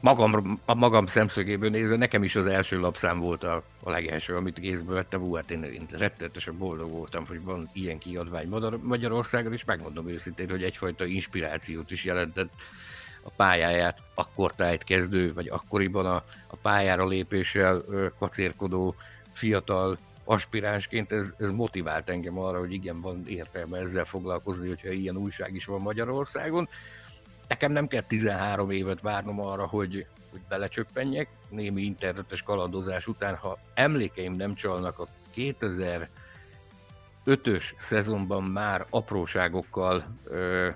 [0.00, 4.60] magam, a magam szemszögéből nézve, nekem is az első lapszám volt a, a legelső, amit
[4.60, 8.48] kézbe vettem, hú, hát én, én rettenetesen boldog voltam, hogy van ilyen kiadvány
[8.82, 12.52] Magyarországon, és megmondom őszintén, hogy egyfajta inspirációt is jelentett
[13.22, 17.82] a pályáját, akkor tájt kezdő, vagy akkoriban a, a pályára lépéssel
[18.18, 18.94] kacérkodó
[19.32, 21.12] fiatal aspiránsként.
[21.12, 25.64] Ez, ez motivált engem arra, hogy igen, van értelme ezzel foglalkozni, hogyha ilyen újság is
[25.64, 26.68] van Magyarországon
[27.50, 33.58] nekem nem kell 13 évet várnom arra, hogy, hogy belecsöppenjek, némi internetes kalandozás után, ha
[33.74, 35.06] emlékeim nem csalnak, a
[35.36, 40.68] 2005-ös szezonban már apróságokkal ö,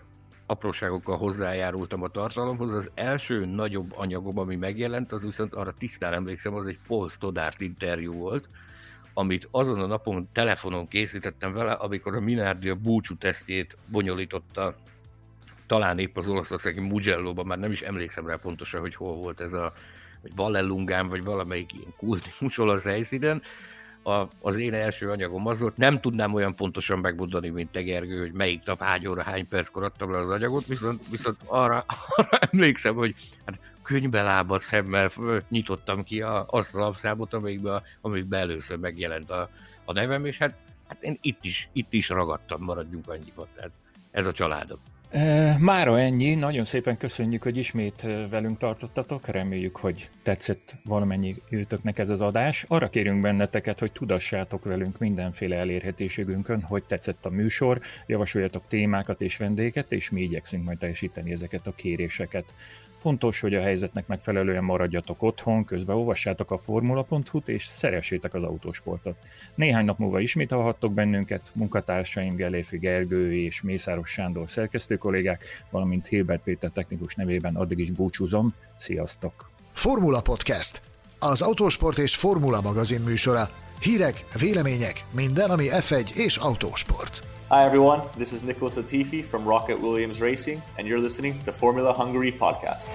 [0.47, 2.73] apróságokkal hozzájárultam a tartalomhoz.
[2.73, 7.61] Az első nagyobb anyagom, ami megjelent, az viszont arra tisztán emlékszem, az egy Paul Stoddart
[7.61, 8.49] interjú volt,
[9.13, 14.75] amit azon a napon telefonon készítettem vele, amikor a Minardi a búcsú tesztjét bonyolította
[15.67, 19.53] talán épp az olaszországi Mugello-ban, már nem is emlékszem rá pontosan, hogy hol volt ez
[19.53, 19.73] a,
[20.23, 23.43] vagy Valellungán, vagy valamelyik ilyen kultikus olasz helyszínen,
[24.05, 28.21] a, az én első anyagom az volt, nem tudnám olyan pontosan megmondani, mint te Gergő,
[28.21, 31.85] hogy melyik nap, hány óra, hány perckor adtam le az anyagot, viszont, viszont arra,
[32.17, 33.15] arra emlékszem, hogy
[33.45, 35.11] hát könyvbelábat szemmel
[35.49, 39.49] nyitottam ki a, azt a lapszámot, amelyikben, amelyikben először megjelent a,
[39.85, 40.55] a nevem, és hát,
[40.89, 43.73] hát én itt is, itt is ragadtam, maradjunk annyiban, tehát
[44.11, 44.79] ez a családom.
[45.59, 52.09] Mára ennyi, nagyon szépen köszönjük, hogy ismét velünk tartottatok, reméljük, hogy tetszett valamennyi őtöknek ez
[52.09, 52.65] az adás.
[52.69, 59.37] Arra kérünk benneteket, hogy tudassátok velünk mindenféle elérhetőségünkön, hogy tetszett a műsor, javasoljatok témákat és
[59.37, 62.45] vendéget, és mi igyekszünk majd teljesíteni ezeket a kéréseket.
[63.05, 69.17] Fontos, hogy a helyzetnek megfelelően maradjatok otthon, közben olvassátok a formula.hu-t és szeressétek az autósportot.
[69.55, 76.07] Néhány nap múlva ismét hallhattok bennünket, munkatársaim Geléfi Gergő és Mészáros Sándor szerkesztő kollégák, valamint
[76.07, 78.55] Hilbert Péter technikus nevében addig is búcsúzom.
[78.77, 79.51] Sziasztok!
[79.73, 80.81] Formula Podcast.
[81.19, 83.49] Az autósport és formula magazin műsora.
[83.81, 87.34] Hírek, vélemények, minden, ami F1 és autósport.
[87.51, 88.01] Hi, everyone.
[88.17, 92.89] This is Nicholas Latifi from Rocket Williams Racing, and you're listening to Formula Hungary podcast.